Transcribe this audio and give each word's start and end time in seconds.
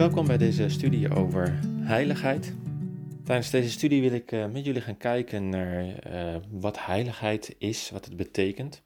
Welkom 0.00 0.26
bij 0.26 0.38
deze 0.38 0.68
studie 0.68 1.14
over 1.14 1.58
heiligheid. 1.80 2.54
Tijdens 3.24 3.50
deze 3.50 3.70
studie 3.70 4.00
wil 4.00 4.12
ik 4.12 4.32
uh, 4.32 4.46
met 4.46 4.64
jullie 4.64 4.80
gaan 4.80 4.96
kijken 4.96 5.48
naar 5.48 5.84
uh, 5.84 6.36
wat 6.50 6.84
heiligheid 6.84 7.54
is, 7.58 7.90
wat 7.90 8.04
het 8.04 8.16
betekent. 8.16 8.82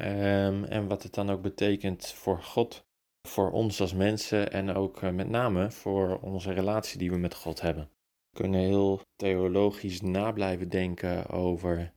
Um, 0.00 0.64
en 0.64 0.88
wat 0.88 1.02
het 1.02 1.14
dan 1.14 1.30
ook 1.30 1.42
betekent 1.42 2.06
voor 2.06 2.42
God, 2.42 2.84
voor 3.22 3.50
ons 3.50 3.80
als 3.80 3.94
mensen 3.94 4.52
en 4.52 4.74
ook 4.74 5.02
uh, 5.02 5.10
met 5.10 5.28
name 5.28 5.70
voor 5.70 6.18
onze 6.20 6.52
relatie 6.52 6.98
die 6.98 7.10
we 7.10 7.18
met 7.18 7.34
God 7.34 7.60
hebben. 7.60 7.90
We 8.30 8.38
kunnen 8.40 8.60
heel 8.60 9.00
theologisch 9.16 10.00
na 10.00 10.32
blijven 10.32 10.68
denken 10.68 11.28
over 11.28 11.92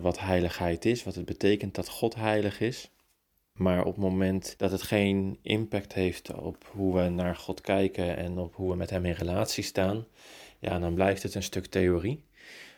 wat 0.00 0.18
heiligheid 0.18 0.84
is, 0.84 1.04
wat 1.04 1.14
het 1.14 1.24
betekent 1.24 1.74
dat 1.74 1.88
God 1.88 2.14
heilig 2.14 2.60
is. 2.60 2.90
Maar 3.58 3.84
op 3.84 3.94
het 3.94 4.04
moment 4.04 4.54
dat 4.56 4.70
het 4.70 4.82
geen 4.82 5.38
impact 5.42 5.94
heeft 5.94 6.32
op 6.34 6.70
hoe 6.72 6.94
we 6.94 7.08
naar 7.08 7.36
God 7.36 7.60
kijken 7.60 8.16
en 8.16 8.38
op 8.38 8.54
hoe 8.54 8.70
we 8.70 8.76
met 8.76 8.90
Hem 8.90 9.04
in 9.04 9.12
relatie 9.12 9.64
staan, 9.64 10.06
ja, 10.58 10.78
dan 10.78 10.94
blijft 10.94 11.22
het 11.22 11.34
een 11.34 11.42
stuk 11.42 11.66
theorie. 11.66 12.24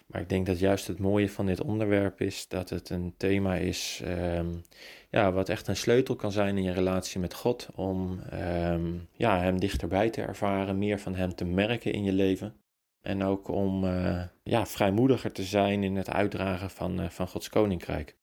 Maar 0.07 0.21
ik 0.21 0.29
denk 0.29 0.47
dat 0.47 0.59
juist 0.59 0.87
het 0.87 0.99
mooie 0.99 1.31
van 1.31 1.47
dit 1.47 1.61
onderwerp 1.61 2.21
is 2.21 2.49
dat 2.49 2.71
het 2.71 2.91
een 2.91 3.15
thema 3.17 3.55
is 3.55 4.03
um, 4.07 4.63
ja, 5.11 5.33
wat 5.33 5.49
echt 5.49 5.69
een 5.69 5.77
sleutel 5.77 6.17
kan 6.17 6.33
zijn 6.33 6.57
in 6.57 6.63
je 6.63 6.73
relatie 6.73 7.21
met 7.21 7.35
God. 7.35 7.69
Om 7.75 8.21
um, 8.33 9.09
ja, 9.13 9.41
Hem 9.41 9.61
dichterbij 9.61 10.11
te 10.11 10.23
ervaren, 10.23 10.79
meer 10.79 11.01
van 11.01 11.15
Hem 11.15 11.35
te 11.35 11.45
merken 11.45 11.93
in 11.93 12.05
je 12.05 12.13
leven. 12.13 12.55
En 13.01 13.23
ook 13.23 13.49
om 13.49 13.85
uh, 13.85 14.23
ja, 14.43 14.67
vrijmoediger 14.67 15.33
te 15.33 15.43
zijn 15.43 15.83
in 15.83 15.97
het 15.97 16.11
uitdragen 16.11 16.71
van, 16.71 17.01
uh, 17.01 17.09
van 17.09 17.29
Gods 17.29 17.49
koninkrijk. 17.49 18.17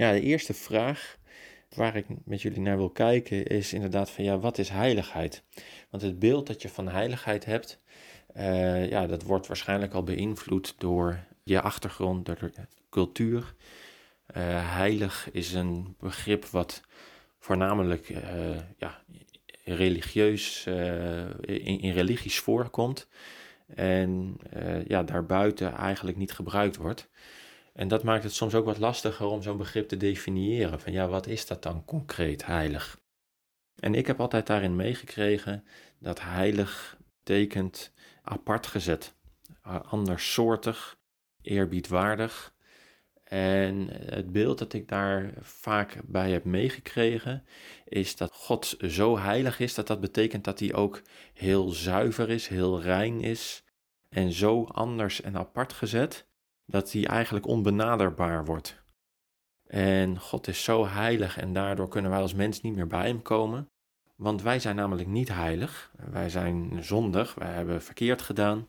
Ja, 0.00 0.12
de 0.12 0.20
eerste 0.20 0.54
vraag 0.54 1.18
waar 1.74 1.96
ik 1.96 2.06
met 2.24 2.42
jullie 2.42 2.60
naar 2.60 2.76
wil 2.76 2.90
kijken 2.90 3.46
is 3.46 3.72
inderdaad 3.72 4.10
van 4.10 4.24
ja, 4.24 4.38
wat 4.38 4.58
is 4.58 4.68
heiligheid? 4.68 5.42
Want 5.90 6.02
het 6.02 6.18
beeld 6.18 6.46
dat 6.46 6.62
je 6.62 6.68
van 6.68 6.88
heiligheid 6.88 7.44
hebt, 7.44 7.82
uh, 8.36 8.90
ja, 8.90 9.06
dat 9.06 9.22
wordt 9.22 9.46
waarschijnlijk 9.46 9.92
al 9.92 10.02
beïnvloed 10.02 10.74
door 10.78 11.18
je 11.42 11.60
achtergrond, 11.60 12.26
door 12.26 12.38
de 12.38 12.52
cultuur. 12.90 13.54
Uh, 14.36 14.74
heilig 14.74 15.28
is 15.32 15.52
een 15.52 15.94
begrip 15.98 16.44
wat 16.44 16.82
voornamelijk 17.38 18.08
uh, 18.08 18.20
ja, 18.78 19.02
religieus, 19.64 20.66
in, 21.40 21.80
in, 21.80 21.92
religies 21.92 22.38
voorkomt 22.38 23.08
en 23.74 24.36
ja, 24.86 25.02
daarbuiten 25.02 25.74
eigenlijk 25.74 26.16
niet 26.16 26.32
gebruikt 26.32 26.76
wordt. 26.76 27.08
En 27.72 27.88
dat 27.88 28.02
maakt 28.02 28.22
het 28.22 28.34
soms 28.34 28.54
ook 28.54 28.64
wat 28.64 28.78
lastiger 28.78 29.26
om 29.26 29.42
zo'n 29.42 29.56
begrip 29.56 29.88
te 29.88 29.96
definiëren. 29.96 30.80
Van 30.80 30.92
ja, 30.92 31.08
wat 31.08 31.26
is 31.26 31.46
dat 31.46 31.62
dan 31.62 31.84
concreet 31.84 32.46
heilig? 32.46 32.98
En 33.76 33.94
ik 33.94 34.06
heb 34.06 34.20
altijd 34.20 34.46
daarin 34.46 34.76
meegekregen 34.76 35.64
dat 35.98 36.20
heilig 36.20 36.98
betekent 37.18 37.92
apart 38.22 38.66
gezet, 38.66 39.14
andersoortig, 39.82 40.98
eerbiedwaardig. 41.42 42.54
En 43.24 43.88
het 43.90 44.32
beeld 44.32 44.58
dat 44.58 44.72
ik 44.72 44.88
daar 44.88 45.32
vaak 45.40 46.00
bij 46.04 46.30
heb 46.30 46.44
meegekregen, 46.44 47.44
is 47.84 48.16
dat 48.16 48.32
God 48.32 48.76
zo 48.88 49.18
heilig 49.18 49.60
is 49.60 49.74
dat 49.74 49.86
dat 49.86 50.00
betekent 50.00 50.44
dat 50.44 50.58
hij 50.58 50.74
ook 50.74 51.02
heel 51.32 51.68
zuiver 51.68 52.30
is, 52.30 52.48
heel 52.48 52.80
rein 52.80 53.20
is 53.20 53.64
en 54.08 54.32
zo 54.32 54.64
anders 54.64 55.20
en 55.20 55.36
apart 55.36 55.72
gezet 55.72 56.28
dat 56.70 56.92
hij 56.92 57.06
eigenlijk 57.06 57.46
onbenaderbaar 57.46 58.44
wordt. 58.44 58.82
En 59.66 60.18
God 60.18 60.48
is 60.48 60.64
zo 60.64 60.86
heilig 60.86 61.38
en 61.38 61.52
daardoor 61.52 61.88
kunnen 61.88 62.10
wij 62.10 62.20
als 62.20 62.34
mens 62.34 62.60
niet 62.60 62.74
meer 62.74 62.86
bij 62.86 63.06
hem 63.06 63.22
komen. 63.22 63.68
Want 64.16 64.42
wij 64.42 64.60
zijn 64.60 64.76
namelijk 64.76 65.08
niet 65.08 65.28
heilig. 65.28 65.92
Wij 66.10 66.28
zijn 66.28 66.84
zondig, 66.84 67.34
wij 67.34 67.52
hebben 67.52 67.82
verkeerd 67.82 68.22
gedaan. 68.22 68.68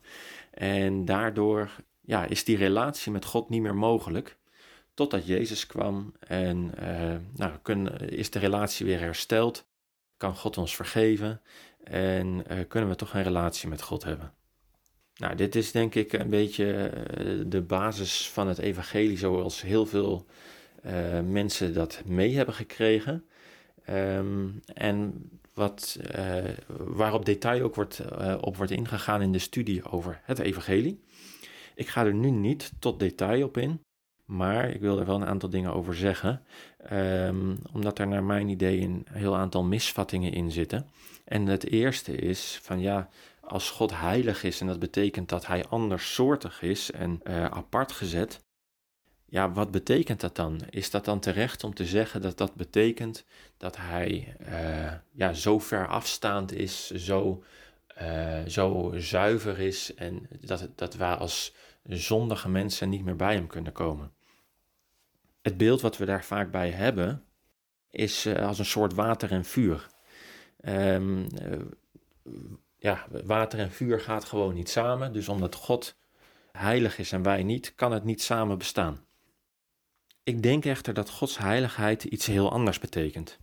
En 0.50 1.04
daardoor 1.04 1.70
ja, 2.00 2.24
is 2.24 2.44
die 2.44 2.56
relatie 2.56 3.12
met 3.12 3.24
God 3.24 3.48
niet 3.48 3.62
meer 3.62 3.74
mogelijk. 3.74 4.38
Totdat 4.94 5.26
Jezus 5.26 5.66
kwam 5.66 6.14
en 6.20 6.72
uh, 6.80 7.16
nou, 7.34 7.58
kunnen, 7.62 8.08
is 8.08 8.30
de 8.30 8.38
relatie 8.38 8.86
weer 8.86 8.98
hersteld. 8.98 9.70
Kan 10.16 10.36
God 10.36 10.58
ons 10.58 10.76
vergeven 10.76 11.40
en 11.84 12.44
uh, 12.50 12.58
kunnen 12.68 12.90
we 12.90 12.96
toch 12.96 13.14
een 13.14 13.22
relatie 13.22 13.68
met 13.68 13.82
God 13.82 14.04
hebben. 14.04 14.34
Nou, 15.16 15.34
dit 15.34 15.54
is 15.54 15.72
denk 15.72 15.94
ik 15.94 16.12
een 16.12 16.30
beetje 16.30 16.72
eh, 16.72 17.24
de 17.46 17.62
basis 17.62 18.30
van 18.30 18.48
het 18.48 18.58
evangelie, 18.58 19.18
zoals 19.18 19.62
heel 19.62 19.86
veel 19.86 20.26
uh, 20.86 21.20
mensen 21.20 21.74
dat 21.74 22.02
mee 22.04 22.36
hebben 22.36 22.54
gekregen. 22.54 23.24
Um, 23.90 24.60
en 24.74 25.30
wat, 25.54 25.98
uh, 26.16 26.44
waarop 26.78 27.24
detail 27.24 27.62
ook 27.62 27.74
wordt, 27.74 28.02
op 28.40 28.56
wordt 28.56 28.72
ingegaan 28.72 29.22
in 29.22 29.32
de 29.32 29.38
studie 29.38 29.84
over 29.84 30.20
het 30.22 30.38
evangelie. 30.38 31.02
Ik 31.74 31.88
ga 31.88 32.04
er 32.04 32.14
nu 32.14 32.30
niet 32.30 32.72
tot 32.78 33.00
detail 33.00 33.44
op 33.44 33.56
in, 33.56 33.80
maar 34.24 34.70
ik 34.70 34.80
wil 34.80 34.98
er 34.98 35.06
wel 35.06 35.14
een 35.14 35.26
aantal 35.26 35.48
dingen 35.48 35.72
over 35.72 35.94
zeggen, 35.94 36.42
um, 36.92 37.58
omdat 37.72 37.98
er 37.98 38.08
naar 38.08 38.24
mijn 38.24 38.48
idee 38.48 38.80
een 38.80 39.06
heel 39.10 39.36
aantal 39.36 39.62
misvattingen 39.64 40.32
in 40.32 40.50
zitten. 40.50 40.86
En 41.24 41.46
het 41.46 41.66
eerste 41.66 42.16
is 42.16 42.58
van 42.62 42.80
ja, 42.80 43.08
als 43.52 43.70
God 43.70 43.90
heilig 43.90 44.42
is 44.42 44.60
en 44.60 44.66
dat 44.66 44.78
betekent 44.78 45.28
dat 45.28 45.46
hij 45.46 45.64
andersoortig 45.64 46.62
is 46.62 46.90
en 46.90 47.20
uh, 47.24 47.44
apart 47.44 47.92
gezet, 47.92 48.44
ja, 49.26 49.52
wat 49.52 49.70
betekent 49.70 50.20
dat 50.20 50.36
dan? 50.36 50.60
Is 50.70 50.90
dat 50.90 51.04
dan 51.04 51.20
terecht 51.20 51.64
om 51.64 51.74
te 51.74 51.84
zeggen 51.84 52.22
dat 52.22 52.38
dat 52.38 52.54
betekent 52.54 53.24
dat 53.56 53.76
hij 53.76 54.36
uh, 54.48 54.92
ja, 55.10 55.32
zo 55.32 55.58
ver 55.58 55.88
afstaand 55.88 56.52
is, 56.52 56.90
zo, 56.90 57.44
uh, 58.02 58.42
zo 58.46 58.92
zuiver 58.96 59.58
is 59.58 59.94
en 59.94 60.28
dat, 60.40 60.68
dat 60.74 60.94
wij 60.94 61.14
als 61.14 61.54
zondige 61.84 62.48
mensen 62.48 62.88
niet 62.88 63.04
meer 63.04 63.16
bij 63.16 63.34
hem 63.34 63.46
kunnen 63.46 63.72
komen? 63.72 64.12
Het 65.42 65.56
beeld 65.56 65.80
wat 65.80 65.96
we 65.96 66.04
daar 66.04 66.24
vaak 66.24 66.50
bij 66.50 66.70
hebben 66.70 67.24
is 67.90 68.26
als 68.26 68.58
een 68.58 68.64
soort 68.64 68.94
water 68.94 69.30
en 69.30 69.44
vuur. 69.44 69.86
Um, 70.64 71.26
ja, 72.82 73.06
water 73.24 73.58
en 73.58 73.70
vuur 73.70 74.00
gaat 74.00 74.24
gewoon 74.24 74.54
niet 74.54 74.68
samen. 74.68 75.12
Dus 75.12 75.28
omdat 75.28 75.54
God 75.54 75.96
heilig 76.52 76.98
is 76.98 77.12
en 77.12 77.22
wij 77.22 77.42
niet, 77.42 77.74
kan 77.74 77.92
het 77.92 78.04
niet 78.04 78.22
samen 78.22 78.58
bestaan. 78.58 79.04
Ik 80.22 80.42
denk 80.42 80.64
echter 80.64 80.94
dat 80.94 81.10
Gods 81.10 81.38
heiligheid 81.38 82.04
iets 82.04 82.26
heel 82.26 82.52
anders 82.52 82.78
betekent. 82.78 83.38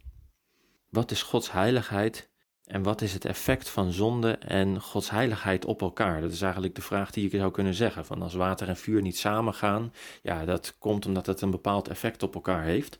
Wat 0.90 1.12
is 1.12 1.24
Gods 1.24 1.52
heiligheid 1.52 2.30
en 2.64 2.84
wat 2.84 3.02
is 3.02 3.14
het 3.14 3.26
effect 3.26 3.70
van 3.70 3.92
zonde 3.92 4.32
en 4.32 4.82
Gods 4.82 5.10
heiligheid 5.10 5.66
op 5.66 5.82
elkaar? 5.82 6.22
Dat 6.22 6.32
is 6.32 6.42
eigenlijk 6.42 6.76
de 6.76 6.82
vraag 6.82 7.12
die 7.12 7.26
ik 7.26 7.40
zou 7.40 7.52
kunnen 7.52 7.74
zeggen. 7.74 8.06
Van 8.06 8.22
als 8.22 8.34
water 8.34 8.68
en 8.68 8.78
vuur 8.78 9.02
niet 9.02 9.18
samengaan, 9.18 9.94
ja, 10.22 10.46
dat 10.46 10.76
komt 10.78 11.06
omdat 11.06 11.26
het 11.26 11.42
een 11.42 11.52
bepaald 11.52 11.88
effect 11.88 12.24
op 12.24 12.36
elkaar 12.36 12.64
heeft. 12.64 13.00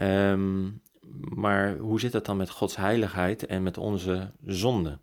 Um, 0.00 0.82
maar 1.34 1.76
hoe 1.76 2.00
zit 2.00 2.12
het 2.12 2.24
dan 2.24 2.36
met 2.36 2.50
Gods 2.50 2.76
heiligheid 2.76 3.46
en 3.46 3.62
met 3.62 3.78
onze 3.78 4.32
zonde? 4.44 4.98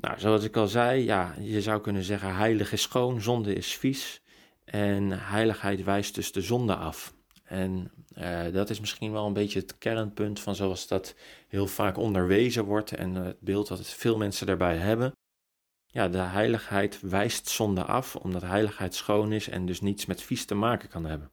Nou, 0.00 0.20
zoals 0.20 0.44
ik 0.44 0.56
al 0.56 0.66
zei, 0.66 1.04
ja, 1.04 1.34
je 1.40 1.62
zou 1.62 1.80
kunnen 1.80 2.02
zeggen 2.02 2.34
heilig 2.34 2.72
is 2.72 2.82
schoon, 2.82 3.20
zonde 3.20 3.54
is 3.54 3.76
vies. 3.76 4.22
En 4.64 5.10
heiligheid 5.10 5.84
wijst 5.84 6.14
dus 6.14 6.32
de 6.32 6.40
zonde 6.40 6.74
af. 6.74 7.14
En 7.44 7.90
uh, 8.18 8.52
dat 8.52 8.70
is 8.70 8.80
misschien 8.80 9.12
wel 9.12 9.26
een 9.26 9.32
beetje 9.32 9.58
het 9.58 9.78
kernpunt 9.78 10.40
van 10.40 10.54
zoals 10.54 10.86
dat 10.86 11.14
heel 11.48 11.66
vaak 11.66 11.96
onderwezen 11.96 12.64
wordt 12.64 12.92
en 12.92 13.14
het 13.14 13.40
beeld 13.40 13.68
dat 13.68 13.86
veel 13.86 14.16
mensen 14.16 14.46
daarbij 14.46 14.76
hebben. 14.76 15.12
Ja, 15.86 16.08
de 16.08 16.18
heiligheid 16.18 17.00
wijst 17.00 17.48
zonde 17.48 17.84
af, 17.84 18.16
omdat 18.16 18.42
heiligheid 18.42 18.94
schoon 18.94 19.32
is 19.32 19.48
en 19.48 19.66
dus 19.66 19.80
niets 19.80 20.06
met 20.06 20.22
vies 20.22 20.44
te 20.44 20.54
maken 20.54 20.88
kan 20.88 21.04
hebben. 21.04 21.30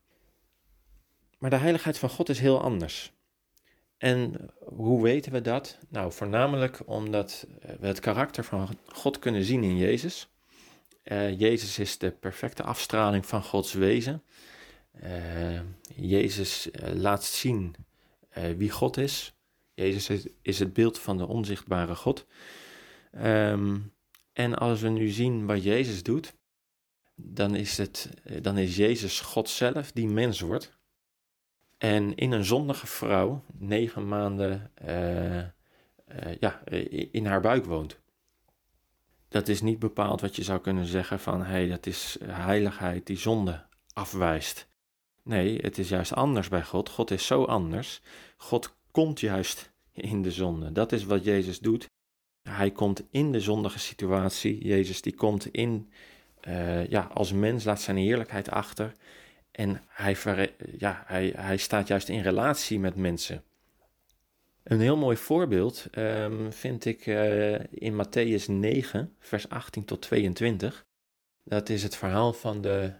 Maar 1.38 1.50
de 1.50 1.56
heiligheid 1.56 1.98
van 1.98 2.10
God 2.10 2.30
is 2.30 2.40
heel 2.40 2.62
anders. 2.62 3.12
En 3.98 4.50
hoe 4.60 5.02
weten 5.02 5.32
we 5.32 5.42
dat? 5.42 5.78
Nou, 5.90 6.12
voornamelijk 6.12 6.80
omdat 6.86 7.48
we 7.80 7.88
het 7.88 8.00
karakter 8.00 8.44
van 8.44 8.70
God 8.88 9.20
kunnen 9.20 9.44
zien 9.44 9.64
in 9.64 9.78
Jezus. 9.78 10.30
Uh, 11.04 11.40
Jezus 11.40 11.80
is 11.80 11.98
de 11.98 12.12
perfecte 12.12 12.64
afstraling 12.64 13.26
van 13.26 13.44
Gods 13.44 13.74
wezen. 13.74 14.24
Uh, 15.04 15.60
Jezus 15.96 16.70
uh, 16.72 16.94
laat 16.94 17.24
zien 17.24 17.76
wie 18.58 18.70
God 18.70 18.98
is. 18.98 19.36
Jezus 19.74 20.28
is, 20.42 20.60
het 20.60 20.74
beeld 20.74 21.00
van 21.00 21.18
de 21.18 21.28
onzichtbare 21.28 21.96
God. 21.96 22.26
Um, 23.24 23.94
en 24.34 24.56
als 24.56 24.82
we 24.82 24.90
nu 24.90 25.10
zien 25.10 25.46
wat 25.46 25.64
Jezus 25.64 26.04
doet, 26.04 26.34
dan 27.16 27.56
is, 27.56 27.78
het, 27.78 28.10
dan 28.42 28.58
is 28.58 28.76
Jezus 28.76 29.20
God 29.20 29.50
zelf 29.50 29.92
die 29.92 30.08
mens 30.08 30.40
wordt. 30.40 30.77
En 31.78 32.16
in 32.16 32.32
een 32.32 32.46
zondige 32.46 32.88
vrouw 32.88 33.44
negen 33.58 34.08
maanden 34.08 34.72
uh, 34.86 35.38
uh, 35.38 35.46
ja, 36.40 36.64
in 37.12 37.26
haar 37.26 37.42
buik 37.42 37.66
woont. 37.66 38.00
Dat 39.28 39.48
is 39.48 39.62
niet 39.62 39.80
bepaald 39.80 40.22
wat 40.22 40.36
je 40.36 40.44
zou 40.44 40.60
kunnen 40.60 40.86
zeggen 40.86 41.20
van 41.20 41.40
hé, 41.40 41.52
hey, 41.52 41.68
dat 41.68 41.86
is 41.86 42.18
heiligheid 42.24 43.06
die 43.06 43.18
zonde 43.18 43.66
afwijst. 43.94 44.68
Nee, 45.24 45.58
het 45.62 45.78
is 45.78 45.90
juist 45.90 46.14
anders 46.14 46.48
bij 46.48 46.64
God. 46.64 46.90
God 46.90 47.12
is 47.12 47.26
zo 47.26 47.44
anders. 47.44 48.02
God 48.38 48.76
komt 48.92 49.20
juist 49.20 49.72
in 49.94 50.22
de 50.22 50.32
zonde. 50.32 50.72
Dat 50.72 50.92
is 50.92 51.04
wat 51.04 51.24
Jezus 51.24 51.60
doet. 51.60 51.90
Hij 52.50 52.72
komt 52.72 53.04
in 53.12 53.32
de 53.32 53.40
zondige 53.40 53.80
situatie. 53.80 54.66
Jezus 54.66 55.02
die 55.02 55.16
komt 55.16 55.46
in, 55.46 55.92
uh, 56.48 56.88
ja, 56.88 57.10
als 57.14 57.34
mens, 57.34 57.64
laat 57.64 57.82
zijn 57.82 57.98
heerlijkheid 57.98 58.50
achter. 58.50 58.92
En 59.58 59.82
hij, 59.88 60.18
ja, 60.78 61.04
hij, 61.06 61.34
hij 61.36 61.58
staat 61.58 61.88
juist 61.88 62.10
in 62.10 62.22
relatie 62.22 62.80
met 62.80 62.96
mensen. 62.96 63.44
Een 64.64 64.80
heel 64.80 64.98
mooi 64.98 65.18
voorbeeld 65.18 65.88
um, 65.98 66.54
vind 66.54 66.86
ik 66.86 67.06
uh, 67.06 67.60
in 67.60 68.06
Matthäus 68.06 68.46
9, 68.46 69.16
vers 69.20 69.50
18 69.50 69.86
tot 69.86 70.02
22. 70.02 70.86
Dat 71.44 71.70
is 71.70 71.84
het 71.84 71.96
verhaal 71.96 72.34
van 72.34 72.62
de 72.62 72.94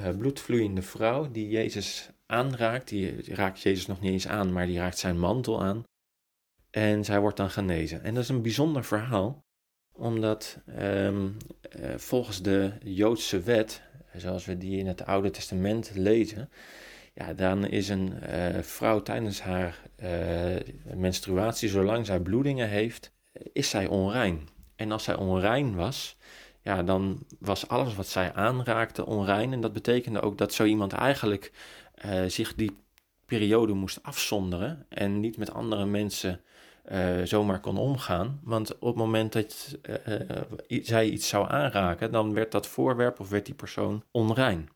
uh, 0.00 0.16
bloedvloeiende 0.16 0.82
vrouw 0.82 1.30
die 1.30 1.48
Jezus 1.48 2.10
aanraakt. 2.26 2.88
Die, 2.88 3.34
raakt 3.34 3.60
Jezus 3.60 3.86
nog 3.86 4.00
niet 4.00 4.12
eens 4.12 4.28
aan, 4.28 4.52
maar 4.52 4.66
die 4.66 4.78
raakt 4.78 4.98
zijn 4.98 5.18
mantel 5.18 5.62
aan. 5.62 5.82
En 6.70 7.04
zij 7.04 7.20
wordt 7.20 7.36
dan 7.36 7.50
genezen. 7.50 8.02
En 8.02 8.14
dat 8.14 8.22
is 8.22 8.28
een 8.28 8.42
bijzonder 8.42 8.84
verhaal, 8.84 9.44
omdat 9.96 10.58
um, 10.80 11.36
uh, 11.80 11.94
volgens 11.96 12.42
de 12.42 12.72
Joodse 12.84 13.40
wet, 13.40 13.82
zoals 14.16 14.44
we 14.44 14.58
die 14.58 14.78
in 14.78 14.86
het 14.86 15.06
Oude 15.06 15.30
Testament 15.30 15.90
lezen, 15.94 16.50
ja, 17.14 17.32
dan 17.34 17.66
is 17.66 17.88
een 17.88 18.12
uh, 18.22 18.58
vrouw 18.60 19.02
tijdens 19.02 19.40
haar 19.40 19.82
uh, 20.02 20.10
menstruatie, 20.94 21.68
zolang 21.68 22.06
zij 22.06 22.20
bloedingen 22.20 22.68
heeft, 22.68 23.12
is 23.52 23.70
zij 23.70 23.86
onrein. 23.86 24.48
En 24.76 24.92
als 24.92 25.04
zij 25.04 25.16
onrein 25.16 25.74
was, 25.74 26.16
ja, 26.62 26.82
dan 26.82 27.26
was 27.38 27.68
alles 27.68 27.94
wat 27.94 28.06
zij 28.06 28.32
aanraakte 28.32 29.06
onrein. 29.06 29.52
En 29.52 29.60
dat 29.60 29.72
betekende 29.72 30.20
ook 30.20 30.38
dat 30.38 30.54
zo 30.54 30.64
iemand 30.64 30.92
eigenlijk 30.92 31.52
zich 32.26 32.54
die 32.54 32.76
periode 33.26 33.72
moest 33.72 34.02
afzonderen 34.02 34.86
en 34.88 35.20
niet 35.20 35.36
met 35.36 35.52
andere 35.52 35.86
mensen 35.86 36.40
uh, 36.92 37.22
zomaar 37.24 37.60
kon 37.60 37.76
omgaan. 37.78 38.40
Want 38.42 38.78
op 38.78 38.86
het 38.86 38.96
moment 38.96 39.32
dat 39.32 39.78
uh, 40.06 40.20
zij 40.82 41.08
iets 41.08 41.28
zou 41.28 41.48
aanraken, 41.50 42.12
dan 42.12 42.34
werd 42.34 42.52
dat 42.52 42.66
voorwerp 42.66 43.20
of 43.20 43.28
werd 43.28 43.46
die 43.46 43.54
persoon 43.54 44.04
onrein. 44.10 44.68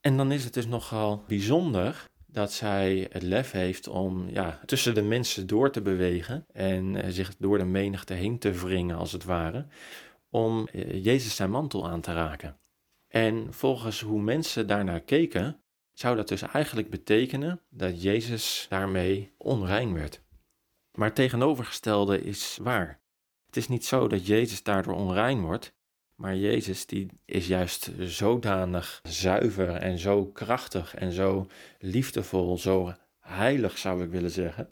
En 0.00 0.16
dan 0.16 0.32
is 0.32 0.44
het 0.44 0.54
dus 0.54 0.66
nogal 0.66 1.24
bijzonder 1.26 2.04
dat 2.26 2.52
zij 2.52 3.06
het 3.10 3.22
lef 3.22 3.50
heeft 3.50 3.88
om 3.88 4.28
ja, 4.28 4.60
tussen 4.66 4.94
de 4.94 5.02
mensen 5.02 5.46
door 5.46 5.70
te 5.70 5.82
bewegen 5.82 6.46
en 6.52 7.12
zich 7.12 7.36
door 7.36 7.58
de 7.58 7.64
menigte 7.64 8.14
heen 8.14 8.38
te 8.38 8.52
wringen, 8.52 8.96
als 8.96 9.12
het 9.12 9.24
ware, 9.24 9.66
om 10.30 10.68
Jezus 10.92 11.36
zijn 11.36 11.50
mantel 11.50 11.88
aan 11.88 12.00
te 12.00 12.12
raken. 12.12 12.58
En 13.08 13.54
volgens 13.54 14.00
hoe 14.00 14.20
mensen 14.20 14.66
daarnaar 14.66 15.00
keken, 15.00 15.60
zou 15.98 16.16
dat 16.16 16.28
dus 16.28 16.42
eigenlijk 16.42 16.90
betekenen 16.90 17.60
dat 17.68 18.02
Jezus 18.02 18.66
daarmee 18.68 19.32
onrein 19.36 19.94
werd. 19.94 20.22
Maar 20.92 21.12
tegenovergestelde 21.12 22.22
is 22.22 22.58
waar. 22.62 23.00
Het 23.46 23.56
is 23.56 23.68
niet 23.68 23.84
zo 23.84 24.06
dat 24.08 24.26
Jezus 24.26 24.62
daardoor 24.62 24.94
onrein 24.94 25.40
wordt, 25.40 25.74
maar 26.14 26.36
Jezus 26.36 26.86
die 26.86 27.08
is 27.24 27.46
juist 27.46 27.90
zodanig 27.98 29.00
zuiver 29.02 29.74
en 29.74 29.98
zo 29.98 30.26
krachtig 30.26 30.94
en 30.94 31.12
zo 31.12 31.46
liefdevol, 31.78 32.58
zo 32.58 32.94
heilig 33.20 33.78
zou 33.78 34.04
ik 34.04 34.10
willen 34.10 34.30
zeggen, 34.30 34.70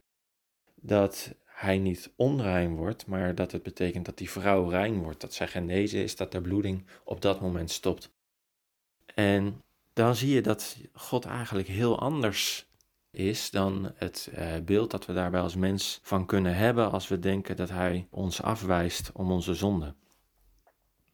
dat 0.74 1.34
hij 1.44 1.78
niet 1.78 2.12
onrein 2.16 2.76
wordt, 2.76 3.06
maar 3.06 3.34
dat 3.34 3.52
het 3.52 3.62
betekent 3.62 4.04
dat 4.04 4.18
die 4.18 4.30
vrouw 4.30 4.68
rein 4.68 5.02
wordt, 5.02 5.20
dat 5.20 5.34
zij 5.34 5.48
genezen 5.48 6.02
is, 6.02 6.16
dat 6.16 6.32
de 6.32 6.40
bloeding 6.40 6.86
op 7.04 7.20
dat 7.20 7.40
moment 7.40 7.70
stopt. 7.70 8.14
En 9.14 9.64
dan 9.96 10.16
zie 10.16 10.34
je 10.34 10.42
dat 10.42 10.76
God 10.92 11.24
eigenlijk 11.24 11.68
heel 11.68 11.98
anders 11.98 12.66
is 13.10 13.50
dan 13.50 13.92
het 13.94 14.30
uh, 14.34 14.56
beeld 14.64 14.90
dat 14.90 15.06
we 15.06 15.12
daarbij 15.12 15.40
als 15.40 15.54
mens 15.54 16.00
van 16.02 16.26
kunnen 16.26 16.56
hebben 16.56 16.90
als 16.90 17.08
we 17.08 17.18
denken 17.18 17.56
dat 17.56 17.68
Hij 17.68 18.06
ons 18.10 18.42
afwijst 18.42 19.12
om 19.12 19.30
onze 19.30 19.54
zonde. 19.54 19.94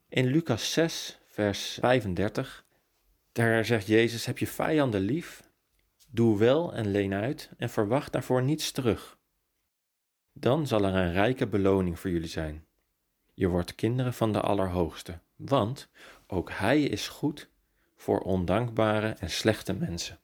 In 0.08 0.26
Lucas 0.26 0.72
6, 0.72 1.18
vers 1.26 1.78
35, 1.80 2.64
daar 3.32 3.64
zegt 3.64 3.86
Jezus: 3.86 4.26
Heb 4.26 4.38
je 4.38 4.46
vijanden 4.46 5.00
lief? 5.00 5.50
Doe 6.08 6.38
wel 6.38 6.74
en 6.74 6.90
leen 6.90 7.14
uit 7.14 7.50
en 7.56 7.70
verwacht 7.70 8.12
daarvoor 8.12 8.42
niets 8.42 8.70
terug. 8.70 9.18
Dan 10.32 10.66
zal 10.66 10.84
er 10.84 10.94
een 10.94 11.12
rijke 11.12 11.46
beloning 11.46 11.98
voor 11.98 12.10
jullie 12.10 12.28
zijn. 12.28 12.66
Je 13.34 13.48
wordt 13.48 13.74
kinderen 13.74 14.14
van 14.14 14.32
de 14.32 14.40
Allerhoogste, 14.40 15.20
want 15.36 15.88
ook 16.26 16.50
Hij 16.50 16.82
is 16.82 17.08
goed 17.08 17.50
voor 18.02 18.20
ondankbare 18.20 19.08
en 19.08 19.30
slechte 19.30 19.72
mensen. 19.72 20.18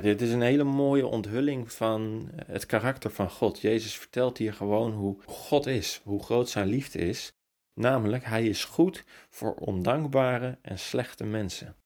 Dit 0.00 0.20
is 0.20 0.32
een 0.32 0.40
hele 0.40 0.64
mooie 0.64 1.06
onthulling 1.06 1.72
van 1.72 2.30
het 2.46 2.66
karakter 2.66 3.10
van 3.10 3.30
God. 3.30 3.60
Jezus 3.60 3.98
vertelt 3.98 4.38
hier 4.38 4.54
gewoon 4.54 4.92
hoe 4.92 5.16
God 5.26 5.66
is, 5.66 6.00
hoe 6.04 6.22
groot 6.22 6.48
zijn 6.48 6.66
liefde 6.66 6.98
is. 6.98 7.32
Namelijk, 7.72 8.24
hij 8.24 8.46
is 8.46 8.64
goed 8.64 9.04
voor 9.30 9.54
ondankbare 9.54 10.58
en 10.62 10.78
slechte 10.78 11.24
mensen. 11.24 11.76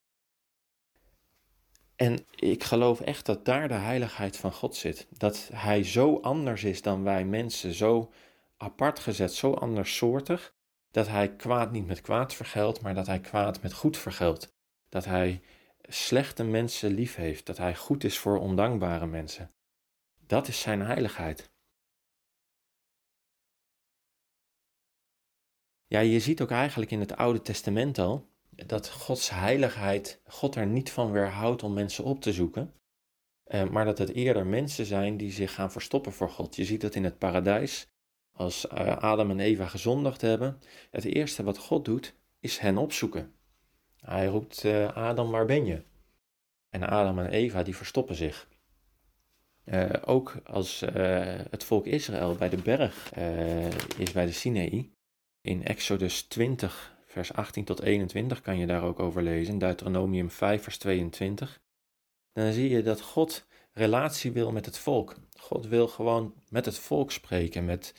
En 1.96 2.24
ik 2.34 2.64
geloof 2.64 3.00
echt 3.00 3.26
dat 3.26 3.44
daar 3.44 3.68
de 3.68 3.74
heiligheid 3.74 4.36
van 4.36 4.52
God 4.52 4.76
zit. 4.76 5.06
Dat 5.10 5.50
hij 5.52 5.84
zo 5.84 6.20
anders 6.20 6.64
is 6.64 6.82
dan 6.82 7.02
wij 7.02 7.24
mensen, 7.24 7.74
zo 7.74 8.12
apart 8.56 8.98
gezet, 8.98 9.32
zo 9.32 9.52
andersoortig, 9.52 10.56
dat 10.90 11.08
hij 11.08 11.36
kwaad 11.36 11.70
niet 11.70 11.86
met 11.86 12.00
kwaad 12.00 12.34
vergeldt, 12.34 12.80
maar 12.80 12.94
dat 12.94 13.06
hij 13.06 13.20
kwaad 13.20 13.62
met 13.62 13.72
goed 13.72 13.96
vergeldt. 13.96 14.56
Dat 14.88 15.04
hij 15.04 15.42
slechte 15.82 16.44
mensen 16.44 16.90
lief 16.90 17.14
heeft, 17.14 17.46
dat 17.46 17.56
hij 17.56 17.74
goed 17.76 18.04
is 18.04 18.18
voor 18.18 18.38
ondankbare 18.38 19.06
mensen. 19.06 19.50
Dat 20.26 20.48
is 20.48 20.60
zijn 20.60 20.80
heiligheid. 20.80 21.50
Ja, 25.86 26.00
je 26.00 26.20
ziet 26.20 26.40
ook 26.40 26.50
eigenlijk 26.50 26.90
in 26.90 27.00
het 27.00 27.16
Oude 27.16 27.42
Testament 27.42 27.98
al 27.98 28.28
dat 28.66 28.90
Gods 28.90 29.30
heiligheid 29.30 30.20
God 30.24 30.54
er 30.54 30.66
niet 30.66 30.90
van 30.90 31.12
weerhoudt 31.12 31.62
om 31.62 31.72
mensen 31.72 32.04
op 32.04 32.20
te 32.20 32.32
zoeken, 32.32 32.74
eh, 33.44 33.68
maar 33.68 33.84
dat 33.84 33.98
het 33.98 34.08
eerder 34.08 34.46
mensen 34.46 34.86
zijn 34.86 35.16
die 35.16 35.32
zich 35.32 35.54
gaan 35.54 35.72
verstoppen 35.72 36.12
voor 36.12 36.30
God. 36.30 36.56
Je 36.56 36.64
ziet 36.64 36.80
dat 36.80 36.94
in 36.94 37.04
het 37.04 37.18
paradijs, 37.18 37.88
als 38.38 38.66
uh, 38.72 38.96
Adam 38.96 39.30
en 39.30 39.40
Eva 39.40 39.66
gezondigd 39.66 40.20
hebben, 40.20 40.60
het 40.90 41.04
eerste 41.04 41.42
wat 41.42 41.58
God 41.58 41.84
doet, 41.84 42.14
is 42.40 42.58
hen 42.58 42.76
opzoeken. 42.76 43.32
Hij 44.00 44.26
roept, 44.26 44.64
uh, 44.64 44.96
Adam, 44.96 45.30
waar 45.30 45.46
ben 45.46 45.66
je? 45.66 45.82
En 46.70 46.88
Adam 46.88 47.18
en 47.18 47.30
Eva, 47.30 47.62
die 47.62 47.76
verstoppen 47.76 48.14
zich. 48.14 48.48
Uh, 49.64 49.90
ook 50.04 50.36
als 50.44 50.80
het 51.50 51.64
volk 51.64 51.86
Israël 51.86 52.34
bij 52.34 52.48
de 52.48 52.56
berg 52.56 53.12
is 53.96 54.12
bij 54.12 54.26
de 54.26 54.32
Sinaï, 54.32 54.90
in 55.40 55.64
Exodus 55.64 56.22
20, 56.22 56.96
vers 57.06 57.32
18 57.32 57.64
tot 57.64 57.80
21 57.80 58.40
kan 58.40 58.58
je 58.58 58.66
daar 58.66 58.82
ook 58.82 59.00
over 59.00 59.22
lezen, 59.22 59.58
Deuteronomium 59.58 60.30
5, 60.30 60.62
vers 60.62 60.78
22. 60.78 61.60
Dan 62.32 62.52
zie 62.52 62.68
je 62.68 62.82
dat 62.82 63.00
God 63.00 63.46
relatie 63.72 64.32
wil 64.32 64.52
met 64.52 64.66
het 64.66 64.78
volk. 64.78 65.14
God 65.38 65.66
wil 65.66 65.88
gewoon 65.88 66.34
met 66.48 66.64
het 66.64 66.78
volk 66.78 67.12
spreken, 67.12 67.64
met, 67.64 67.94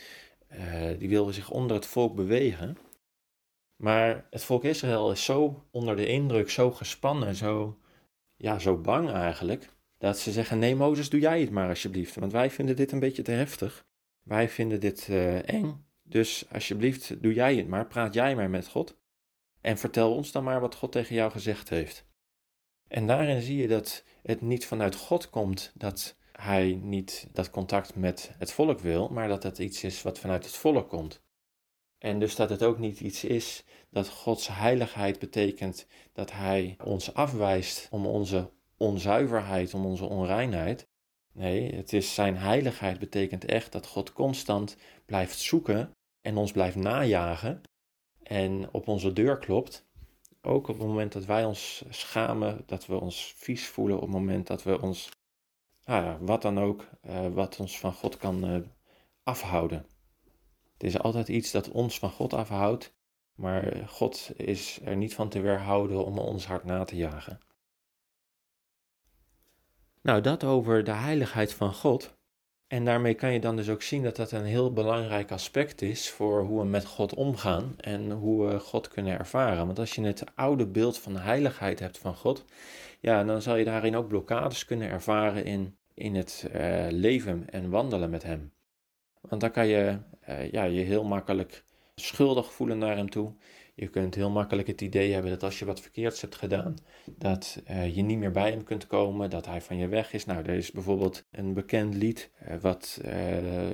uh, 0.51 0.99
die 0.99 1.09
wil 1.09 1.33
zich 1.33 1.49
onder 1.49 1.75
het 1.75 1.85
volk 1.85 2.15
bewegen. 2.15 2.77
Maar 3.75 4.27
het 4.29 4.43
volk 4.43 4.63
Israël 4.63 5.11
is 5.11 5.23
zo 5.23 5.65
onder 5.71 5.95
de 5.95 6.07
indruk, 6.07 6.49
zo 6.49 6.71
gespannen, 6.71 7.35
zo, 7.35 7.79
ja, 8.35 8.59
zo 8.59 8.77
bang 8.77 9.11
eigenlijk, 9.11 9.69
dat 9.97 10.19
ze 10.19 10.31
zeggen: 10.31 10.59
Nee, 10.59 10.75
Mozes, 10.75 11.09
doe 11.09 11.19
jij 11.19 11.41
het 11.41 11.51
maar 11.51 11.69
alsjeblieft, 11.69 12.15
want 12.15 12.31
wij 12.31 12.49
vinden 12.49 12.75
dit 12.75 12.91
een 12.91 12.99
beetje 12.99 13.21
te 13.21 13.31
heftig. 13.31 13.85
Wij 14.23 14.49
vinden 14.49 14.79
dit 14.79 15.07
uh, 15.09 15.49
eng. 15.49 15.85
Dus 16.03 16.45
alsjeblieft, 16.51 17.21
doe 17.21 17.33
jij 17.33 17.55
het 17.55 17.67
maar, 17.67 17.87
praat 17.87 18.13
jij 18.13 18.35
maar 18.35 18.49
met 18.49 18.67
God. 18.67 18.97
En 19.61 19.77
vertel 19.77 20.15
ons 20.15 20.31
dan 20.31 20.43
maar 20.43 20.61
wat 20.61 20.75
God 20.75 20.91
tegen 20.91 21.15
jou 21.15 21.31
gezegd 21.31 21.69
heeft. 21.69 22.07
En 22.87 23.07
daarin 23.07 23.41
zie 23.41 23.57
je 23.57 23.67
dat 23.67 24.03
het 24.23 24.41
niet 24.41 24.65
vanuit 24.65 24.95
God 24.95 25.29
komt 25.29 25.71
dat 25.75 26.18
hij 26.41 26.79
niet 26.81 27.27
dat 27.33 27.49
contact 27.49 27.95
met 27.95 28.31
het 28.37 28.51
volk 28.51 28.79
wil, 28.79 29.09
maar 29.09 29.27
dat 29.27 29.43
het 29.43 29.59
iets 29.59 29.83
is 29.83 30.01
wat 30.01 30.19
vanuit 30.19 30.45
het 30.45 30.55
volk 30.55 30.89
komt. 30.89 31.21
En 31.97 32.19
dus 32.19 32.35
dat 32.35 32.49
het 32.49 32.63
ook 32.63 32.79
niet 32.79 32.99
iets 32.99 33.23
is 33.23 33.63
dat 33.89 34.09
Gods 34.09 34.47
heiligheid 34.47 35.19
betekent 35.19 35.87
dat 36.13 36.31
hij 36.31 36.77
ons 36.83 37.13
afwijst 37.13 37.87
om 37.91 38.05
onze 38.05 38.51
onzuiverheid, 38.77 39.73
om 39.73 39.85
onze 39.85 40.05
onreinheid. 40.05 40.87
Nee, 41.33 41.75
het 41.75 41.93
is 41.93 42.13
zijn 42.13 42.37
heiligheid 42.37 42.99
betekent 42.99 43.45
echt 43.45 43.71
dat 43.71 43.87
God 43.87 44.13
constant 44.13 44.77
blijft 45.05 45.39
zoeken 45.39 45.91
en 46.21 46.37
ons 46.37 46.51
blijft 46.51 46.75
najagen 46.75 47.61
en 48.23 48.73
op 48.73 48.87
onze 48.87 49.13
deur 49.13 49.37
klopt. 49.37 49.87
Ook 50.41 50.67
op 50.67 50.77
het 50.77 50.87
moment 50.87 51.11
dat 51.11 51.25
wij 51.25 51.45
ons 51.45 51.83
schamen, 51.89 52.63
dat 52.65 52.85
we 52.85 52.99
ons 52.99 53.33
vies 53.37 53.67
voelen, 53.67 53.95
op 53.95 54.01
het 54.01 54.11
moment 54.11 54.47
dat 54.47 54.63
we 54.63 54.81
ons, 54.81 55.09
nou 55.89 56.03
ja, 56.03 56.17
wat 56.19 56.41
dan 56.41 56.59
ook, 56.59 56.85
uh, 57.07 57.27
wat 57.27 57.59
ons 57.59 57.79
van 57.79 57.93
God 57.93 58.17
kan 58.17 58.53
uh, 58.53 58.61
afhouden. 59.23 59.85
Het 60.73 60.83
is 60.83 60.99
altijd 60.99 61.27
iets 61.27 61.51
dat 61.51 61.69
ons 61.69 61.99
van 61.99 62.09
God 62.09 62.33
afhoudt, 62.33 62.95
maar 63.35 63.87
God 63.87 64.31
is 64.35 64.79
er 64.83 64.95
niet 64.95 65.13
van 65.13 65.29
te 65.29 65.41
weerhouden 65.41 66.05
om 66.05 66.17
ons 66.17 66.47
hart 66.47 66.63
na 66.63 66.83
te 66.83 66.95
jagen. 66.95 67.39
Nou, 70.01 70.21
dat 70.21 70.43
over 70.43 70.83
de 70.83 70.91
heiligheid 70.91 71.53
van 71.53 71.73
God. 71.73 72.17
En 72.67 72.85
daarmee 72.85 73.13
kan 73.13 73.33
je 73.33 73.39
dan 73.39 73.55
dus 73.55 73.69
ook 73.69 73.81
zien 73.81 74.03
dat 74.03 74.15
dat 74.15 74.31
een 74.31 74.45
heel 74.45 74.73
belangrijk 74.73 75.31
aspect 75.31 75.81
is 75.81 76.09
voor 76.09 76.43
hoe 76.43 76.59
we 76.59 76.67
met 76.67 76.85
God 76.85 77.13
omgaan 77.13 77.73
en 77.77 78.11
hoe 78.11 78.47
we 78.47 78.59
God 78.59 78.87
kunnen 78.87 79.17
ervaren. 79.17 79.65
Want 79.65 79.79
als 79.79 79.95
je 79.95 80.01
het 80.01 80.35
oude 80.35 80.67
beeld 80.67 80.97
van 80.97 81.17
heiligheid 81.17 81.79
hebt 81.79 81.97
van 81.97 82.15
God, 82.15 82.45
ja, 82.99 83.23
dan 83.23 83.41
zal 83.41 83.55
je 83.55 83.65
daarin 83.65 83.95
ook 83.95 84.07
blokkades 84.07 84.65
kunnen 84.65 84.89
ervaren 84.89 85.45
in, 85.45 85.78
in 85.99 86.15
het 86.15 86.49
uh, 86.55 86.85
leven 86.89 87.49
en 87.49 87.69
wandelen 87.69 88.09
met 88.09 88.23
Hem. 88.23 88.51
Want 89.21 89.41
dan 89.41 89.51
kan 89.51 89.67
je 89.67 89.97
uh, 90.29 90.51
ja, 90.51 90.63
je 90.63 90.81
heel 90.81 91.03
makkelijk 91.03 91.63
schuldig 91.95 92.53
voelen 92.53 92.77
naar 92.77 92.95
Hem 92.95 93.09
toe. 93.09 93.33
Je 93.75 93.87
kunt 93.87 94.15
heel 94.15 94.29
makkelijk 94.29 94.67
het 94.67 94.81
idee 94.81 95.13
hebben 95.13 95.31
dat 95.31 95.43
als 95.43 95.59
je 95.59 95.65
wat 95.65 95.81
verkeerds 95.81 96.21
hebt 96.21 96.35
gedaan, 96.35 96.75
dat 97.05 97.61
uh, 97.69 97.95
je 97.95 98.01
niet 98.01 98.17
meer 98.17 98.31
bij 98.31 98.51
hem 98.51 98.63
kunt 98.63 98.87
komen, 98.87 99.29
dat 99.29 99.45
hij 99.45 99.61
van 99.61 99.77
je 99.77 99.87
weg 99.87 100.13
is. 100.13 100.25
Nou, 100.25 100.43
er 100.43 100.53
is 100.53 100.71
bijvoorbeeld 100.71 101.25
een 101.31 101.53
bekend 101.53 101.95
lied 101.95 102.31
wat 102.61 103.01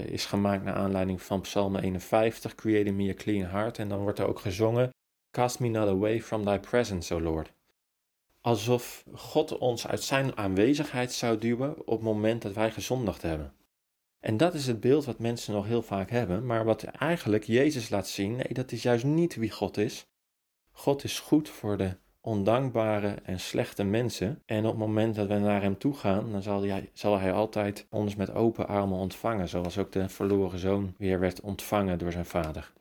is 0.05 0.25
gemaakt 0.25 0.63
naar 0.63 0.73
aanleiding 0.73 1.21
van 1.21 1.41
Psalm 1.41 1.75
51, 1.75 2.55
Creating 2.55 2.95
Me 2.95 3.09
a 3.09 3.13
Clean 3.13 3.49
Heart. 3.49 3.77
En 3.77 3.89
dan 3.89 3.99
wordt 3.99 4.19
er 4.19 4.27
ook 4.27 4.39
gezongen, 4.39 4.89
Cast 5.31 5.59
me 5.59 5.67
not 5.67 5.87
away 5.87 6.21
from 6.21 6.45
thy 6.45 6.59
presence, 6.59 7.13
O 7.13 7.19
Lord. 7.19 7.54
Alsof 8.45 9.03
God 9.13 9.57
ons 9.57 9.87
uit 9.87 10.03
zijn 10.03 10.37
aanwezigheid 10.37 11.13
zou 11.13 11.37
duwen 11.37 11.77
op 11.79 11.87
het 11.87 12.01
moment 12.01 12.41
dat 12.41 12.53
wij 12.53 12.71
gezondigd 12.71 13.21
hebben. 13.21 13.53
En 14.19 14.37
dat 14.37 14.53
is 14.53 14.67
het 14.67 14.79
beeld 14.79 15.05
wat 15.05 15.19
mensen 15.19 15.53
nog 15.53 15.65
heel 15.65 15.81
vaak 15.81 16.09
hebben, 16.09 16.45
maar 16.45 16.65
wat 16.65 16.83
eigenlijk 16.83 17.43
Jezus 17.43 17.89
laat 17.89 18.07
zien, 18.07 18.35
nee, 18.35 18.53
dat 18.53 18.71
is 18.71 18.83
juist 18.83 19.03
niet 19.03 19.35
wie 19.35 19.51
God 19.51 19.77
is. 19.77 20.07
God 20.71 21.03
is 21.03 21.19
goed 21.19 21.49
voor 21.49 21.77
de 21.77 21.97
ondankbare 22.21 23.15
en 23.23 23.39
slechte 23.39 23.83
mensen. 23.83 24.41
En 24.45 24.65
op 24.65 24.71
het 24.71 24.79
moment 24.79 25.15
dat 25.15 25.27
we 25.27 25.37
naar 25.37 25.61
Hem 25.61 25.77
toe 25.77 25.93
gaan, 25.93 26.31
dan 26.31 26.41
zal 26.41 26.63
hij, 26.63 26.89
zal 26.93 27.19
hij 27.19 27.33
altijd 27.33 27.87
ons 27.89 28.15
met 28.15 28.33
open 28.33 28.67
armen 28.67 28.97
ontvangen, 28.97 29.49
zoals 29.49 29.77
ook 29.77 29.91
de 29.91 30.09
verloren 30.09 30.59
zoon 30.59 30.93
weer 30.97 31.19
werd 31.19 31.41
ontvangen 31.41 31.97
door 31.97 32.11
zijn 32.11 32.25
vader. 32.25 32.73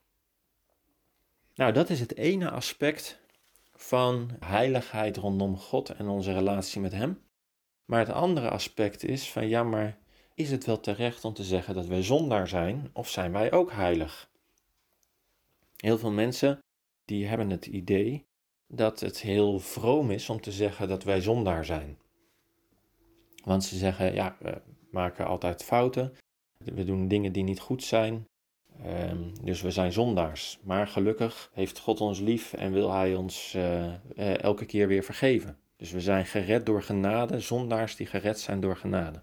Nou, 1.55 1.73
dat 1.73 1.91
is 1.91 2.01
het 2.01 2.17
ene 2.17 2.51
aspect 2.51 3.23
van 3.75 4.31
heiligheid 4.39 5.17
rondom 5.17 5.57
God 5.57 5.91
en 5.91 6.09
onze 6.09 6.33
relatie 6.33 6.81
met 6.81 6.93
Hem. 6.93 7.23
Maar 7.85 7.99
het 7.99 8.11
andere 8.11 8.51
aspect 8.51 9.05
is 9.05 9.31
van 9.31 9.49
ja, 9.49 9.63
maar 9.63 9.99
is 10.35 10.51
het 10.51 10.65
wel 10.65 10.81
terecht 10.81 11.25
om 11.25 11.35
te 11.35 11.45
zeggen 11.45 11.75
dat 11.75 11.87
wij 11.87 12.03
zondaar 12.03 12.49
zijn 12.49 12.91
of 12.93 13.09
zijn 13.09 13.33
wij 13.33 13.53
ook 13.53 13.73
heilig? 13.73 14.31
Heel 15.77 15.99
veel 15.99 16.11
mensen 16.11 16.59
die 17.05 17.27
hebben 17.27 17.51
het 17.51 17.67
idee 17.67 18.27
dat 18.67 19.01
het 19.01 19.21
heel 19.21 19.59
vroom 19.59 20.11
is 20.11 20.29
om 20.29 20.41
te 20.41 20.53
zeggen 20.53 20.89
dat 20.89 21.03
wij 21.03 21.21
zondaar 21.21 21.65
zijn. 21.65 21.99
Want 23.45 23.65
ze 23.65 23.77
zeggen, 23.77 24.15
ja, 24.15 24.37
we 24.41 24.63
maken 24.91 25.27
altijd 25.27 25.63
fouten, 25.63 26.17
we 26.59 26.85
doen 26.85 27.09
dingen 27.09 27.33
die 27.33 27.45
niet 27.45 27.61
goed 27.61 27.85
zijn, 27.85 28.25
um, 28.87 29.33
dus 29.43 29.63
we 29.63 29.71
zijn 29.71 29.93
zondaars. 29.93 30.59
Maar 30.63 30.87
gelukkig 30.87 31.51
heeft 31.53 31.79
God 31.79 32.01
ons 32.01 32.21
lief 32.21 32.53
en 32.53 32.73
wil 32.73 32.93
Hij 32.93 33.15
ons 33.15 33.55
uh, 33.57 33.85
uh, 33.87 34.43
elke 34.43 34.65
keer 34.65 34.89
weer 34.89 35.03
vergeven. 35.03 35.59
Dus 35.77 35.91
we 35.91 36.01
zijn 36.01 36.27
gered 36.27 36.67
door 36.67 36.83
genade, 36.83 37.41
zondaars 37.41 37.97
die 37.97 38.07
gered 38.07 38.41
zijn 38.41 38.61
door 38.61 38.77
genade. 38.77 39.23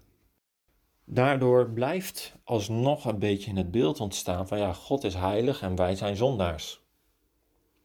Daardoor 1.04 1.70
blijft 1.70 2.36
alsnog 2.44 3.04
een 3.04 3.18
beetje 3.18 3.50
in 3.50 3.56
het 3.56 3.70
beeld 3.70 4.00
ontstaan 4.00 4.48
van 4.48 4.58
ja, 4.58 4.72
God 4.72 5.04
is 5.04 5.14
heilig 5.14 5.62
en 5.62 5.76
wij 5.76 5.94
zijn 5.94 6.16
zondaars. 6.16 6.82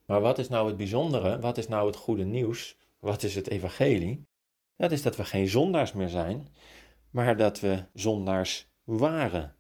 Maar 0.06 0.22
wat 0.22 0.38
is 0.38 0.50
nou 0.50 0.68
het 0.68 0.78
bijzondere? 0.78 1.40
Wat 1.40 1.58
is 1.58 1.68
nou 1.68 1.88
het 1.88 1.96
goede 1.96 2.24
nieuws? 2.24 2.78
Wat 3.00 3.24
is 3.24 3.36
het 3.36 3.50
evangelie? 3.50 4.26
Dat 4.78 4.92
is 4.92 5.02
dat 5.02 5.16
we 5.16 5.26
geen 5.26 5.48
zondaars 5.48 5.94
meer 5.94 6.10
zijn, 6.10 6.48
maar 7.10 7.38
dat 7.38 7.60
we 7.60 7.84
zondaars 7.94 8.70
waren. 8.84 9.57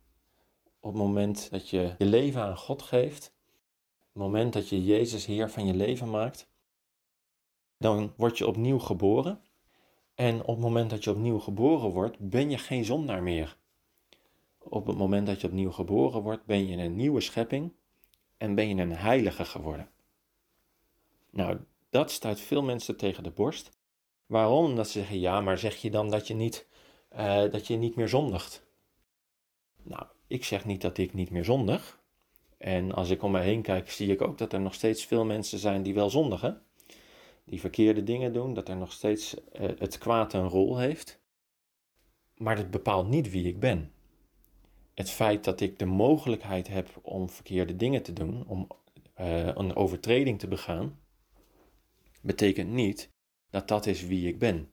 Op 0.80 0.94
het 0.94 1.02
moment 1.02 1.50
dat 1.52 1.70
je 1.70 1.96
je 1.98 2.06
leven 2.06 2.42
aan 2.42 2.58
God 2.58 2.82
geeft, 2.82 3.34
op 3.98 4.14
het 4.14 4.24
moment 4.24 4.54
dat 4.54 4.70
je 4.70 4.84
Jezus 4.84 5.26
Heer 5.26 5.50
van 5.50 5.66
je 5.66 5.74
leven 5.74 6.10
maakt, 6.10 6.50
dan 7.78 8.14
word 8.18 8.38
je 8.38 8.48
opnieuw 8.48 8.80
geboren 8.80 9.42
en 10.16 10.42
op 10.42 10.48
het 10.48 10.60
moment 10.60 10.90
dat 10.90 11.04
je 11.04 11.12
opnieuw 11.12 11.40
geboren 11.40 11.90
wordt, 11.90 12.20
ben 12.20 12.50
je 12.50 12.58
geen 12.58 12.86
zondaar 12.86 13.24
meer. 13.24 13.58
Op 14.58 14.86
het 14.86 14.98
moment 14.98 15.28
dat 15.28 15.42
je 15.42 15.48
opnieuw 15.48 15.72
geboren 15.72 16.22
wordt, 16.22 16.46
ben 16.46 16.68
je 16.68 16.78
een 16.78 16.96
nieuwe 16.96 17.22
schepping 17.22 17.74
en 18.38 18.56
ben 18.56 18.68
je 18.68 18.82
een 18.82 18.96
heilige 18.96 19.46
geworden. 19.46 19.90
Nou, 21.30 21.58
dat 21.90 22.12
stuit 22.12 22.40
veel 22.40 22.64
mensen 22.64 22.98
tegen 22.98 23.24
de 23.24 23.32
borst. 23.32 23.70
Waarom? 24.26 24.66
Omdat 24.66 24.88
ze 24.88 25.00
zeggen, 25.00 25.20
ja, 25.20 25.42
maar 25.42 25.58
zeg 25.58 25.76
je 25.76 25.90
dan 25.90 26.10
dat 26.10 26.28
je 26.28 26.34
niet, 26.34 26.68
uh, 27.16 27.52
dat 27.52 27.68
je 27.68 27.76
niet 27.76 27.96
meer 27.96 28.10
zondigt? 28.10 28.66
Nou, 29.84 30.06
ik 30.28 30.44
zeg 30.44 30.66
niet 30.66 30.82
dat 30.82 30.98
ik 30.98 31.14
niet 31.14 31.30
meer 31.30 31.46
zondig. 31.46 32.00
En 32.58 32.92
als 32.92 33.10
ik 33.10 33.24
om 33.24 33.32
me 33.32 33.40
heen 33.40 33.62
kijk, 33.62 33.92
zie 33.92 34.12
ik 34.12 34.22
ook 34.22 34.38
dat 34.38 34.54
er 34.54 34.62
nog 34.62 34.74
steeds 34.74 35.06
veel 35.06 35.26
mensen 35.26 35.60
zijn 35.60 35.84
die 35.84 35.94
wel 35.94 36.10
zondigen 36.10 36.62
die 37.48 37.60
verkeerde 37.60 38.04
dingen 38.04 38.34
doen, 38.34 38.54
dat 38.54 38.70
er 38.70 38.78
nog 38.78 38.92
steeds 38.92 39.34
uh, 39.34 39.42
het 39.80 39.98
kwaad 39.98 40.34
een 40.34 40.48
rol 40.48 40.78
heeft. 40.78 41.22
Maar 42.38 42.56
dat 42.56 42.72
bepaalt 42.72 43.08
niet 43.08 43.30
wie 43.30 43.48
ik 43.48 43.60
ben. 43.60 43.92
Het 44.94 45.10
feit 45.10 45.44
dat 45.44 45.62
ik 45.62 45.80
de 45.80 45.86
mogelijkheid 45.86 46.68
heb 46.68 47.00
om 47.02 47.30
verkeerde 47.30 47.76
dingen 47.76 48.04
te 48.04 48.14
doen, 48.14 48.48
om 48.48 48.68
uh, 49.20 49.46
een 49.46 49.76
overtreding 49.76 50.40
te 50.40 50.48
begaan, 50.48 51.00
betekent 52.22 52.70
niet 52.70 53.10
dat 53.50 53.68
dat 53.68 53.86
is 53.86 54.06
wie 54.06 54.28
ik 54.28 54.40
ben. 54.40 54.72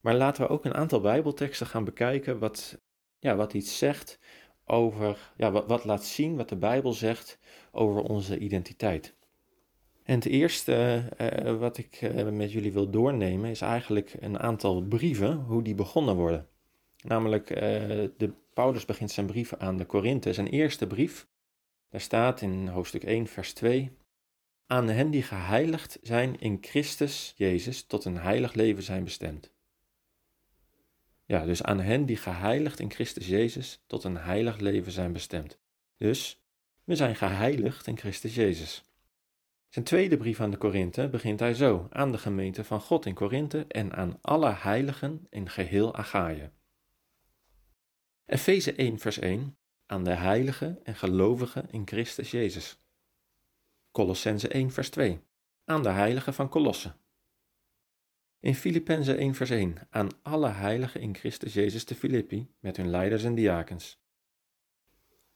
Maar 0.00 0.14
laten 0.14 0.42
we 0.42 0.48
ook 0.48 0.64
een 0.64 0.74
aantal 0.74 1.00
Bijbelteksten 1.00 1.66
gaan 1.66 1.84
bekijken 1.84 2.38
wat, 2.38 2.80
ja, 3.20 3.36
wat 3.36 3.54
iets 3.54 3.78
zegt 3.78 4.18
over, 4.64 5.32
ja, 5.36 5.52
wat, 5.66 5.84
laat 5.84 6.04
zien 6.04 6.36
wat 6.36 6.48
de 6.48 6.56
Bijbel 6.56 6.92
zegt 6.92 7.38
over 7.72 8.02
onze 8.02 8.38
identiteit. 8.38 9.14
En 10.02 10.14
het 10.14 10.26
eerste 10.26 11.02
uh, 11.20 11.58
wat 11.58 11.78
ik 11.78 12.00
uh, 12.02 12.28
met 12.28 12.52
jullie 12.52 12.72
wil 12.72 12.90
doornemen 12.90 13.50
is 13.50 13.60
eigenlijk 13.60 14.14
een 14.20 14.38
aantal 14.38 14.82
brieven, 14.82 15.36
hoe 15.36 15.62
die 15.62 15.74
begonnen 15.74 16.16
worden. 16.16 16.48
Namelijk, 17.02 17.50
uh, 17.50 17.58
de, 18.16 18.32
Paulus 18.54 18.84
begint 18.84 19.10
zijn 19.10 19.26
brieven 19.26 19.60
aan 19.60 19.76
de 19.76 19.84
Korinthe, 19.84 20.32
zijn 20.32 20.46
eerste 20.46 20.86
brief. 20.86 21.26
Daar 21.90 22.00
staat 22.00 22.40
in 22.40 22.68
hoofdstuk 22.68 23.04
1, 23.04 23.26
vers 23.26 23.52
2, 23.52 23.90
aan 24.66 24.88
hen 24.88 25.10
die 25.10 25.22
geheiligd 25.22 25.98
zijn 26.02 26.40
in 26.40 26.58
Christus 26.60 27.34
Jezus 27.36 27.86
tot 27.86 28.04
een 28.04 28.18
heilig 28.18 28.54
leven 28.54 28.82
zijn 28.82 29.04
bestemd. 29.04 29.52
Ja, 31.28 31.44
dus 31.44 31.62
aan 31.62 31.80
hen 31.80 32.06
die 32.06 32.16
geheiligd 32.16 32.80
in 32.80 32.90
Christus 32.90 33.26
Jezus 33.26 33.82
tot 33.86 34.04
een 34.04 34.16
heilig 34.16 34.58
leven 34.58 34.92
zijn 34.92 35.12
bestemd. 35.12 35.58
Dus 35.96 36.42
we 36.84 36.96
zijn 36.96 37.16
geheiligd 37.16 37.86
in 37.86 37.98
Christus 37.98 38.34
Jezus. 38.34 38.84
Zijn 39.68 39.84
tweede 39.84 40.16
brief 40.16 40.40
aan 40.40 40.50
de 40.50 40.56
Korinthe 40.56 41.08
begint 41.08 41.40
hij 41.40 41.54
zo: 41.54 41.86
aan 41.90 42.12
de 42.12 42.18
gemeente 42.18 42.64
van 42.64 42.80
God 42.80 43.06
in 43.06 43.14
Korinthe 43.14 43.64
en 43.68 43.92
aan 43.92 44.18
alle 44.20 44.52
heiligen 44.52 45.26
in 45.30 45.50
geheel 45.50 45.94
Achaïe. 45.94 46.50
Efeze 48.26 48.74
1 48.74 48.98
vers 48.98 49.18
1 49.18 49.56
aan 49.86 50.04
de 50.04 50.14
heiligen 50.14 50.84
en 50.84 50.94
gelovigen 50.94 51.70
in 51.70 51.86
Christus 51.86 52.30
Jezus. 52.30 52.78
Colossense 53.90 54.48
1 54.48 54.70
vers 54.70 54.90
2 54.90 55.20
aan 55.64 55.82
de 55.82 55.88
heiligen 55.88 56.34
van 56.34 56.48
Colosse. 56.48 56.94
In 58.40 58.54
Filippenzen 58.54 59.18
1 59.18 59.34
vers 59.34 59.50
1 59.50 59.74
aan 59.90 60.08
alle 60.22 60.48
heiligen 60.48 61.00
in 61.00 61.14
Christus 61.14 61.54
Jezus 61.54 61.84
te 61.84 61.94
Filippi 61.94 62.50
met 62.60 62.76
hun 62.76 62.90
leiders 62.90 63.24
en 63.24 63.34
diakens. 63.34 64.02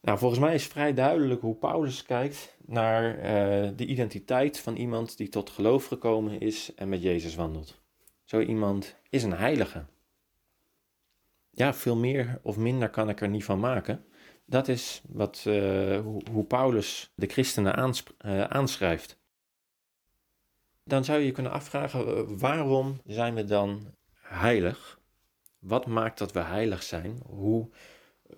Nou, 0.01 0.19
volgens 0.19 0.41
mij 0.41 0.55
is 0.55 0.67
vrij 0.67 0.95
duidelijk 0.95 1.41
hoe 1.41 1.55
Paulus 1.55 2.03
kijkt 2.03 2.57
naar 2.67 3.17
uh, 3.17 3.23
de 3.77 3.87
identiteit 3.87 4.59
van 4.59 4.77
iemand 4.77 5.17
die 5.17 5.29
tot 5.29 5.51
geloof 5.51 5.87
gekomen 5.87 6.41
is 6.41 6.75
en 6.75 6.89
met 6.89 7.03
Jezus 7.03 7.35
wandelt. 7.35 7.81
Zo 8.25 8.41
iemand 8.41 8.97
is 9.09 9.23
een 9.23 9.37
heilige. 9.37 9.85
Ja, 11.51 11.75
veel 11.75 11.97
meer 11.97 12.41
of 12.43 12.57
minder 12.57 12.91
kan 12.91 13.09
ik 13.09 13.21
er 13.21 13.29
niet 13.29 13.45
van 13.45 13.61
maken. 13.61 14.05
Dat 14.45 14.69
is 14.69 15.03
wat, 15.09 15.45
uh, 15.49 16.01
hoe, 16.31 16.45
Paulus 16.45 17.13
de 17.15 17.27
christenen 17.27 17.95
uh, 18.27 18.45
aanschrijft. 18.45 19.22
Dan 20.85 21.05
zou 21.05 21.19
je 21.19 21.27
je 21.27 21.33
kunnen 21.33 21.53
afvragen, 21.53 22.39
waarom 22.39 23.01
zijn 23.07 23.35
we 23.35 23.45
dan 23.45 23.95
heilig? 24.15 25.01
Wat 25.59 25.87
maakt 25.87 26.19
dat 26.19 26.33
we 26.33 26.41
heilig 26.41 26.83
zijn? 26.83 27.21
Hoe 27.27 27.71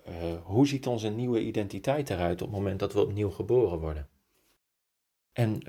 uh, 0.07 0.41
hoe 0.43 0.67
ziet 0.67 0.87
onze 0.87 1.09
nieuwe 1.09 1.41
identiteit 1.41 2.09
eruit 2.09 2.41
op 2.41 2.47
het 2.47 2.57
moment 2.57 2.79
dat 2.79 2.93
we 2.93 3.01
opnieuw 3.01 3.29
geboren 3.29 3.79
worden? 3.79 4.09
En 5.33 5.61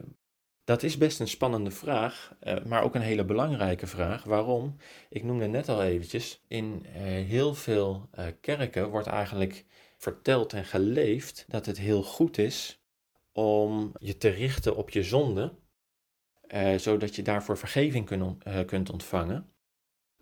dat 0.64 0.82
is 0.82 0.98
best 0.98 1.20
een 1.20 1.28
spannende 1.28 1.70
vraag, 1.70 2.34
uh, 2.42 2.64
maar 2.64 2.82
ook 2.82 2.94
een 2.94 3.00
hele 3.00 3.24
belangrijke 3.24 3.86
vraag. 3.86 4.24
Waarom? 4.24 4.76
Ik 5.08 5.24
noemde 5.24 5.46
net 5.46 5.68
al 5.68 5.82
eventjes, 5.82 6.44
in 6.48 6.84
heel 6.84 7.54
veel 7.54 8.08
kerken 8.40 8.90
wordt 8.90 9.06
eigenlijk 9.06 9.64
verteld 9.96 10.52
en 10.52 10.64
geleefd 10.64 11.44
dat 11.48 11.66
het 11.66 11.78
heel 11.78 12.02
goed 12.02 12.38
is 12.38 12.82
om 13.32 13.92
je 13.98 14.16
te 14.16 14.28
richten 14.28 14.76
op 14.76 14.90
je 14.90 15.02
zonde, 15.02 15.54
zodat 16.76 17.16
je 17.16 17.22
daarvoor 17.22 17.58
vergeving 17.58 18.06
kun, 18.06 18.42
kunt 18.66 18.90
ontvangen. 18.90 19.50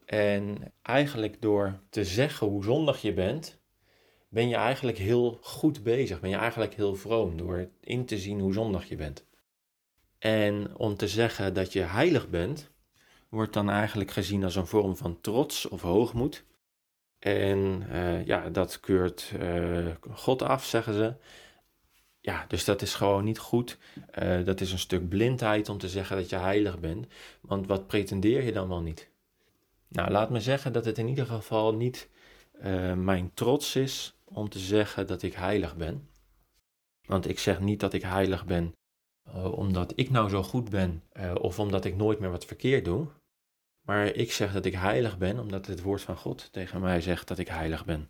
En 0.05 0.73
eigenlijk 0.83 1.43
door 1.43 1.81
te 1.91 2.05
zeggen 2.05 2.47
hoe 2.47 2.65
zondig 2.65 3.03
je 3.03 3.13
bent, 3.13 3.63
ben 4.29 4.49
je 4.49 4.55
eigenlijk 4.55 4.99
heel 4.99 5.39
goed 5.43 5.83
bezig. 5.83 6.21
Ben 6.21 6.31
je 6.31 6.37
eigenlijk 6.37 6.75
heel 6.75 6.95
vroom 6.95 7.37
door 7.37 7.69
in 7.81 8.05
te 8.05 8.19
zien 8.19 8.41
hoe 8.41 8.53
zondig 8.53 8.89
je 8.89 8.97
bent. 8.97 9.27
En 10.19 10.77
om 10.77 10.97
te 10.97 11.09
zeggen 11.09 11.55
dat 11.55 11.73
je 11.73 11.81
heilig 11.81 12.29
bent, 12.29 12.71
wordt 13.29 13.53
dan 13.53 13.71
eigenlijk 13.71 14.11
gezien 14.11 14.45
als 14.45 14.57
een 14.57 14.67
vorm 14.67 14.97
van 14.97 15.21
trots 15.21 15.69
of 15.69 15.83
hoogmoed. 15.83 16.45
En 17.19 17.87
uh, 17.93 18.27
ja, 18.27 18.51
dat 18.51 18.81
keurt 18.81 19.33
God 20.11 20.43
af, 20.43 20.65
zeggen 20.65 20.95
ze. 20.95 21.15
Ja, 22.25 22.45
dus 22.49 22.65
dat 22.65 22.83
is 22.83 22.95
gewoon 22.95 23.25
niet 23.25 23.39
goed. 23.39 23.79
Uh, 24.23 24.45
dat 24.45 24.61
is 24.61 24.73
een 24.73 24.79
stuk 24.79 25.09
blindheid 25.09 25.69
om 25.69 25.79
te 25.79 25.89
zeggen 25.89 26.17
dat 26.17 26.29
je 26.29 26.37
heilig 26.37 26.79
bent. 26.81 27.07
Want 27.41 27.67
wat 27.67 27.87
pretendeer 27.87 28.43
je 28.43 28.53
dan 28.53 28.69
wel 28.69 28.81
niet? 28.81 29.11
Nou, 29.89 30.11
laat 30.11 30.31
me 30.31 30.41
zeggen 30.41 30.73
dat 30.73 30.85
het 30.85 30.99
in 30.99 31.09
ieder 31.09 31.27
geval 31.27 31.75
niet 31.75 32.09
mijn 32.95 33.31
trots 33.35 33.77
is 33.77 34.15
om 34.25 34.49
te 34.49 34.59
zeggen 34.59 35.07
dat 35.07 35.23
ik 35.23 35.35
heilig 35.35 35.77
ben. 35.77 36.09
Want 37.07 37.29
ik 37.29 37.39
zeg 37.39 37.61
niet 37.61 37.81
dat 37.81 37.93
ik 37.93 38.03
heilig 38.03 38.45
ben 38.45 38.75
omdat 39.51 39.93
ik 39.97 40.11
nou 40.11 40.29
zo 40.29 40.43
goed 40.43 40.71
ben 40.71 41.03
of 41.41 41.59
omdat 41.59 41.85
ik 41.85 41.97
nooit 41.97 42.19
meer 42.19 42.31
wat 42.31 42.45
verkeerd 42.45 42.85
doe. 42.85 43.07
Maar 43.81 44.07
ik 44.07 44.33
zeg 44.33 44.53
dat 44.53 44.65
ik 44.65 44.75
heilig 44.75 45.19
ben 45.19 45.39
omdat 45.39 45.67
het 45.67 45.83
woord 45.83 46.03
van 46.03 46.17
God 46.17 46.53
tegen 46.53 46.81
mij 46.81 47.01
zegt 47.01 47.29
dat 47.29 47.39
ik 47.39 47.49
heilig 47.49 47.85
ben. 47.85 48.09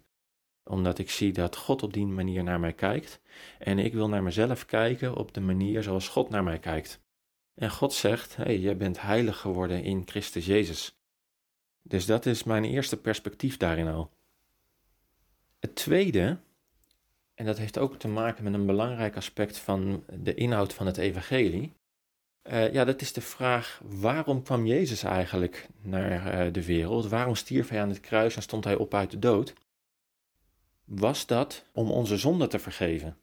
Omdat 0.64 0.98
ik 0.98 1.10
zie 1.10 1.32
dat 1.32 1.56
God 1.56 1.82
op 1.82 1.92
die 1.92 2.06
manier 2.06 2.42
naar 2.42 2.60
mij 2.60 2.72
kijkt. 2.72 3.20
En 3.58 3.78
ik 3.78 3.92
wil 3.92 4.08
naar 4.08 4.22
mezelf 4.22 4.66
kijken 4.66 5.16
op 5.16 5.34
de 5.34 5.40
manier 5.40 5.82
zoals 5.82 6.08
God 6.08 6.30
naar 6.30 6.44
mij 6.44 6.58
kijkt. 6.58 7.00
En 7.54 7.70
God 7.70 7.92
zegt: 7.92 8.36
hey, 8.36 8.58
jij 8.58 8.76
bent 8.76 9.00
heilig 9.00 9.38
geworden 9.38 9.82
in 9.82 10.02
Christus 10.06 10.46
Jezus. 10.46 10.96
Dus 11.82 12.06
dat 12.06 12.26
is 12.26 12.44
mijn 12.44 12.64
eerste 12.64 12.96
perspectief 12.96 13.56
daarin 13.56 13.88
al. 13.88 14.10
Het 15.60 15.74
tweede, 15.74 16.38
en 17.34 17.46
dat 17.46 17.58
heeft 17.58 17.78
ook 17.78 17.98
te 17.98 18.08
maken 18.08 18.44
met 18.44 18.54
een 18.54 18.66
belangrijk 18.66 19.16
aspect 19.16 19.58
van 19.58 20.04
de 20.12 20.34
inhoud 20.34 20.72
van 20.72 20.86
het 20.86 20.96
Evangelie, 20.96 21.72
uh, 22.50 22.72
ja, 22.72 22.84
dat 22.84 23.00
is 23.00 23.12
de 23.12 23.20
vraag: 23.20 23.80
waarom 23.84 24.42
kwam 24.42 24.66
Jezus 24.66 25.02
eigenlijk 25.02 25.68
naar 25.82 26.46
uh, 26.46 26.52
de 26.52 26.64
wereld? 26.64 27.08
Waarom 27.08 27.34
stierf 27.34 27.68
hij 27.68 27.80
aan 27.80 27.88
het 27.88 28.00
kruis 28.00 28.36
en 28.36 28.42
stond 28.42 28.64
hij 28.64 28.76
op 28.76 28.94
uit 28.94 29.10
de 29.10 29.18
dood? 29.18 29.54
Was 30.84 31.26
dat 31.26 31.64
om 31.72 31.90
onze 31.90 32.16
zonde 32.16 32.46
te 32.46 32.58
vergeven? 32.58 33.16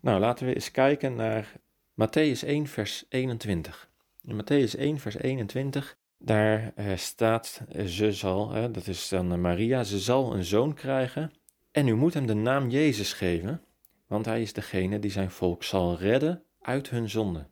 Nou, 0.00 0.20
laten 0.20 0.46
we 0.46 0.54
eens 0.54 0.70
kijken 0.70 1.14
naar 1.14 1.52
Matthäus 1.92 2.46
1, 2.46 2.66
vers 2.66 3.04
21. 3.08 3.90
In 4.22 4.42
Matthäus 4.42 4.78
1, 4.78 4.98
vers 4.98 5.16
21, 5.16 5.96
daar 6.18 6.72
uh, 6.76 6.96
staat: 6.96 7.62
Ze 7.86 8.12
zal, 8.12 8.72
dat 8.72 8.86
is 8.86 9.08
dan 9.08 9.40
Maria, 9.40 9.84
ze 9.84 9.98
zal 9.98 10.34
een 10.34 10.44
zoon 10.44 10.74
krijgen. 10.74 11.32
En 11.70 11.88
u 11.88 11.94
moet 11.94 12.14
hem 12.14 12.26
de 12.26 12.34
naam 12.34 12.68
Jezus 12.68 13.12
geven, 13.12 13.62
want 14.06 14.24
hij 14.24 14.42
is 14.42 14.52
degene 14.52 14.98
die 14.98 15.10
zijn 15.10 15.30
volk 15.30 15.64
zal 15.64 15.96
redden 15.96 16.42
uit 16.60 16.90
hun 16.90 17.10
zonde. 17.10 17.46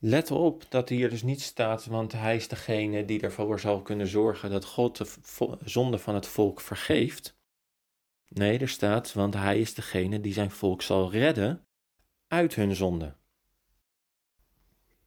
Let 0.00 0.30
op 0.30 0.70
dat 0.70 0.88
hier 0.88 1.10
dus 1.10 1.22
niet 1.22 1.40
staat, 1.40 1.86
want 1.86 2.12
hij 2.12 2.36
is 2.36 2.48
degene 2.48 3.04
die 3.04 3.20
ervoor 3.20 3.60
zal 3.60 3.82
kunnen 3.82 4.06
zorgen 4.06 4.50
dat 4.50 4.64
God 4.64 4.96
de 4.96 5.58
zonde 5.64 5.98
van 5.98 6.14
het 6.14 6.26
volk 6.26 6.60
vergeeft. 6.60 7.36
Nee, 8.28 8.58
er 8.58 8.68
staat, 8.68 9.12
want 9.12 9.34
hij 9.34 9.60
is 9.60 9.74
degene 9.74 10.20
die 10.20 10.32
zijn 10.32 10.50
volk 10.50 10.82
zal 10.82 11.10
redden 11.10 11.66
uit 12.26 12.54
hun 12.54 12.74
zonde. 12.74 13.16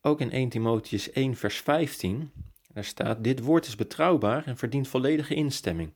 Ook 0.02 0.22
in 0.22 0.32
1 0.32 0.50
Timotheus 0.50 1.12
1, 1.12 1.36
vers 1.36 1.58
15, 1.58 2.32
daar 2.74 2.84
staat: 2.84 3.24
Dit 3.24 3.39
woord 3.39 3.65
is 3.68 3.76
betrouwbaar 3.76 4.46
en 4.46 4.58
verdient 4.58 4.88
volledige 4.88 5.36
instemming. 5.36 5.96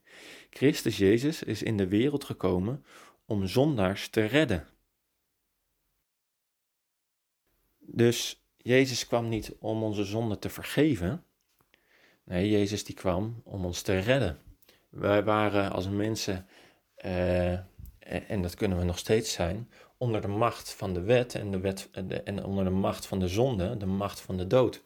Christus 0.50 0.98
Jezus 0.98 1.44
is 1.44 1.64
in 1.64 1.78
de 1.78 1.88
wereld 1.88 2.24
gekomen 2.24 2.86
om 3.26 3.48
zondaars 3.48 4.10
te 4.10 4.26
redden. 4.26 4.68
Dus 7.80 8.45
Jezus 8.66 9.08
kwam 9.08 9.30
niet 9.30 9.56
om 9.60 9.84
onze 9.84 10.04
zonde 10.04 10.40
te 10.40 10.50
vergeven. 10.50 11.24
Nee, 12.24 12.50
Jezus 12.50 12.84
die 12.84 12.96
kwam 12.96 13.42
om 13.44 13.66
ons 13.66 13.82
te 13.82 14.00
redden. 14.00 14.40
Wij 14.90 15.24
waren 15.24 15.72
als 15.72 15.90
mensen, 15.90 16.48
uh, 17.06 17.52
en 18.30 18.42
dat 18.42 18.56
kunnen 18.56 18.78
we 18.78 18.84
nog 18.84 18.98
steeds 18.98 19.34
zijn, 19.34 19.72
onder 19.98 20.22
de 20.22 20.28
macht 20.28 20.74
van 20.74 20.94
de 20.94 21.02
wet 21.02 21.36
en, 21.36 21.52
de 21.52 21.60
wet, 21.60 21.90
en 22.24 22.44
onder 22.44 22.64
de 22.64 22.70
macht 22.70 23.06
van 23.06 23.20
de 23.20 23.28
zonde, 23.28 23.78
de 23.78 23.86
macht 23.86 24.22
van 24.22 24.38
de 24.38 24.48
dood. 24.48 24.84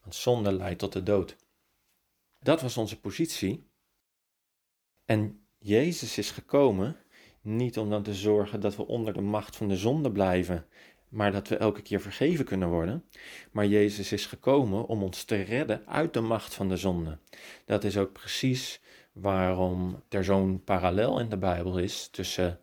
Want 0.00 0.14
zonde 0.14 0.52
leidt 0.52 0.78
tot 0.78 0.92
de 0.92 1.02
dood. 1.02 1.36
Dat 2.40 2.60
was 2.62 2.76
onze 2.76 3.00
positie. 3.00 3.70
En 5.04 5.46
Jezus 5.58 6.18
is 6.18 6.30
gekomen 6.30 6.96
niet 7.40 7.78
om 7.78 7.90
dan 7.90 8.02
te 8.02 8.14
zorgen 8.14 8.60
dat 8.60 8.76
we 8.76 8.86
onder 8.86 9.12
de 9.12 9.20
macht 9.20 9.56
van 9.56 9.68
de 9.68 9.76
zonde 9.76 10.12
blijven 10.12 10.66
maar 11.12 11.32
dat 11.32 11.48
we 11.48 11.56
elke 11.56 11.82
keer 11.82 12.00
vergeven 12.00 12.44
kunnen 12.44 12.68
worden. 12.68 13.04
Maar 13.50 13.66
Jezus 13.66 14.12
is 14.12 14.26
gekomen 14.26 14.86
om 14.86 15.02
ons 15.02 15.24
te 15.24 15.42
redden 15.42 15.86
uit 15.86 16.14
de 16.14 16.20
macht 16.20 16.54
van 16.54 16.68
de 16.68 16.76
zonde. 16.76 17.18
Dat 17.64 17.84
is 17.84 17.96
ook 17.96 18.12
precies 18.12 18.80
waarom 19.12 20.02
er 20.08 20.24
zo'n 20.24 20.64
parallel 20.64 21.20
in 21.20 21.28
de 21.28 21.36
Bijbel 21.36 21.78
is 21.78 22.08
tussen 22.08 22.60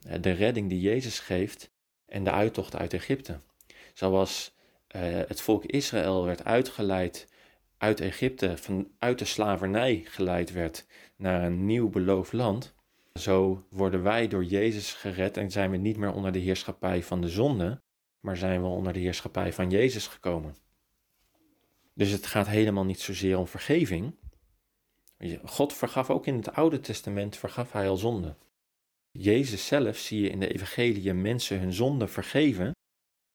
eh, 0.00 0.22
de 0.22 0.30
redding 0.30 0.68
die 0.68 0.80
Jezus 0.80 1.18
geeft 1.18 1.70
en 2.06 2.24
de 2.24 2.30
uittocht 2.30 2.76
uit 2.76 2.92
Egypte. 2.92 3.40
Zoals 3.92 4.54
uh, 4.96 5.02
het 5.02 5.40
volk 5.40 5.64
Israël 5.64 6.24
werd 6.24 6.44
uitgeleid 6.44 7.28
uit 7.78 8.00
Egypte, 8.00 8.56
van, 8.56 8.90
uit 8.98 9.18
de 9.18 9.24
slavernij 9.24 10.02
geleid 10.04 10.52
werd 10.52 10.86
naar 11.16 11.42
een 11.42 11.66
nieuw 11.66 11.88
beloofd 11.88 12.32
land, 12.32 12.74
zo 13.18 13.66
worden 13.70 14.02
wij 14.02 14.28
door 14.28 14.44
Jezus 14.44 14.92
gered 14.92 15.36
en 15.36 15.50
zijn 15.50 15.70
we 15.70 15.76
niet 15.76 15.96
meer 15.96 16.12
onder 16.12 16.32
de 16.32 16.38
heerschappij 16.38 17.02
van 17.02 17.20
de 17.20 17.28
zonde, 17.28 17.80
maar 18.20 18.36
zijn 18.36 18.60
we 18.60 18.66
onder 18.66 18.92
de 18.92 18.98
heerschappij 18.98 19.52
van 19.52 19.70
Jezus 19.70 20.06
gekomen. 20.06 20.56
Dus 21.94 22.10
het 22.10 22.26
gaat 22.26 22.46
helemaal 22.46 22.84
niet 22.84 23.00
zozeer 23.00 23.38
om 23.38 23.46
vergeving. 23.46 24.14
God 25.44 25.72
vergaf 25.72 26.10
ook 26.10 26.26
in 26.26 26.36
het 26.36 26.52
Oude 26.52 26.80
Testament, 26.80 27.36
vergaf 27.36 27.72
hij 27.72 27.88
al 27.88 27.96
zonde. 27.96 28.36
Jezus 29.10 29.66
zelf 29.66 29.96
zie 29.96 30.20
je 30.20 30.30
in 30.30 30.40
de 30.40 30.52
evangelie 30.52 31.12
mensen 31.12 31.60
hun 31.60 31.72
zonde 31.72 32.08
vergeven, 32.08 32.72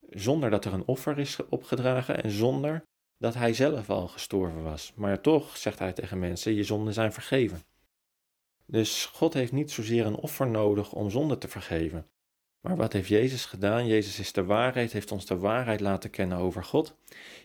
zonder 0.09 0.49
dat 0.49 0.65
er 0.65 0.73
een 0.73 0.87
offer 0.87 1.19
is 1.19 1.39
opgedragen 1.49 2.23
en 2.23 2.31
zonder 2.31 2.83
dat 3.17 3.33
hij 3.33 3.53
zelf 3.53 3.89
al 3.89 4.07
gestorven 4.07 4.63
was. 4.63 4.93
Maar 4.95 5.21
toch 5.21 5.57
zegt 5.57 5.79
hij 5.79 5.93
tegen 5.93 6.19
mensen, 6.19 6.53
je 6.53 6.63
zonden 6.63 6.93
zijn 6.93 7.13
vergeven. 7.13 7.61
Dus 8.71 9.05
God 9.05 9.33
heeft 9.33 9.51
niet 9.51 9.71
zozeer 9.71 10.05
een 10.05 10.15
offer 10.15 10.47
nodig 10.47 10.93
om 10.93 11.09
zonde 11.09 11.37
te 11.37 11.47
vergeven. 11.47 12.07
Maar 12.61 12.75
wat 12.75 12.93
heeft 12.93 13.07
Jezus 13.07 13.45
gedaan? 13.45 13.87
Jezus 13.87 14.19
is 14.19 14.33
de 14.33 14.43
waarheid, 14.43 14.91
heeft 14.91 15.11
ons 15.11 15.25
de 15.25 15.37
waarheid 15.37 15.79
laten 15.79 16.09
kennen 16.09 16.37
over 16.37 16.63
God. 16.63 16.95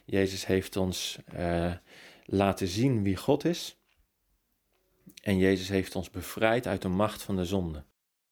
Jezus 0.05 0.47
heeft 0.47 0.77
ons 0.77 1.19
uh, 1.35 1.73
laten 2.25 2.69
zien 2.69 3.03
wie 3.03 3.17
God 3.17 3.45
is. 3.45 3.81
En 5.23 5.39
Jezus 5.39 5.69
heeft 5.69 5.97
ons 5.97 6.11
bevrijd 6.11 6.67
uit 6.67 6.83
de 6.83 6.89
macht 6.89 7.23
van 7.23 7.37
de 7.37 7.45
zonde. 7.45 7.85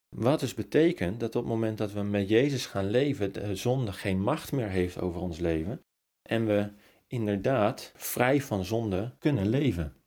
Wat 0.09 0.41
dus 0.41 0.55
betekent 0.55 1.21
dat 1.21 1.37
op 1.37 1.43
het 1.43 1.53
moment 1.53 1.79
dat 1.79 1.93
we 1.93 2.03
met 2.03 2.29
Jezus 2.29 2.67
gaan 2.67 2.91
leven, 2.91 3.33
de 3.33 3.57
zonde 3.57 3.93
geen 3.93 4.21
macht 4.21 4.53
meer 4.53 4.69
heeft 4.69 5.01
over 5.01 5.21
ons 5.21 5.39
leven. 5.39 5.85
En 6.23 6.47
we 6.47 6.73
inderdaad 7.07 7.93
vrij 7.97 8.41
van 8.41 8.65
zonde 8.65 9.15
kunnen 9.19 9.49
leven. 9.49 10.04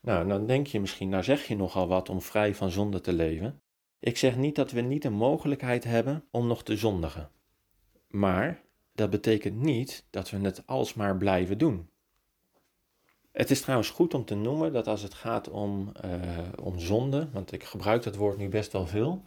Nou, 0.00 0.28
dan 0.28 0.46
denk 0.46 0.66
je 0.66 0.80
misschien, 0.80 1.08
nou 1.08 1.22
zeg 1.22 1.46
je 1.46 1.56
nogal 1.56 1.88
wat 1.88 2.08
om 2.08 2.22
vrij 2.22 2.54
van 2.54 2.70
zonde 2.70 3.00
te 3.00 3.12
leven. 3.12 3.60
Ik 3.98 4.16
zeg 4.16 4.36
niet 4.36 4.54
dat 4.54 4.70
we 4.70 4.80
niet 4.80 5.02
de 5.02 5.10
mogelijkheid 5.10 5.84
hebben 5.84 6.24
om 6.30 6.46
nog 6.46 6.62
te 6.62 6.76
zondigen. 6.76 7.30
Maar 8.08 8.62
dat 8.92 9.10
betekent 9.10 9.56
niet 9.56 10.06
dat 10.10 10.30
we 10.30 10.38
het 10.38 10.66
alsmaar 10.66 11.16
blijven 11.16 11.58
doen. 11.58 11.88
Het 13.32 13.50
is 13.50 13.60
trouwens 13.60 13.90
goed 13.90 14.14
om 14.14 14.24
te 14.24 14.34
noemen 14.34 14.72
dat 14.72 14.86
als 14.86 15.02
het 15.02 15.14
gaat 15.14 15.48
om, 15.48 15.92
uh, 16.04 16.38
om 16.62 16.78
zonde, 16.78 17.28
want 17.32 17.52
ik 17.52 17.64
gebruik 17.64 18.02
dat 18.02 18.16
woord 18.16 18.36
nu 18.36 18.48
best 18.48 18.72
wel 18.72 18.86
veel, 18.86 19.24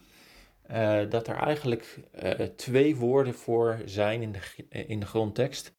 uh, 0.72 1.10
dat 1.10 1.28
er 1.28 1.36
eigenlijk 1.36 2.00
uh, 2.24 2.32
twee 2.32 2.96
woorden 2.96 3.34
voor 3.34 3.82
zijn 3.86 4.22
in 4.22 4.32
de, 4.32 4.68
in 4.88 5.00
de 5.00 5.06
grondtekst. 5.06 5.76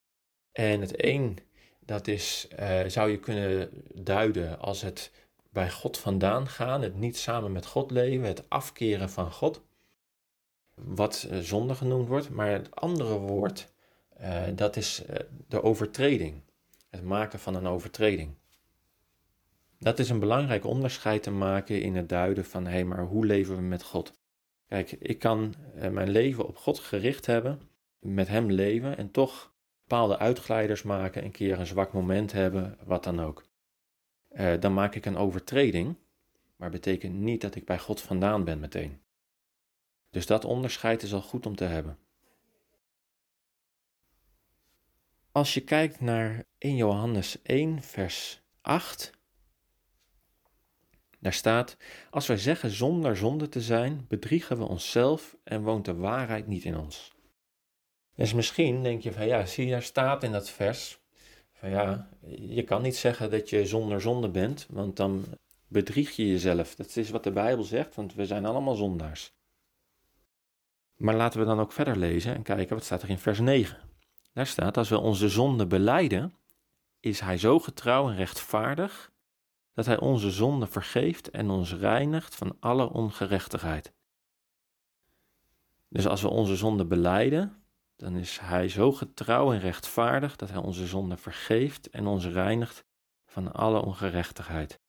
En 0.53 0.81
het 0.81 1.05
een 1.05 1.39
dat 1.85 2.07
is, 2.07 2.49
uh, 2.61 2.81
zou 2.87 3.11
je 3.11 3.19
kunnen 3.19 3.71
duiden 3.95 4.59
als 4.59 4.83
het 4.83 5.11
bij 5.51 5.71
God 5.71 5.99
vandaan 5.99 6.49
gaan, 6.49 6.83
het 6.83 6.97
niet 6.97 7.17
samen 7.17 7.53
met 7.53 7.67
God 7.67 7.91
leven, 7.91 8.27
het 8.27 8.51
afkeren 8.51 9.11
van 9.11 9.31
God, 9.31 9.63
wat 10.75 11.27
uh, 11.31 11.39
zonde 11.39 11.75
genoemd 11.75 12.09
wordt. 12.09 12.31
Maar 12.31 12.51
het 12.51 12.77
andere 12.77 13.19
woord, 13.19 13.73
uh, 14.21 14.43
dat 14.55 14.77
is 14.77 15.03
de 15.49 15.63
overtreding, 15.63 16.43
het 16.91 17.03
maken 17.03 17.39
van 17.39 17.55
een 17.55 17.67
overtreding. 17.67 18.35
Dat 19.79 19.99
is 19.99 20.09
een 20.09 20.19
belangrijk 20.19 20.65
onderscheid 20.65 21.23
te 21.23 21.31
maken 21.31 21.83
in 21.83 21.97
het 21.97 22.09
duiden 22.09 22.45
van, 22.45 22.65
hé, 22.65 22.71
hey, 22.71 22.85
maar 22.85 23.05
hoe 23.05 23.27
leven 23.27 23.57
we 23.57 23.63
met 23.63 23.83
God? 23.83 24.13
Kijk, 24.69 24.93
ik 24.93 25.19
kan 25.19 25.55
mijn 25.91 26.09
leven 26.09 26.47
op 26.47 26.57
God 26.57 26.79
gericht 26.79 27.27
hebben, 27.27 27.61
met 27.99 28.29
Hem 28.29 28.51
leven 28.51 28.97
en 28.97 29.11
toch 29.11 29.54
bepaalde 29.87 30.19
uitglijders 30.19 30.83
maken, 30.83 31.25
een 31.25 31.31
keer 31.31 31.59
een 31.59 31.67
zwak 31.67 31.93
moment 31.93 32.33
hebben, 32.33 32.79
wat 32.85 33.05
dan 33.05 33.21
ook. 33.21 33.45
Uh, 34.33 34.61
dan 34.61 34.75
maak 34.75 34.95
ik 34.95 35.07
een 35.07 35.17
overtreding, 35.17 35.97
maar 36.57 36.71
betekent 36.71 37.15
niet 37.15 37.41
dat 37.41 37.55
ik 37.55 37.65
bij 37.65 37.79
God 37.79 38.01
vandaan 38.01 38.45
ben 38.45 38.61
meteen. 38.61 39.01
Dus 40.11 40.27
dat 40.27 40.45
onderscheid 40.45 41.03
is 41.03 41.13
al 41.13 41.23
goed 41.23 41.47
om 41.47 41.57
te 41.57 41.65
hebben. 41.65 41.99
Als 45.33 45.55
je 45.55 45.61
kijkt 45.61 46.01
naar 46.01 46.45
1 46.59 46.77
Johannes 46.77 47.43
1, 47.43 47.83
vers 47.83 48.43
8, 48.61 49.13
daar 51.19 51.33
staat: 51.33 51.77
Als 52.11 52.27
wij 52.27 52.37
zeggen 52.37 52.71
zonder 52.71 53.17
zonde 53.17 53.49
te 53.49 53.61
zijn, 53.61 54.05
bedriegen 54.09 54.59
we 54.59 54.65
onszelf 54.65 55.37
en 55.45 55.63
woont 55.63 55.85
de 55.85 55.95
waarheid 55.95 56.47
niet 56.47 56.65
in 56.65 56.77
ons. 56.77 57.14
Dus 58.15 58.33
misschien 58.33 58.83
denk 58.83 59.03
je 59.03 59.13
van 59.13 59.27
ja, 59.27 59.47
zie 59.47 59.65
je 59.65 59.71
daar 59.71 59.83
staat 59.83 60.23
in 60.23 60.33
dat 60.33 60.51
vers 60.51 60.99
van 61.65 61.73
ja, 61.73 62.09
je 62.39 62.63
kan 62.63 62.83
niet 62.83 62.97
zeggen 62.97 63.31
dat 63.31 63.51
je 63.51 63.67
zonder 63.67 64.01
zonde 64.01 64.29
bent, 64.29 64.67
want 64.71 64.97
dan 64.97 65.25
bedrieg 65.69 66.17
je 66.17 66.29
jezelf. 66.29 66.75
Dat 66.75 66.97
is 66.97 67.11
wat 67.11 67.25
de 67.25 67.31
Bijbel 67.31 67.65
zegt, 67.65 67.95
want 67.95 68.15
we 68.15 68.27
zijn 68.27 68.45
allemaal 68.45 68.75
zondaars. 68.75 69.33
Maar 70.97 71.15
laten 71.15 71.41
we 71.41 71.47
dan 71.47 71.61
ook 71.61 71.73
verder 71.73 71.97
lezen 71.97 72.35
en 72.35 72.43
kijken 72.43 72.75
wat 72.75 72.85
staat 72.85 73.03
er 73.03 73.11
in 73.11 73.19
vers 73.19 73.39
9. 73.41 73.79
Daar 74.33 74.47
staat, 74.47 74.77
als 74.77 74.89
we 74.89 74.99
onze 74.99 75.29
zonde 75.29 75.67
beleiden, 75.67 76.35
is 77.01 77.21
Hij 77.21 77.39
zo 77.39 77.59
getrouw 77.59 78.09
en 78.09 78.17
rechtvaardig 78.17 79.13
dat 79.75 79.87
Hij 79.87 80.01
onze 80.01 80.31
zonde 80.31 80.67
vergeeft 80.67 81.31
en 81.31 81.51
ons 81.51 81.75
reinigt 81.75 82.35
van 82.35 82.57
alle 82.61 82.91
ongerechtigheid. 82.91 83.93
Dus 85.89 86.07
als 86.07 86.23
we 86.23 86.29
onze 86.29 86.57
zonde 86.57 86.85
beleiden, 86.85 87.64
dan 88.05 88.17
is 88.17 88.39
Hij 88.39 88.69
zo 88.69 88.93
getrouw 88.93 89.53
en 89.53 89.61
rechtvaardig 89.61 90.37
dat 90.37 90.51
Hij 90.51 90.59
onze 90.59 90.87
zonde 90.87 91.17
vergeeft 91.17 91.91
en 91.91 92.07
ons 92.07 92.27
reinigt 92.27 92.85
van 93.27 93.53
alle 93.53 93.81
ongerechtigheid. 93.83 94.81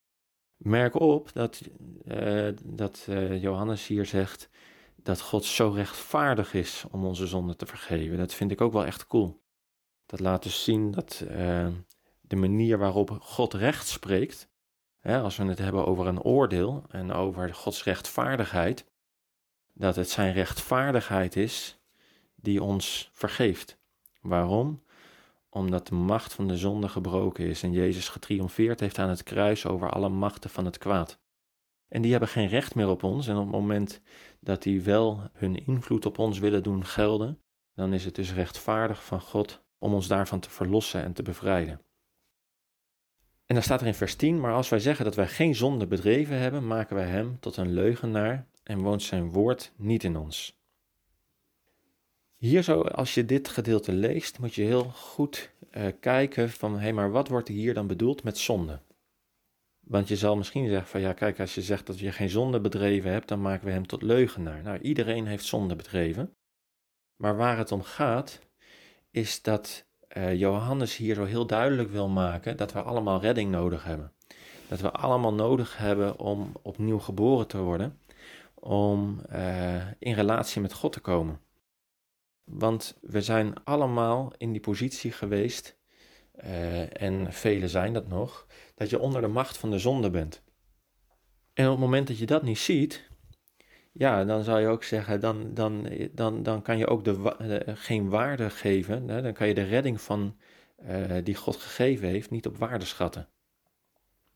Merk 0.58 1.00
op 1.00 1.34
dat, 1.34 1.62
uh, 2.06 2.50
dat 2.64 3.06
uh, 3.10 3.42
Johannes 3.42 3.88
hier 3.88 4.06
zegt 4.06 4.50
dat 4.96 5.22
God 5.22 5.46
zo 5.46 5.70
rechtvaardig 5.70 6.54
is 6.54 6.86
om 6.92 7.06
onze 7.06 7.28
zonde 7.28 7.56
te 7.56 7.66
vergeven. 7.66 8.18
Dat 8.18 8.34
vind 8.34 8.52
ik 8.52 8.62
ook 8.62 8.74
wel 8.74 8.86
echt 8.86 9.08
cool. 9.08 9.44
Dat 10.06 10.20
laat 10.20 10.44
dus 10.44 10.64
zien 10.64 10.92
dat 10.92 11.24
uh, 11.28 11.68
de 12.22 12.36
manier 12.36 12.78
waarop 12.78 13.10
God 13.22 13.54
recht 13.54 13.88
spreekt, 13.88 14.50
hè, 15.00 15.22
als 15.22 15.38
we 15.38 15.46
het 15.46 15.60
hebben 15.60 15.86
over 15.86 16.08
een 16.08 16.22
oordeel 16.22 16.84
en 16.90 17.12
over 17.12 17.54
Gods 17.54 17.84
rechtvaardigheid, 17.84 18.86
dat 19.74 19.96
het 19.96 20.10
zijn 20.10 20.34
rechtvaardigheid 20.34 21.36
is 21.36 21.80
die 22.46 22.64
ons 22.64 23.10
vergeeft. 23.14 23.78
Waarom? 24.22 24.84
Omdat 25.50 25.88
de 25.88 25.96
macht 25.96 26.34
van 26.34 26.48
de 26.48 26.58
zonde 26.58 26.90
gebroken 26.90 27.46
is 27.46 27.64
en 27.64 27.72
Jezus 27.72 28.10
getriomfeerd 28.10 28.80
heeft 28.80 29.00
aan 29.00 29.10
het 29.10 29.24
kruis 29.24 29.66
over 29.66 29.90
alle 29.90 30.10
machten 30.10 30.50
van 30.50 30.66
het 30.66 30.78
kwaad. 30.78 31.20
En 31.88 32.02
die 32.02 32.12
hebben 32.12 32.30
geen 32.30 32.48
recht 32.48 32.76
meer 32.76 32.88
op 32.88 33.04
ons. 33.04 33.28
En 33.28 33.36
op 33.36 33.42
het 33.42 33.52
moment 33.52 34.02
dat 34.40 34.64
die 34.64 34.82
wel 34.82 35.30
hun 35.34 35.66
invloed 35.66 36.06
op 36.06 36.18
ons 36.20 36.40
willen 36.40 36.64
doen 36.64 36.86
gelden, 36.86 37.42
dan 37.74 37.94
is 37.94 38.06
het 38.06 38.16
dus 38.16 38.34
rechtvaardig 38.34 39.04
van 39.06 39.22
God 39.22 39.64
om 39.78 39.94
ons 39.94 40.08
daarvan 40.08 40.40
te 40.40 40.50
verlossen 40.50 41.04
en 41.04 41.14
te 41.14 41.24
bevrijden. 41.24 41.82
En 43.46 43.56
dan 43.56 43.64
staat 43.64 43.82
er 43.82 43.88
in 43.88 43.94
vers 43.94 44.16
10, 44.16 44.40
maar 44.40 44.54
als 44.54 44.70
wij 44.70 44.80
zeggen 44.80 45.06
dat 45.06 45.16
wij 45.16 45.28
geen 45.28 45.56
zonde 45.56 45.88
bedreven 45.88 46.40
hebben, 46.40 46.68
maken 46.68 46.96
wij 46.96 47.08
hem 47.08 47.40
tot 47.40 47.58
een 47.58 47.74
leugenaar 47.74 48.48
en 48.64 48.80
woont 48.80 49.04
zijn 49.04 49.32
woord 49.32 49.74
niet 49.76 50.04
in 50.04 50.18
ons. 50.18 50.60
Hier 52.46 52.64
zo, 52.64 52.82
als 52.82 53.14
je 53.14 53.26
dit 53.26 53.48
gedeelte 53.48 53.92
leest, 53.94 54.40
moet 54.40 54.56
je 54.56 54.62
heel 54.62 54.84
goed 54.84 55.52
uh, 55.72 55.86
kijken 56.00 56.50
van, 56.50 56.74
hé, 56.74 56.80
hey, 56.80 56.94
maar 56.94 57.12
wat 57.12 57.28
wordt 57.28 57.48
hier 57.48 57.74
dan 57.74 57.88
bedoeld 57.88 58.24
met 58.24 58.38
zonde? 58.38 58.80
Want 59.80 60.08
je 60.08 60.16
zal 60.16 60.36
misschien 60.38 60.68
zeggen 60.68 60.88
van, 60.88 61.02
ja, 61.02 61.14
kijk, 61.14 61.40
als 61.40 61.56
je 61.56 61.62
zegt 61.62 61.88
dat 61.88 62.00
je 62.00 62.12
geen 62.12 62.30
zonde 62.30 62.60
bedreven 62.60 63.12
hebt, 63.12 63.28
dan 63.28 63.42
maken 63.42 63.66
we 63.66 63.72
hem 63.72 63.88
tot 63.88 64.02
leugenaar. 64.02 64.64
Nou, 64.64 64.80
iedereen 64.80 65.26
heeft 65.26 65.46
zonde 65.46 65.76
bedreven. 65.76 66.36
Maar 67.16 67.38
waar 67.38 67.58
het 67.58 67.72
om 67.72 67.82
gaat, 67.82 68.40
is 69.12 69.42
dat 69.42 69.86
uh, 70.18 70.36
Johannes 70.36 70.98
hier 70.98 71.16
zo 71.16 71.24
heel 71.24 71.48
duidelijk 71.48 71.90
wil 71.90 72.10
maken 72.10 72.58
dat 72.58 72.74
we 72.74 72.82
allemaal 72.82 73.22
redding 73.22 73.52
nodig 73.52 73.84
hebben. 73.84 74.14
Dat 74.68 74.80
we 74.80 74.92
allemaal 74.92 75.34
nodig 75.34 75.78
hebben 75.78 76.20
om 76.20 76.52
opnieuw 76.62 77.00
geboren 77.00 77.48
te 77.48 77.58
worden, 77.58 78.00
om 78.54 79.22
uh, 79.32 79.92
in 80.00 80.14
relatie 80.14 80.62
met 80.62 80.74
God 80.74 80.94
te 80.94 81.00
komen. 81.00 81.44
Want 82.46 82.98
we 83.02 83.22
zijn 83.22 83.64
allemaal 83.64 84.34
in 84.38 84.52
die 84.52 84.62
positie 84.62 85.12
geweest, 85.12 85.78
uh, 86.44 87.02
en 87.02 87.34
velen 87.34 87.70
zijn 87.70 87.94
dat 87.94 88.08
nog, 88.08 88.48
dat 88.76 88.90
je 88.90 89.00
onder 89.00 89.22
de 89.22 89.28
macht 89.28 89.58
van 89.58 89.72
de 89.72 89.80
zonde 89.80 90.10
bent. 90.10 90.44
En 91.54 91.66
op 91.66 91.72
het 91.72 91.80
moment 91.80 92.08
dat 92.08 92.18
je 92.18 92.26
dat 92.26 92.44
niet 92.44 92.58
ziet, 92.58 93.10
ja, 93.92 94.26
dan 94.26 94.44
zou 94.44 94.62
je 94.62 94.68
ook 94.68 94.84
zeggen, 94.84 95.20
dan, 95.20 95.54
dan, 95.54 95.90
dan, 96.12 96.44
dan 96.44 96.62
kan 96.62 96.78
je 96.78 96.88
ook 96.88 97.04
de, 97.04 97.64
geen 97.66 98.10
waarde 98.10 98.50
geven, 98.50 99.08
hè? 99.08 99.22
dan 99.22 99.34
kan 99.34 99.48
je 99.48 99.54
de 99.54 99.64
redding 99.64 100.02
van, 100.02 100.38
uh, 100.90 101.18
die 101.24 101.36
God 101.36 101.56
gegeven 101.56 102.08
heeft 102.08 102.30
niet 102.30 102.46
op 102.46 102.58
waarde 102.58 102.86
schatten. 102.86 103.28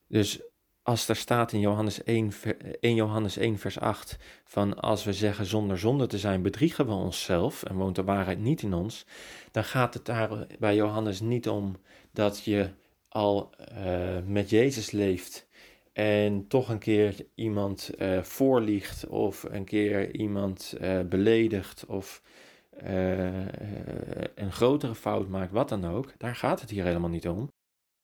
Dus 0.08 0.41
als 0.89 1.08
er 1.08 1.15
staat 1.15 1.52
in 1.52 1.60
Johannes 1.60 2.04
1, 2.04 2.32
1 2.80 2.95
Johannes 2.95 3.38
1 3.38 3.58
vers 3.58 3.80
8 3.80 4.17
van 4.43 4.80
als 4.80 5.04
we 5.04 5.13
zeggen 5.13 5.45
zonder 5.45 5.80
zonde 5.80 6.08
te 6.08 6.17
zijn 6.17 6.41
bedriegen 6.41 6.86
we 6.86 6.91
onszelf 6.91 7.63
en 7.63 7.75
woont 7.75 7.95
de 7.95 8.04
waarheid 8.04 8.39
niet 8.39 8.62
in 8.62 8.73
ons, 8.73 9.06
dan 9.52 9.63
gaat 9.63 9.93
het 9.93 10.06
daar 10.06 10.47
bij 10.60 10.75
Johannes 10.75 11.19
niet 11.19 11.49
om 11.49 11.75
dat 12.12 12.43
je 12.43 12.69
al 13.10 13.49
uh, 13.78 14.17
met 14.25 14.49
Jezus 14.49 14.91
leeft 14.91 15.47
en 15.93 16.47
toch 16.47 16.69
een 16.69 16.80
keer 16.80 17.15
iemand 17.36 17.89
uh, 17.97 18.21
voorliegt 18.23 19.08
of 19.08 19.43
een 19.43 19.65
keer 19.65 20.15
iemand 20.15 20.78
beledigt 21.10 21.86
of 21.86 22.21
een 24.36 24.52
grotere 24.52 24.95
fout 24.95 25.28
maakt, 25.28 25.52
wat 25.52 25.69
dan 25.69 25.86
ook, 25.86 26.13
daar 26.17 26.36
gaat 26.36 26.62
het 26.62 26.69
hier 26.69 26.84
helemaal 26.84 27.10
niet 27.10 27.28
om. 27.28 27.49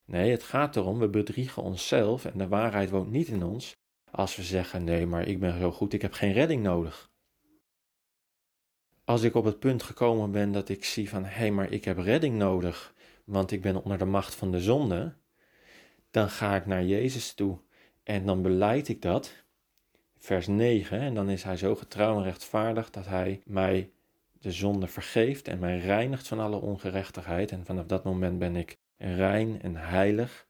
Nee, 0.05 0.31
het 0.31 0.43
gaat 0.43 0.75
erom, 0.75 0.99
we 0.99 1.09
bedriegen 1.09 1.63
onszelf 1.63 2.25
en 2.25 2.37
de 2.37 2.47
waarheid 2.47 2.89
woont 2.89 3.11
niet 3.11 3.27
in 3.27 3.43
ons 3.43 3.75
als 4.11 4.35
we 4.35 4.43
zeggen, 4.43 4.83
nee, 4.83 5.05
maar 5.05 5.27
ik 5.27 5.39
ben 5.39 5.59
zo 5.59 5.71
goed, 5.71 5.93
ik 5.93 6.01
heb 6.01 6.13
geen 6.13 6.33
redding 6.33 6.63
nodig. 6.63 7.09
Als 9.03 9.21
ik 9.21 9.35
op 9.35 9.45
het 9.45 9.59
punt 9.59 9.83
gekomen 9.83 10.31
ben 10.31 10.51
dat 10.51 10.69
ik 10.69 10.85
zie 10.85 11.09
van, 11.09 11.23
hé, 11.23 11.29
hey, 11.29 11.51
maar 11.51 11.71
ik 11.71 11.85
heb 11.85 11.97
redding 11.97 12.37
nodig, 12.37 12.93
want 13.23 13.51
ik 13.51 13.61
ben 13.61 13.83
onder 13.83 13.97
de 13.97 14.05
macht 14.05 14.35
van 14.35 14.51
de 14.51 14.61
zonde, 14.61 15.13
dan 16.11 16.29
ga 16.29 16.55
ik 16.55 16.65
naar 16.65 16.83
Jezus 16.83 17.33
toe 17.33 17.59
en 18.03 18.25
dan 18.25 18.41
beleid 18.41 18.87
ik 18.87 19.01
dat. 19.01 19.43
Vers 20.17 20.47
9, 20.47 20.99
en 20.99 21.13
dan 21.13 21.29
is 21.29 21.43
hij 21.43 21.57
zo 21.57 21.75
getrouw 21.75 22.17
en 22.17 22.23
rechtvaardig 22.23 22.89
dat 22.89 23.05
hij 23.05 23.41
mij 23.45 23.91
de 24.39 24.51
zonde 24.51 24.87
vergeeft 24.87 25.47
en 25.47 25.59
mij 25.59 25.79
reinigt 25.79 26.27
van 26.27 26.39
alle 26.39 26.57
ongerechtigheid. 26.57 27.51
En 27.51 27.65
vanaf 27.65 27.85
dat 27.85 28.03
moment 28.03 28.39
ben 28.39 28.55
ik 28.55 28.77
rein 28.97 29.61
en 29.61 29.75
heilig 29.75 30.47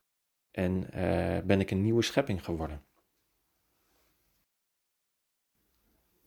en 0.52 0.88
uh, 0.96 1.38
ben 1.46 1.60
ik 1.60 1.72
een 1.72 1.82
nieuwe 1.82 2.02
schepping 2.02 2.46
geworden. 2.46 2.84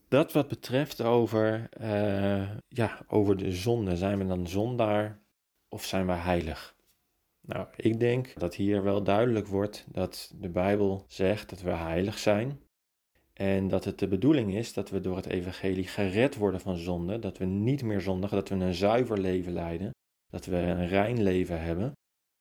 Dat 0.07 0.33
wat 0.33 0.47
betreft 0.47 1.01
over, 1.01 1.69
uh, 1.81 2.49
ja, 2.67 3.05
over 3.07 3.37
de 3.37 3.51
zonde, 3.51 3.97
zijn 3.97 4.17
we 4.17 4.25
dan 4.25 4.47
zondaar 4.47 5.19
of 5.67 5.85
zijn 5.85 6.05
we 6.05 6.11
heilig? 6.11 6.75
Nou, 7.41 7.67
ik 7.75 7.99
denk 7.99 8.39
dat 8.39 8.55
hier 8.55 8.83
wel 8.83 9.03
duidelijk 9.03 9.47
wordt 9.47 9.85
dat 9.91 10.33
de 10.35 10.49
Bijbel 10.49 11.05
zegt 11.07 11.49
dat 11.49 11.61
we 11.61 11.71
heilig 11.71 12.17
zijn. 12.17 12.61
En 13.33 13.67
dat 13.67 13.85
het 13.85 13.99
de 13.99 14.07
bedoeling 14.07 14.55
is 14.55 14.73
dat 14.73 14.89
we 14.89 14.99
door 14.99 15.15
het 15.15 15.25
evangelie 15.25 15.87
gered 15.87 16.35
worden 16.35 16.59
van 16.59 16.77
zonde, 16.77 17.19
dat 17.19 17.37
we 17.37 17.45
niet 17.45 17.83
meer 17.83 18.01
zondigen, 18.01 18.37
dat 18.37 18.49
we 18.49 18.55
een 18.55 18.73
zuiver 18.73 19.19
leven 19.19 19.51
leiden, 19.51 19.91
dat 20.29 20.45
we 20.45 20.55
een 20.55 20.87
rein 20.87 21.23
leven 21.23 21.61
hebben. 21.61 21.93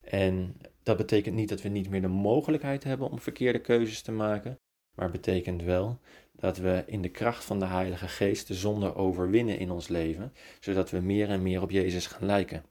En 0.09 0.57
dat 0.83 0.97
betekent 0.97 1.35
niet 1.35 1.49
dat 1.49 1.63
we 1.63 1.69
niet 1.69 1.91
meer 1.91 2.01
de 2.01 2.09
mogelijkheid 2.09 2.85
hebben 2.85 3.11
om 3.11 3.21
verkeerde 3.21 3.61
keuzes 3.61 4.03
te 4.03 4.13
maken, 4.13 4.59
maar 4.95 5.11
betekent 5.11 5.63
wel 5.63 5.99
dat 6.33 6.57
we 6.57 6.83
in 6.87 7.03
de 7.03 7.09
kracht 7.09 7.45
van 7.45 7.59
de 7.59 7.67
Heilige 7.67 8.09
Geest 8.09 8.47
de 8.47 8.55
zonde 8.55 8.95
overwinnen 8.95 9.59
in 9.59 9.71
ons 9.71 9.89
leven, 9.89 10.33
zodat 10.61 10.91
we 10.91 11.01
meer 11.01 11.29
en 11.29 11.43
meer 11.43 11.63
op 11.63 11.71
Jezus 11.71 12.07
gaan 12.07 12.27
lijken. 12.27 12.65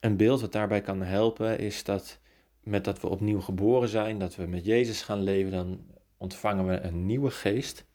Een 0.00 0.16
beeld 0.16 0.40
wat 0.40 0.52
daarbij 0.52 0.80
kan 0.80 1.02
helpen 1.02 1.58
is 1.58 1.84
dat 1.84 2.20
met 2.60 2.84
dat 2.84 3.00
we 3.00 3.08
opnieuw 3.08 3.40
geboren 3.40 3.88
zijn, 3.88 4.18
dat 4.18 4.36
we 4.36 4.46
met 4.46 4.64
Jezus 4.64 5.02
gaan 5.02 5.22
leven, 5.22 5.50
dan 5.50 5.86
ontvangen 6.16 6.66
we 6.66 6.80
een 6.80 7.06
nieuwe 7.06 7.30
geest. 7.30 7.86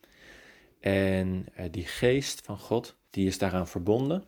En 0.79 1.45
eh, 1.53 1.65
die 1.71 1.85
geest 1.85 2.41
van 2.45 2.57
God, 2.57 2.97
die 3.09 3.27
is 3.27 3.37
daaraan 3.37 3.67
verbonden. 3.67 4.23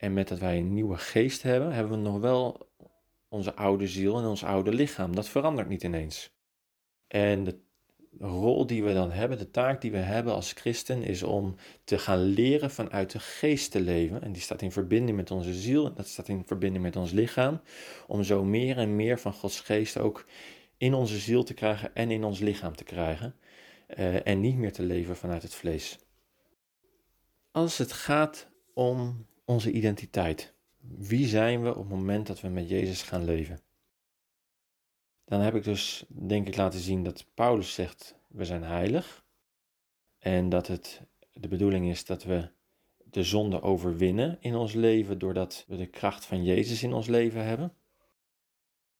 En 0.00 0.12
met 0.12 0.28
dat 0.28 0.38
wij 0.38 0.58
een 0.58 0.74
nieuwe 0.74 0.96
geest 0.96 1.42
hebben, 1.42 1.72
hebben 1.72 1.92
we 1.92 2.08
nog 2.08 2.20
wel 2.20 2.68
onze 3.28 3.54
oude 3.54 3.86
ziel 3.86 4.18
en 4.18 4.24
ons 4.24 4.44
oude 4.44 4.72
lichaam. 4.72 5.14
Dat 5.14 5.28
verandert 5.28 5.68
niet 5.68 5.82
ineens. 5.82 6.32
En 7.06 7.44
de 7.44 7.58
rol 8.18 8.66
die 8.66 8.84
we 8.84 8.92
dan 8.92 9.10
hebben, 9.10 9.38
de 9.38 9.50
taak 9.50 9.80
die 9.80 9.90
we 9.90 9.96
hebben 9.96 10.34
als 10.34 10.52
christen, 10.52 11.02
is 11.02 11.22
om 11.22 11.54
te 11.84 11.98
gaan 11.98 12.22
leren 12.22 12.70
vanuit 12.70 13.10
de 13.10 13.18
geest 13.18 13.70
te 13.70 13.80
leven. 13.80 14.22
En 14.22 14.32
die 14.32 14.42
staat 14.42 14.62
in 14.62 14.72
verbinding 14.72 15.16
met 15.16 15.30
onze 15.30 15.54
ziel 15.54 15.86
en 15.86 15.94
dat 15.94 16.06
staat 16.08 16.28
in 16.28 16.42
verbinding 16.46 16.84
met 16.84 16.96
ons 16.96 17.10
lichaam. 17.10 17.60
Om 18.06 18.22
zo 18.22 18.44
meer 18.44 18.78
en 18.78 18.96
meer 18.96 19.18
van 19.18 19.32
Gods 19.32 19.60
geest 19.60 19.98
ook 19.98 20.26
in 20.76 20.94
onze 20.94 21.18
ziel 21.18 21.42
te 21.42 21.54
krijgen 21.54 21.94
en 21.94 22.10
in 22.10 22.24
ons 22.24 22.38
lichaam 22.38 22.76
te 22.76 22.84
krijgen. 22.84 23.34
Uh, 23.98 24.26
en 24.26 24.40
niet 24.40 24.56
meer 24.56 24.72
te 24.72 24.82
leven 24.82 25.16
vanuit 25.16 25.42
het 25.42 25.54
vlees. 25.54 25.98
Als 27.50 27.78
het 27.78 27.92
gaat 27.92 28.48
om 28.74 29.26
onze 29.50 29.70
identiteit. 29.70 30.54
Wie 30.80 31.26
zijn 31.26 31.62
we 31.62 31.68
op 31.68 31.76
het 31.76 31.88
moment 31.98 32.26
dat 32.26 32.40
we 32.40 32.48
met 32.48 32.68
Jezus 32.68 33.02
gaan 33.02 33.24
leven? 33.24 33.60
Dan 35.24 35.40
heb 35.40 35.54
ik 35.54 35.64
dus, 35.64 36.04
denk 36.08 36.48
ik, 36.48 36.56
laten 36.56 36.80
zien 36.80 37.04
dat 37.04 37.26
Paulus 37.34 37.74
zegt: 37.74 38.18
we 38.28 38.44
zijn 38.44 38.62
heilig. 38.62 39.24
En 40.18 40.48
dat 40.48 40.66
het 40.66 41.02
de 41.32 41.48
bedoeling 41.48 41.90
is 41.90 42.04
dat 42.04 42.24
we 42.24 42.50
de 42.96 43.24
zonde 43.24 43.62
overwinnen 43.62 44.36
in 44.40 44.54
ons 44.54 44.72
leven 44.72 45.18
doordat 45.18 45.64
we 45.68 45.76
de 45.76 45.86
kracht 45.86 46.24
van 46.24 46.44
Jezus 46.44 46.82
in 46.82 46.92
ons 46.92 47.06
leven 47.06 47.44
hebben. 47.44 47.72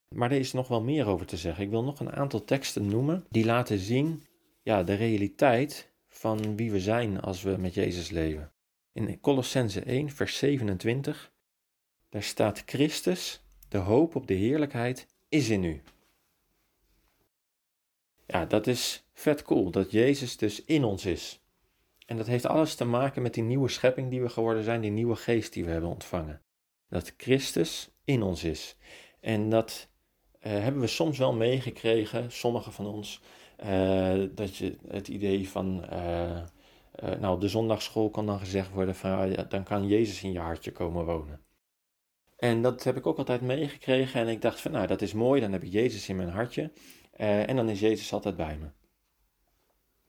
Maar 0.09 0.31
er 0.31 0.39
is 0.39 0.53
nog 0.53 0.69
wel 0.69 0.83
meer 0.83 1.07
over 1.07 1.27
te 1.27 1.37
zeggen. 1.37 1.65
Ik 1.65 1.71
wil 1.71 1.85
nog 1.85 2.01
een 2.01 2.13
aantal 2.13 2.45
teksten 2.45 2.87
noemen 2.87 3.25
die 3.29 3.45
laten 3.45 3.79
zien 3.79 4.27
ja, 4.63 4.83
de 4.83 4.95
realiteit 4.95 5.93
van 6.09 6.57
wie 6.57 6.71
we 6.71 6.81
zijn 6.81 7.21
als 7.21 7.43
we 7.43 7.57
met 7.57 7.75
Jezus 7.75 8.11
leven. 8.11 8.53
In 8.93 9.21
Colossense 9.21 9.81
1, 9.81 10.11
vers 10.11 10.37
27, 10.37 11.33
daar 12.09 12.23
staat 12.23 12.63
Christus, 12.67 13.45
de 13.69 13.79
hoop 13.79 14.15
op 14.15 14.27
de 14.27 14.35
heerlijkheid, 14.35 15.07
is 15.29 15.49
in 15.49 15.65
u. 15.65 15.83
Ja, 18.27 18.45
dat 18.47 18.67
is 18.67 19.05
vet 19.13 19.43
cool, 19.43 19.71
dat 19.71 19.91
Jezus 19.91 20.37
dus 20.37 20.65
in 20.65 20.85
ons 20.85 21.07
is. 21.07 21.41
En 22.07 22.17
dat 22.17 22.27
heeft 22.27 22.47
alles 22.47 22.75
te 22.75 22.85
maken 22.85 23.23
met 23.23 23.35
die 23.35 23.43
nieuwe 23.43 23.69
schepping 23.69 24.11
die 24.11 24.23
we 24.23 24.29
geworden 24.29 24.65
zijn, 24.65 24.81
die 24.81 24.91
nieuwe 24.91 25.17
geest 25.17 25.53
die 25.53 25.65
we 25.65 25.71
hebben 25.71 25.91
ontvangen. 25.91 26.43
Dat 26.89 27.15
Christus 27.17 27.91
in 28.05 28.23
ons 28.23 28.45
is. 28.45 28.77
En 29.21 29.51
dat 29.51 29.89
uh, 30.43 30.53
hebben 30.53 30.81
we 30.81 30.87
soms 30.87 31.19
wel 31.19 31.33
meegekregen, 31.33 32.33
sommigen 32.33 32.73
van 32.73 32.87
ons, 32.87 33.21
uh, 33.65 34.23
dat 34.35 34.57
je 34.57 34.77
het 34.89 35.09
idee 35.09 35.49
van, 35.49 35.85
uh, 35.93 36.43
nou, 37.01 37.35
op 37.35 37.41
de 37.41 37.49
zondagschool 37.49 38.11
kan 38.11 38.27
dan 38.27 38.39
gezegd 38.39 38.71
worden 38.71 38.95
van, 38.95 39.11
ah, 39.11 39.33
ja, 39.33 39.43
dan 39.43 39.65
kan 39.65 39.87
Jezus 39.87 40.23
in 40.23 40.33
je 40.33 40.39
hartje 40.39 40.73
komen 40.73 41.05
wonen. 41.05 41.41
En 42.37 42.63
dat 42.63 42.85
heb 42.85 42.97
ik 42.97 43.07
ook 43.07 43.19
altijd 43.19 43.41
meegekregen 43.41 44.21
en 44.21 44.29
ik 44.29 44.43
dacht 44.43 44.61
van, 44.61 44.71
nou, 44.73 44.87
dat 44.87 45.03
is 45.03 45.13
mooi, 45.13 45.41
dan 45.41 45.53
heb 45.53 45.63
ik 45.63 45.73
Jezus 45.73 46.09
in 46.09 46.17
mijn 46.17 46.29
hartje. 46.29 46.73
Uh, 47.17 47.49
en 47.49 47.57
dan 47.57 47.69
is 47.69 47.81
Jezus 47.81 48.13
altijd 48.13 48.37
bij 48.37 48.59
me. 48.59 48.71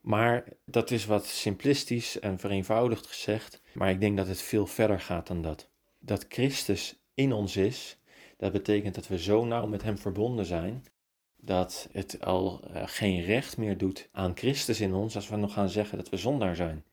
Maar 0.01 0.47
dat 0.65 0.91
is 0.91 1.06
wat 1.06 1.25
simplistisch 1.25 2.19
en 2.19 2.39
vereenvoudigd 2.39 3.08
gezegd. 3.08 3.62
Maar 3.73 3.89
ik 3.89 3.99
denk 3.99 4.17
dat 4.17 4.27
het 4.27 4.41
veel 4.41 4.67
verder 4.67 4.99
gaat 4.99 5.27
dan 5.27 5.41
dat. 5.41 5.69
Dat 5.99 6.25
Christus 6.30 7.04
in 7.13 7.34
ons 7.34 7.58
is, 7.58 7.97
dat 8.38 8.51
betekent 8.51 8.95
dat 8.95 9.08
we 9.08 9.19
zo 9.19 9.45
nauw 9.45 9.67
met 9.67 9.84
Hem 9.84 9.97
verbonden 9.97 10.45
zijn. 10.45 10.84
Dat 11.43 11.89
het 11.91 12.25
al 12.25 12.62
uh, 12.73 12.84
geen 12.86 13.21
recht 13.21 13.58
meer 13.58 13.77
doet 13.77 14.10
aan 14.12 14.38
Christus 14.38 14.80
in 14.82 14.93
ons 14.93 15.15
als 15.15 15.30
we 15.30 15.36
nog 15.36 15.54
gaan 15.54 15.69
zeggen 15.69 15.97
dat 15.97 16.10
we 16.10 16.17
zondaar 16.17 16.56
zijn. 16.56 16.84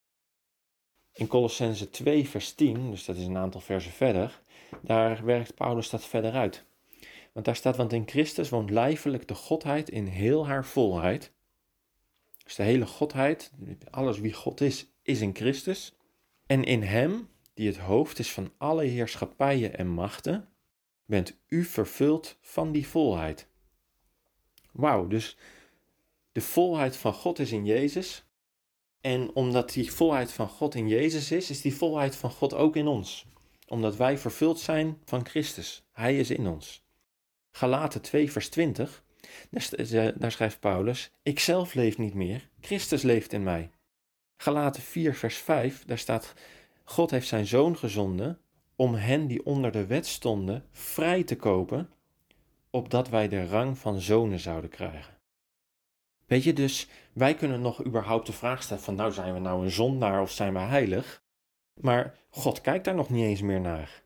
In 1.13 1.27
Colossense 1.27 1.89
2, 1.89 2.29
vers 2.29 2.53
10, 2.53 2.91
dus 2.91 3.05
dat 3.05 3.15
is 3.15 3.25
een 3.25 3.37
aantal 3.37 3.61
versen 3.61 3.91
verder, 3.91 4.41
daar 4.81 5.25
werkt 5.25 5.55
Paulus 5.55 5.89
dat 5.89 6.05
verder 6.05 6.31
uit. 6.31 6.65
Want 7.33 7.45
daar 7.45 7.55
staat, 7.55 7.77
want 7.77 7.93
in 7.93 8.07
Christus 8.07 8.49
woont 8.49 8.69
lijfelijk 8.69 9.27
de 9.27 9.35
Godheid 9.35 9.89
in 9.89 10.05
heel 10.05 10.47
haar 10.47 10.65
volheid. 10.65 11.31
Dus 12.43 12.55
de 12.55 12.63
hele 12.63 12.85
Godheid, 12.85 13.51
alles 13.89 14.19
wie 14.19 14.33
God 14.33 14.61
is, 14.61 14.85
is 15.01 15.21
in 15.21 15.35
Christus. 15.35 15.95
En 16.45 16.63
in 16.63 16.83
Hem, 16.83 17.29
die 17.53 17.67
het 17.67 17.77
hoofd 17.77 18.19
is 18.19 18.31
van 18.31 18.51
alle 18.57 18.83
heerschappijen 18.83 19.77
en 19.77 19.87
machten, 19.87 20.49
bent 21.05 21.37
u 21.47 21.63
vervuld 21.63 22.37
van 22.41 22.71
die 22.71 22.87
volheid. 22.87 23.47
Wauw, 24.79 25.07
dus 25.07 25.37
de 26.31 26.41
volheid 26.41 26.97
van 26.97 27.13
God 27.13 27.39
is 27.39 27.51
in 27.51 27.65
Jezus. 27.65 28.23
En 29.01 29.35
omdat 29.35 29.73
die 29.73 29.91
volheid 29.91 30.31
van 30.31 30.47
God 30.47 30.75
in 30.75 30.87
Jezus 30.87 31.31
is, 31.31 31.49
is 31.49 31.61
die 31.61 31.75
volheid 31.75 32.15
van 32.15 32.31
God 32.31 32.53
ook 32.53 32.75
in 32.75 32.87
ons. 32.87 33.25
Omdat 33.67 33.95
wij 33.95 34.17
vervuld 34.17 34.59
zijn 34.59 34.97
van 35.05 35.25
Christus. 35.25 35.83
Hij 35.91 36.17
is 36.17 36.29
in 36.29 36.47
ons. 36.47 36.83
Galaten 37.51 38.01
2, 38.01 38.31
vers 38.31 38.49
20, 38.49 39.03
daar 40.15 40.31
schrijft 40.31 40.59
Paulus: 40.59 41.11
Ik 41.23 41.39
zelf 41.39 41.73
leef 41.73 41.97
niet 41.97 42.13
meer, 42.13 42.49
Christus 42.61 43.01
leeft 43.01 43.33
in 43.33 43.43
mij. 43.43 43.69
Galaten 44.37 44.81
4, 44.81 45.15
vers 45.15 45.37
5, 45.37 45.85
daar 45.85 45.97
staat: 45.97 46.33
God 46.83 47.11
heeft 47.11 47.27
zijn 47.27 47.47
zoon 47.47 47.77
gezonden 47.77 48.39
om 48.75 48.93
hen 48.93 49.27
die 49.27 49.45
onder 49.45 49.71
de 49.71 49.85
wet 49.85 50.07
stonden 50.07 50.65
vrij 50.71 51.23
te 51.23 51.35
kopen, 51.35 51.89
opdat 52.69 53.09
wij 53.09 53.27
de 53.27 53.47
rang 53.47 53.77
van 53.77 53.99
zonen 53.99 54.39
zouden 54.39 54.69
krijgen. 54.69 55.17
Weet 56.25 56.43
je, 56.43 56.53
dus 56.53 56.87
wij 57.13 57.35
kunnen 57.35 57.61
nog 57.61 57.85
überhaupt 57.85 58.25
de 58.25 58.33
vraag 58.33 58.63
stellen 58.63 58.83
van 58.83 58.95
nou 58.95 59.11
zijn 59.11 59.33
we 59.33 59.39
nou 59.39 59.63
een 59.63 59.71
zondaar 59.71 60.21
of 60.21 60.31
zijn 60.31 60.53
we 60.53 60.59
heilig? 60.59 61.23
Maar 61.73 62.17
God 62.29 62.61
kijkt 62.61 62.85
daar 62.85 62.95
nog 62.95 63.09
niet 63.09 63.23
eens 63.23 63.41
meer 63.41 63.61
naar. 63.61 64.03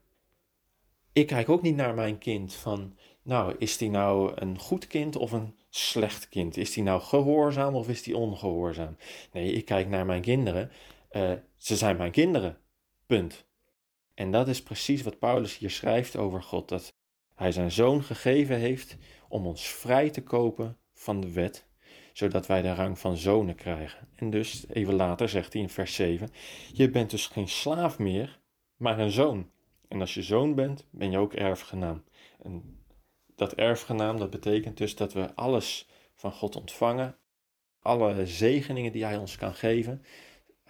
Ik 1.14 1.28
kijk 1.28 1.50
ook 1.50 1.62
niet 1.62 1.76
naar 1.76 1.94
mijn 1.94 2.18
kind 2.18 2.54
van 2.54 2.98
nou, 3.24 3.56
is 3.58 3.78
die 3.78 3.90
nou 3.90 4.32
een 4.36 4.60
goed 4.60 4.88
kind 4.88 5.16
of 5.16 5.32
een 5.32 5.56
slecht 5.70 6.30
kind? 6.30 6.58
Is 6.58 6.74
die 6.74 6.84
nou 6.84 7.02
gehoorzaam 7.02 7.76
of 7.76 7.90
is 7.90 8.04
die 8.04 8.18
ongehoorzaam? 8.18 8.98
Nee, 9.32 9.52
ik 9.52 9.66
kijk 9.66 9.88
naar 9.88 10.06
mijn 10.06 10.22
kinderen. 10.22 10.72
Uh, 11.12 11.32
ze 11.58 11.76
zijn 11.76 11.98
mijn 11.98 12.12
kinderen. 12.12 12.58
Punt. 13.06 13.46
En 14.14 14.32
dat 14.32 14.48
is 14.48 14.64
precies 14.64 15.02
wat 15.02 15.20
Paulus 15.20 15.58
hier 15.58 15.70
schrijft 15.70 16.18
over 16.18 16.44
God: 16.44 16.70
dat 16.70 16.96
hij 17.44 17.52
zijn 17.52 17.72
zoon 17.72 18.04
gegeven 18.04 18.58
heeft 18.58 18.98
om 19.28 19.46
ons 19.46 19.68
vrij 19.68 20.10
te 20.10 20.24
kopen 20.24 20.78
van 20.94 21.22
de 21.22 21.32
wet, 21.32 21.66
zodat 22.14 22.48
wij 22.48 22.62
de 22.62 22.74
rang 22.74 23.00
van 23.00 23.18
zonen 23.18 23.56
krijgen. 23.56 24.08
En 24.16 24.30
dus, 24.30 24.66
even 24.70 24.94
later 24.94 25.30
zegt 25.30 25.54
hij 25.54 25.62
in 25.62 25.70
vers 25.70 25.96
7: 25.96 26.30
Je 26.74 26.90
bent 26.90 27.10
dus 27.10 27.28
geen 27.28 27.48
slaaf 27.48 28.00
meer, 28.00 28.40
maar 28.76 29.00
een 29.00 29.12
zoon. 29.12 29.50
En 29.88 30.00
als 30.00 30.14
je 30.14 30.22
zoon 30.22 30.56
bent, 30.56 30.88
ben 30.90 31.12
je 31.12 31.18
ook 31.18 31.34
erfgenaam. 31.34 32.04
En 32.44 32.80
dat 33.36 33.54
erfgenaam, 33.54 34.18
dat 34.18 34.30
betekent 34.30 34.78
dus 34.78 34.96
dat 34.96 35.14
we 35.14 35.36
alles 35.36 35.90
van 36.16 36.32
God 36.32 36.56
ontvangen, 36.56 37.16
alle 37.82 38.26
zegeningen 38.28 38.92
die 38.92 39.04
Hij 39.04 39.18
ons 39.18 39.36
kan 39.36 39.54
geven, 39.54 40.04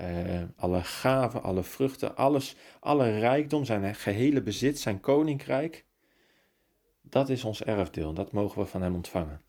uh, 0.02 0.42
alle 0.56 0.84
gaven, 0.84 1.44
alle 1.44 1.64
vruchten, 1.64 2.16
alles, 2.16 2.56
alle 2.80 3.20
rijkdom, 3.20 3.66
zijn 3.66 3.96
gehele 3.96 4.42
bezit, 4.42 4.80
zijn 4.80 5.00
koninkrijk, 5.00 5.86
dat 7.14 7.30
is 7.30 7.44
ons 7.44 7.64
erfdeel, 7.64 8.14
dat 8.14 8.32
mogen 8.32 8.62
we 8.62 8.68
van 8.68 8.82
Hem 8.82 8.96
ontvangen. 8.96 9.42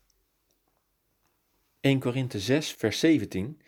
1 1.79 1.99
Korinthe 1.99 2.39
6, 2.39 2.71
vers 2.71 2.99
17, 2.99 3.61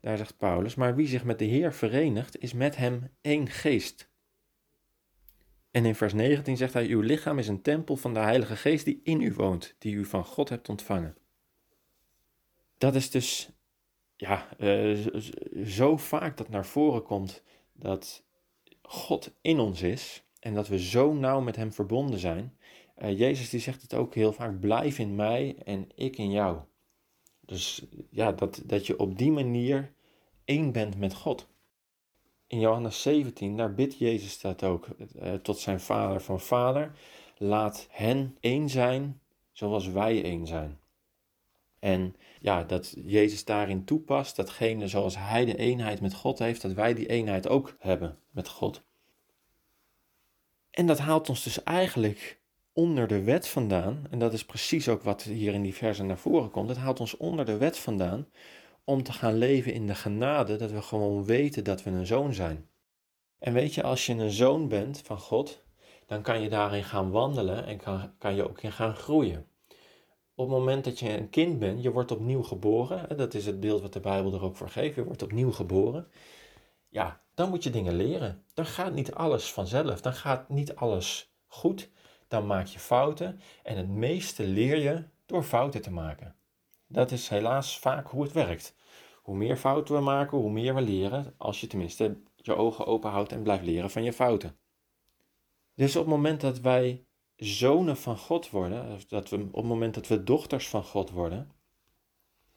daar 0.00 0.16
zegt 0.16 0.36
Paulus, 0.36 0.74
maar 0.74 0.94
wie 0.94 1.06
zich 1.06 1.24
met 1.24 1.38
de 1.38 1.44
Heer 1.44 1.72
verenigt, 1.72 2.40
is 2.40 2.52
met 2.52 2.76
Hem 2.76 3.10
één 3.20 3.48
geest. 3.48 4.08
En 5.70 5.84
in 5.84 5.94
vers 5.94 6.12
19 6.12 6.56
zegt 6.56 6.72
hij: 6.72 6.86
Uw 6.86 7.00
lichaam 7.00 7.38
is 7.38 7.48
een 7.48 7.62
tempel 7.62 7.96
van 7.96 8.14
de 8.14 8.20
Heilige 8.20 8.56
Geest 8.56 8.84
die 8.84 9.00
in 9.02 9.20
u 9.20 9.34
woont, 9.34 9.74
die 9.78 9.94
u 9.94 10.04
van 10.04 10.24
God 10.24 10.48
hebt 10.48 10.68
ontvangen. 10.68 11.16
Dat 12.78 12.94
is 12.94 13.10
dus 13.10 13.50
ja, 14.16 14.48
uh, 14.58 15.06
zo 15.64 15.96
vaak 15.96 16.36
dat 16.36 16.48
naar 16.48 16.66
voren 16.66 17.02
komt 17.02 17.42
dat 17.72 18.24
God 18.82 19.34
in 19.40 19.58
ons 19.58 19.82
is 19.82 20.23
en 20.44 20.54
dat 20.54 20.68
we 20.68 20.78
zo 20.78 21.12
nauw 21.12 21.40
met 21.40 21.56
Hem 21.56 21.72
verbonden 21.72 22.18
zijn. 22.18 22.56
Uh, 22.98 23.18
Jezus 23.18 23.50
die 23.50 23.60
zegt 23.60 23.82
het 23.82 23.94
ook 23.94 24.14
heel 24.14 24.32
vaak: 24.32 24.60
blijf 24.60 24.98
in 24.98 25.14
mij 25.14 25.56
en 25.64 25.88
ik 25.94 26.18
in 26.18 26.30
jou. 26.30 26.58
Dus 27.40 27.86
ja, 28.10 28.32
dat, 28.32 28.62
dat 28.64 28.86
je 28.86 28.98
op 28.98 29.18
die 29.18 29.30
manier 29.30 29.92
één 30.44 30.72
bent 30.72 30.98
met 30.98 31.14
God 31.14 31.48
in 32.46 32.60
Johannes 32.60 33.02
17, 33.02 33.56
daar 33.56 33.74
bidt 33.74 33.98
Jezus 33.98 34.40
dat 34.40 34.62
ook 34.62 34.88
uh, 35.22 35.32
tot 35.34 35.58
zijn 35.58 35.80
vader 35.80 36.20
van 36.20 36.40
vader, 36.40 36.92
laat 37.38 37.86
hen 37.90 38.36
één 38.40 38.68
zijn 38.68 39.20
zoals 39.52 39.88
wij 39.88 40.22
één 40.24 40.46
zijn. 40.46 40.78
En 41.78 42.16
ja, 42.40 42.64
dat 42.64 42.94
Jezus 43.04 43.44
daarin 43.44 43.84
toepast, 43.84 44.36
datgene 44.36 44.88
zoals 44.88 45.16
hij 45.18 45.44
de 45.44 45.56
eenheid 45.56 46.00
met 46.00 46.14
God 46.14 46.38
heeft, 46.38 46.62
dat 46.62 46.72
wij 46.72 46.94
die 46.94 47.08
eenheid 47.08 47.48
ook 47.48 47.76
hebben 47.78 48.18
met 48.30 48.48
God. 48.48 48.82
En 50.74 50.86
dat 50.86 50.98
haalt 50.98 51.28
ons 51.28 51.42
dus 51.42 51.62
eigenlijk 51.62 52.40
onder 52.72 53.06
de 53.06 53.22
wet 53.22 53.48
vandaan, 53.48 54.06
en 54.10 54.18
dat 54.18 54.32
is 54.32 54.44
precies 54.44 54.88
ook 54.88 55.02
wat 55.02 55.22
hier 55.22 55.54
in 55.54 55.62
die 55.62 55.74
versen 55.74 56.06
naar 56.06 56.18
voren 56.18 56.50
komt, 56.50 56.68
het 56.68 56.78
haalt 56.78 57.00
ons 57.00 57.16
onder 57.16 57.44
de 57.44 57.56
wet 57.56 57.78
vandaan, 57.78 58.28
om 58.84 59.02
te 59.02 59.12
gaan 59.12 59.34
leven 59.34 59.72
in 59.72 59.86
de 59.86 59.94
genade, 59.94 60.56
dat 60.56 60.70
we 60.70 60.82
gewoon 60.82 61.24
weten 61.24 61.64
dat 61.64 61.82
we 61.82 61.90
een 61.90 62.06
zoon 62.06 62.34
zijn. 62.34 62.68
En 63.38 63.52
weet 63.52 63.74
je, 63.74 63.82
als 63.82 64.06
je 64.06 64.12
een 64.12 64.30
zoon 64.30 64.68
bent 64.68 65.00
van 65.04 65.18
God, 65.18 65.64
dan 66.06 66.22
kan 66.22 66.40
je 66.40 66.48
daarin 66.48 66.84
gaan 66.84 67.10
wandelen 67.10 67.66
en 67.66 67.76
kan, 67.76 68.12
kan 68.18 68.34
je 68.34 68.48
ook 68.48 68.62
in 68.62 68.72
gaan 68.72 68.94
groeien. 68.96 69.46
op 70.34 70.48
het 70.48 70.58
moment 70.58 70.84
dat 70.84 70.98
je 70.98 71.18
een 71.18 71.30
kind 71.30 71.58
bent, 71.58 71.82
je 71.82 71.90
wordt 71.90 72.10
opnieuw 72.10 72.42
geboren. 72.42 73.16
Dat 73.16 73.34
is 73.34 73.46
het 73.46 73.60
beeld 73.60 73.82
wat 73.82 73.92
de 73.92 74.00
Bijbel 74.00 74.34
er 74.34 74.42
ook 74.42 74.56
voor 74.56 74.68
geeft. 74.68 74.94
Je 74.94 75.04
wordt 75.04 75.22
opnieuw 75.22 75.52
geboren. 75.52 76.08
Ja, 76.88 77.23
dan 77.34 77.48
moet 77.48 77.62
je 77.62 77.70
dingen 77.70 77.96
leren. 77.96 78.44
Dan 78.54 78.66
gaat 78.66 78.92
niet 78.92 79.14
alles 79.14 79.52
vanzelf. 79.52 80.00
Dan 80.00 80.14
gaat 80.14 80.48
niet 80.48 80.76
alles 80.76 81.34
goed. 81.46 81.90
Dan 82.28 82.46
maak 82.46 82.66
je 82.66 82.78
fouten. 82.78 83.40
En 83.62 83.76
het 83.76 83.88
meeste 83.88 84.46
leer 84.46 84.78
je 84.78 85.04
door 85.26 85.42
fouten 85.42 85.82
te 85.82 85.90
maken. 85.90 86.36
Dat 86.86 87.10
is 87.10 87.28
helaas 87.28 87.78
vaak 87.78 88.08
hoe 88.08 88.22
het 88.22 88.32
werkt. 88.32 88.74
Hoe 89.22 89.36
meer 89.36 89.56
fouten 89.56 89.94
we 89.94 90.00
maken, 90.00 90.38
hoe 90.38 90.50
meer 90.50 90.74
we 90.74 90.80
leren. 90.80 91.34
Als 91.36 91.60
je 91.60 91.66
tenminste 91.66 92.16
je 92.36 92.54
ogen 92.54 92.86
open 92.86 93.10
houdt 93.10 93.32
en 93.32 93.42
blijft 93.42 93.64
leren 93.64 93.90
van 93.90 94.02
je 94.02 94.12
fouten. 94.12 94.56
Dus 95.74 95.96
op 95.96 96.02
het 96.02 96.14
moment 96.14 96.40
dat 96.40 96.60
wij 96.60 97.04
zonen 97.36 97.96
van 97.96 98.18
God 98.18 98.50
worden, 98.50 99.00
dat 99.08 99.28
we, 99.28 99.36
op 99.36 99.54
het 99.54 99.64
moment 99.64 99.94
dat 99.94 100.06
we 100.06 100.24
dochters 100.24 100.68
van 100.68 100.84
God 100.84 101.10
worden, 101.10 101.50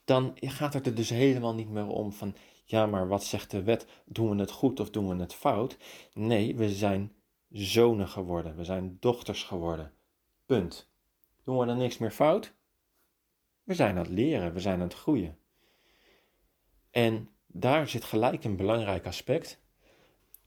dan 0.04 0.32
gaat 0.36 0.74
het 0.74 0.86
er 0.86 0.96
dus 0.96 1.10
helemaal 1.10 1.54
niet 1.54 1.70
meer 1.70 1.88
om 1.88 2.12
van, 2.14 2.36
ja, 2.70 2.86
maar 2.86 3.08
wat 3.08 3.24
zegt 3.24 3.52
de 3.52 3.64
wet? 3.64 3.88
Doen 4.06 4.30
we 4.30 4.36
het 4.36 4.52
goed 4.52 4.80
of 4.80 4.90
doen 4.90 5.08
we 5.08 5.16
het 5.16 5.34
fout? 5.34 5.78
Nee, 6.14 6.56
we 6.56 6.70
zijn 6.70 7.16
zonen 7.50 8.08
geworden, 8.08 8.56
we 8.56 8.64
zijn 8.64 8.98
dochters 9.00 9.44
geworden. 9.44 9.94
Punt. 10.46 10.90
Doen 11.44 11.58
we 11.58 11.66
dan 11.66 11.78
niks 11.78 11.98
meer 11.98 12.12
fout? 12.12 12.54
We 13.64 13.74
zijn 13.74 13.90
aan 13.90 14.04
het 14.04 14.10
leren, 14.10 14.54
we 14.54 14.60
zijn 14.60 14.76
aan 14.76 14.88
het 14.88 14.94
groeien. 14.94 15.38
En 16.92 17.30
daar 17.46 17.88
zit 17.88 18.04
gelijk 18.04 18.44
een 18.44 18.56
belangrijk 18.56 19.06
aspect. 19.06 19.62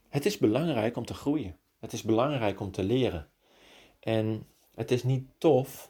Het 0.09 0.27
is 0.27 0.39
belangrijk 0.39 0.97
om 0.97 1.05
te 1.05 1.15
groeien. 1.15 1.59
Het 1.79 1.93
is 1.93 2.03
belangrijk 2.03 2.61
om 2.61 2.71
te 2.71 2.83
leren. 2.83 3.31
En 4.01 4.47
het 4.75 4.91
is 4.91 5.03
niet 5.03 5.29
tof 5.39 5.90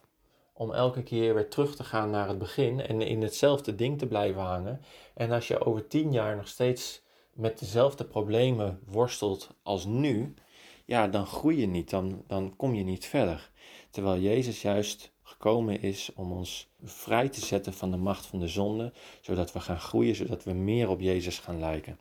om 0.60 0.72
elke 0.72 1.02
keer 1.02 1.34
weer 1.34 1.48
terug 1.48 1.76
te 1.76 1.84
gaan 1.84 2.10
naar 2.10 2.28
het 2.28 2.38
begin 2.38 2.80
en 2.80 3.00
in 3.00 3.22
hetzelfde 3.22 3.74
ding 3.74 3.98
te 3.98 4.06
blijven 4.06 4.40
hangen. 4.42 4.80
En 5.14 5.30
als 5.30 5.48
je 5.48 5.64
over 5.64 5.86
tien 5.86 6.12
jaar 6.12 6.36
nog 6.36 6.48
steeds 6.48 7.02
met 7.32 7.58
dezelfde 7.58 8.04
problemen 8.04 8.80
worstelt 8.86 9.48
als 9.62 9.84
nu, 9.84 10.34
ja, 10.84 11.08
dan 11.08 11.26
groei 11.26 11.60
je 11.60 11.66
niet, 11.66 11.90
dan, 11.90 12.24
dan 12.26 12.56
kom 12.56 12.74
je 12.74 12.84
niet 12.84 13.06
verder. 13.06 13.50
Terwijl 13.90 14.20
Jezus 14.20 14.62
juist 14.62 15.12
gekomen 15.22 15.80
is 15.80 16.12
om 16.14 16.32
ons 16.32 16.70
vrij 16.82 17.28
te 17.28 17.40
zetten 17.40 17.72
van 17.72 17.90
de 17.90 17.96
macht 17.96 18.26
van 18.26 18.38
de 18.38 18.48
zonde, 18.48 18.92
zodat 19.20 19.52
we 19.52 19.60
gaan 19.60 19.80
groeien, 19.80 20.14
zodat 20.14 20.44
we 20.44 20.52
meer 20.52 20.88
op 20.88 21.00
Jezus 21.00 21.38
gaan 21.38 21.58
lijken. 21.58 21.98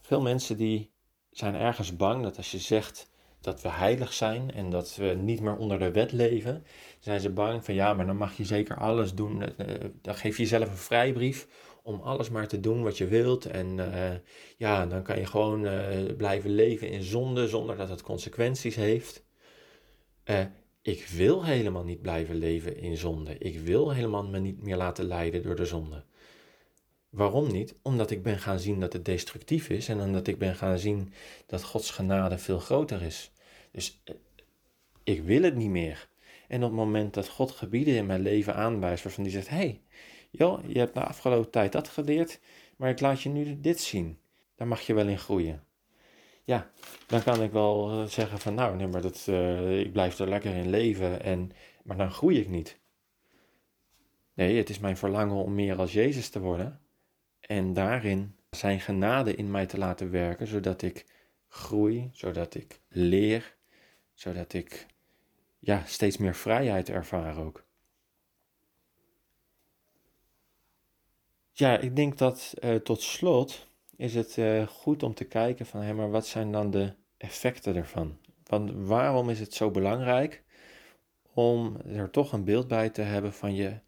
Veel 0.00 0.20
mensen 0.20 0.56
die 0.56 0.90
zijn 1.30 1.54
ergens 1.54 1.96
bang 1.96 2.22
dat 2.22 2.36
als 2.36 2.50
je 2.50 2.58
zegt 2.58 3.12
dat 3.44 3.62
we 3.62 3.68
heilig 3.68 4.12
zijn 4.12 4.52
en 4.52 4.70
dat 4.70 4.96
we 4.96 5.04
niet 5.04 5.40
meer 5.40 5.56
onder 5.56 5.78
de 5.78 5.90
wet 5.90 6.12
leven, 6.12 6.64
zijn 6.98 7.20
ze 7.20 7.30
bang 7.30 7.64
van 7.64 7.74
ja, 7.74 7.94
maar 7.94 8.06
dan 8.06 8.16
mag 8.16 8.36
je 8.36 8.44
zeker 8.44 8.76
alles 8.76 9.14
doen. 9.14 9.42
Eh, 9.42 9.74
eh, 9.74 9.90
dan 10.02 10.14
geef 10.14 10.36
je 10.36 10.42
jezelf 10.42 10.68
een 10.68 10.76
vrijbrief 10.76 11.48
om 11.82 12.00
alles 12.00 12.30
maar 12.30 12.48
te 12.48 12.60
doen 12.60 12.82
wat 12.82 12.98
je 12.98 13.06
wilt. 13.06 13.44
En 13.44 13.78
uh, 13.78 14.10
ja, 14.56 14.86
dan 14.86 15.02
kan 15.02 15.18
je 15.18 15.26
gewoon 15.26 15.68
blijven 16.16 16.50
leven 16.50 16.88
in 16.88 17.02
zonde 17.02 17.48
zonder 17.48 17.76
dat 17.76 17.88
het 17.88 18.02
consequenties 18.02 18.76
heeft. 18.76 19.24
ik 20.82 21.06
wil 21.06 21.44
helemaal 21.44 21.84
niet 21.84 22.02
blijven 22.02 22.34
leven 22.36 22.76
in 22.76 22.96
zonde. 22.96 23.38
Ik 23.38 23.60
wil 23.60 23.90
helemaal 23.90 24.24
me 24.24 24.38
niet 24.38 24.62
meer 24.62 24.76
laten 24.76 25.04
leiden 25.04 25.42
door 25.42 25.56
de 25.56 25.66
zonde. 25.66 26.04
Waarom 27.14 27.52
niet? 27.52 27.74
Omdat 27.82 28.10
ik 28.10 28.22
ben 28.22 28.38
gaan 28.38 28.58
zien 28.58 28.80
dat 28.80 28.92
het 28.92 29.04
destructief 29.04 29.68
is 29.68 29.88
en 29.88 30.00
omdat 30.00 30.26
ik 30.26 30.38
ben 30.38 30.54
gaan 30.54 30.78
zien 30.78 31.12
dat 31.46 31.64
Gods 31.64 31.90
genade 31.90 32.38
veel 32.38 32.58
groter 32.58 33.02
is. 33.02 33.32
Dus 33.74 34.00
eh, 34.04 34.14
ik 35.04 35.22
wil 35.22 35.42
het 35.42 35.56
niet 35.56 35.70
meer. 35.70 36.08
En 36.48 36.62
op 36.62 36.68
het 36.68 36.78
moment 36.78 37.14
dat 37.14 37.28
God 37.28 37.50
gebieden 37.50 37.94
in 37.94 38.06
mijn 38.06 38.20
leven 38.20 38.54
aanwijst 38.54 39.04
waarvan 39.04 39.24
die 39.24 39.32
zegt: 39.32 39.48
hey, 39.48 39.80
joh, 40.30 40.64
je 40.66 40.78
hebt 40.78 40.94
de 40.94 41.04
afgelopen 41.04 41.50
tijd 41.50 41.72
dat 41.72 41.88
geleerd, 41.88 42.40
maar 42.76 42.90
ik 42.90 43.00
laat 43.00 43.22
je 43.22 43.28
nu 43.28 43.60
dit 43.60 43.80
zien. 43.80 44.18
Daar 44.54 44.68
mag 44.68 44.80
je 44.80 44.94
wel 44.94 45.08
in 45.08 45.18
groeien. 45.18 45.64
Ja, 46.42 46.70
dan 47.06 47.22
kan 47.22 47.42
ik 47.42 47.52
wel 47.52 47.90
eh, 47.90 48.04
zeggen 48.04 48.38
van 48.38 48.54
nou, 48.54 48.76
nee, 48.76 48.86
maar 48.86 49.02
dat, 49.02 49.26
uh, 49.28 49.80
ik 49.80 49.92
blijf 49.92 50.18
er 50.18 50.28
lekker 50.28 50.54
in 50.54 50.70
leven, 50.70 51.22
en, 51.22 51.50
maar 51.84 51.96
dan 51.96 52.10
groei 52.10 52.40
ik 52.40 52.48
niet. 52.48 52.78
Nee, 54.34 54.56
het 54.56 54.70
is 54.70 54.78
mijn 54.78 54.96
verlangen 54.96 55.36
om 55.36 55.54
meer 55.54 55.78
als 55.78 55.92
Jezus 55.92 56.28
te 56.28 56.40
worden 56.40 56.80
en 57.40 57.72
daarin 57.72 58.36
zijn 58.50 58.80
genade 58.80 59.34
in 59.34 59.50
mij 59.50 59.66
te 59.66 59.78
laten 59.78 60.10
werken, 60.10 60.46
zodat 60.46 60.82
ik 60.82 61.06
groei, 61.48 62.10
zodat 62.12 62.54
ik 62.54 62.80
leer, 62.88 63.56
zodat 64.14 64.52
ik 64.52 64.86
ja, 65.58 65.82
steeds 65.86 66.16
meer 66.16 66.34
vrijheid 66.34 66.88
ervaar 66.88 67.38
ook. 67.38 67.64
Ja, 71.52 71.78
ik 71.78 71.96
denk 71.96 72.18
dat 72.18 72.54
uh, 72.60 72.74
tot 72.74 73.02
slot 73.02 73.66
is 73.96 74.14
het 74.14 74.36
uh, 74.36 74.66
goed 74.66 75.02
om 75.02 75.14
te 75.14 75.24
kijken 75.24 75.66
van, 75.66 75.80
hé, 75.80 75.94
maar 75.94 76.10
wat 76.10 76.26
zijn 76.26 76.52
dan 76.52 76.70
de 76.70 76.94
effecten 77.16 77.76
ervan? 77.76 78.18
Want 78.44 78.70
waarom 78.74 79.30
is 79.30 79.40
het 79.40 79.54
zo 79.54 79.70
belangrijk 79.70 80.42
om 81.32 81.76
er 81.76 82.10
toch 82.10 82.32
een 82.32 82.44
beeld 82.44 82.68
bij 82.68 82.90
te 82.90 83.02
hebben 83.02 83.32
van 83.32 83.54
je 83.54 83.78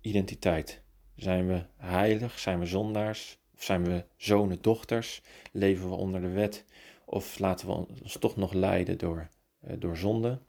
identiteit? 0.00 0.82
Zijn 1.16 1.46
we 1.46 1.64
heilig? 1.76 2.38
Zijn 2.38 2.58
we 2.58 2.66
zondaars? 2.66 3.38
Of 3.54 3.62
zijn 3.62 3.84
we 3.84 4.04
zonen, 4.16 4.58
dochters? 4.60 5.22
Leven 5.52 5.88
we 5.88 5.94
onder 5.94 6.20
de 6.20 6.28
wet? 6.28 6.64
Of 7.04 7.38
laten 7.38 7.66
we 7.66 7.72
ons 7.72 8.18
toch 8.18 8.36
nog 8.36 8.52
leiden 8.52 8.98
door, 8.98 9.28
door 9.78 9.96
zonde? 9.96 10.40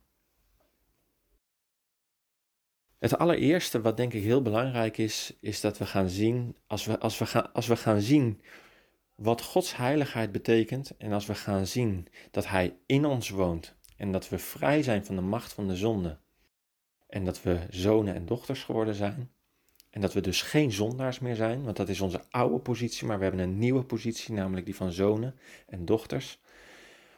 Het 2.99 3.17
allereerste 3.17 3.81
wat 3.81 3.97
denk 3.97 4.13
ik 4.13 4.23
heel 4.23 4.41
belangrijk 4.41 4.97
is, 4.97 5.37
is 5.39 5.61
dat 5.61 5.77
we 5.77 5.85
gaan 5.85 6.09
zien, 6.09 6.55
als 6.67 6.85
we, 6.85 6.99
als 6.99 7.17
we, 7.17 7.25
gaan, 7.25 7.53
als 7.53 7.67
we 7.67 7.75
gaan 7.75 8.01
zien 8.01 8.41
wat 9.15 9.41
Gods 9.41 9.75
heiligheid 9.75 10.31
betekent 10.31 10.97
en 10.97 11.11
als 11.11 11.25
we 11.25 11.35
gaan 11.35 11.67
zien 11.67 12.07
dat 12.31 12.47
Hij 12.47 12.77
in 12.85 13.05
ons 13.05 13.29
woont 13.29 13.75
en 13.97 14.11
dat 14.11 14.29
we 14.29 14.39
vrij 14.39 14.83
zijn 14.83 15.05
van 15.05 15.15
de 15.15 15.21
macht 15.21 15.53
van 15.53 15.67
de 15.67 15.75
zonde 15.75 16.17
en 17.07 17.25
dat 17.25 17.41
we 17.41 17.59
zonen 17.69 18.15
en 18.15 18.25
dochters 18.25 18.63
geworden 18.63 18.95
zijn, 18.95 19.31
en 19.89 20.01
dat 20.01 20.13
we 20.13 20.21
dus 20.21 20.41
geen 20.41 20.71
zondaars 20.71 21.19
meer 21.19 21.35
zijn, 21.35 21.63
want 21.63 21.77
dat 21.77 21.89
is 21.89 22.01
onze 22.01 22.21
oude 22.29 22.59
positie, 22.59 23.07
maar 23.07 23.17
we 23.17 23.23
hebben 23.23 23.41
een 23.41 23.57
nieuwe 23.57 23.83
positie, 23.83 24.33
namelijk 24.33 24.65
die 24.65 24.75
van 24.75 24.91
zonen 24.91 25.35
en 25.67 25.85
dochters. 25.85 26.39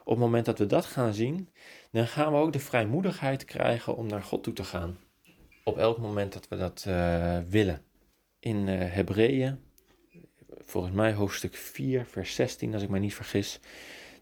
Op 0.09 0.15
het 0.15 0.23
moment 0.23 0.45
dat 0.45 0.59
we 0.59 0.65
dat 0.65 0.85
gaan 0.85 1.13
zien, 1.13 1.49
dan 1.91 2.07
gaan 2.07 2.31
we 2.31 2.37
ook 2.37 2.53
de 2.53 2.59
vrijmoedigheid 2.59 3.45
krijgen 3.45 3.95
om 3.95 4.07
naar 4.07 4.23
God 4.23 4.43
toe 4.43 4.53
te 4.53 4.63
gaan. 4.63 4.97
Op 5.63 5.77
elk 5.77 5.97
moment 5.97 6.33
dat 6.33 6.47
we 6.47 6.57
dat 6.57 6.85
uh, 6.87 7.37
willen. 7.47 7.81
In 8.39 8.67
uh, 8.67 8.93
Hebreeën, 8.93 9.59
volgens 10.65 10.93
mij 10.93 11.13
hoofdstuk 11.13 11.55
4, 11.55 12.05
vers 12.05 12.35
16, 12.35 12.73
als 12.73 12.83
ik 12.83 12.89
me 12.89 12.99
niet 12.99 13.13
vergis, 13.15 13.59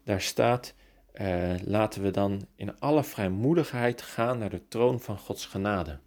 daar 0.04 0.20
staat: 0.20 0.74
uh, 1.14 1.54
laten 1.64 2.02
we 2.02 2.10
dan 2.10 2.46
in 2.56 2.80
alle 2.80 3.04
vrijmoedigheid 3.04 4.02
gaan 4.02 4.38
naar 4.38 4.50
de 4.50 4.68
troon 4.68 5.00
van 5.00 5.18
Gods 5.18 5.46
genade. 5.46 5.98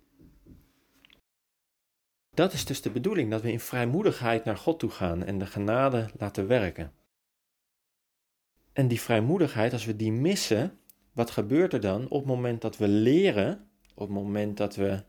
Dat 2.29 2.53
is 2.53 2.65
dus 2.65 2.81
de 2.81 2.91
bedoeling, 2.91 3.31
dat 3.31 3.41
we 3.41 3.51
in 3.51 3.59
vrijmoedigheid 3.59 4.45
naar 4.45 4.57
God 4.57 4.79
toe 4.79 4.89
gaan 4.89 5.23
en 5.23 5.37
de 5.37 5.45
genade 5.45 6.09
laten 6.17 6.47
werken. 6.47 6.91
En 8.73 8.88
die 8.88 9.01
vrijmoedigheid, 9.01 9.73
als 9.73 9.86
we 9.86 9.95
die 9.95 10.12
missen, 10.12 10.79
wat 11.12 11.31
gebeurt 11.31 11.73
er 11.73 11.79
dan 11.79 12.03
op 12.03 12.19
het 12.19 12.27
moment 12.27 12.62
dat 12.62 12.77
we 12.77 12.88
leren, 12.88 13.69
op 13.93 14.07
het 14.07 14.17
moment 14.17 14.57
dat 14.57 14.75
we 14.75 15.03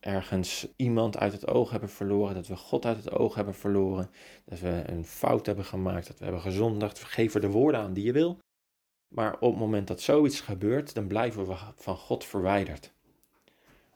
ergens 0.00 0.68
iemand 0.76 1.18
uit 1.18 1.32
het 1.32 1.46
oog 1.46 1.70
hebben 1.70 1.90
verloren, 1.90 2.34
dat 2.34 2.46
we 2.46 2.56
God 2.56 2.86
uit 2.86 2.96
het 2.96 3.10
oog 3.12 3.34
hebben 3.34 3.54
verloren, 3.54 4.10
dat 4.44 4.60
we 4.60 4.82
een 4.86 5.04
fout 5.04 5.46
hebben 5.46 5.64
gemaakt, 5.64 6.06
dat 6.06 6.18
we 6.18 6.24
hebben 6.24 6.42
gezondigd, 6.42 7.04
geef 7.04 7.34
er 7.34 7.40
de 7.40 7.50
woorden 7.50 7.80
aan 7.80 7.92
die 7.92 8.04
je 8.04 8.12
wil. 8.12 8.38
Maar 9.08 9.34
op 9.34 9.50
het 9.50 9.60
moment 9.60 9.86
dat 9.86 10.00
zoiets 10.00 10.40
gebeurt, 10.40 10.94
dan 10.94 11.06
blijven 11.06 11.46
we 11.46 11.54
van 11.76 11.96
God 11.96 12.24
verwijderd 12.24 12.92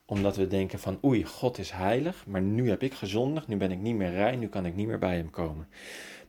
omdat 0.06 0.36
we 0.36 0.46
denken 0.46 0.78
van 0.78 0.98
oei, 1.04 1.24
God 1.24 1.58
is 1.58 1.70
heilig, 1.70 2.26
maar 2.26 2.42
nu 2.42 2.68
heb 2.68 2.82
ik 2.82 2.94
gezondigd, 2.94 3.46
nu 3.46 3.56
ben 3.56 3.70
ik 3.70 3.78
niet 3.78 3.96
meer 3.96 4.10
rein, 4.10 4.38
nu 4.38 4.48
kan 4.48 4.66
ik 4.66 4.74
niet 4.74 4.86
meer 4.86 4.98
bij 4.98 5.16
hem 5.16 5.30
komen. 5.30 5.68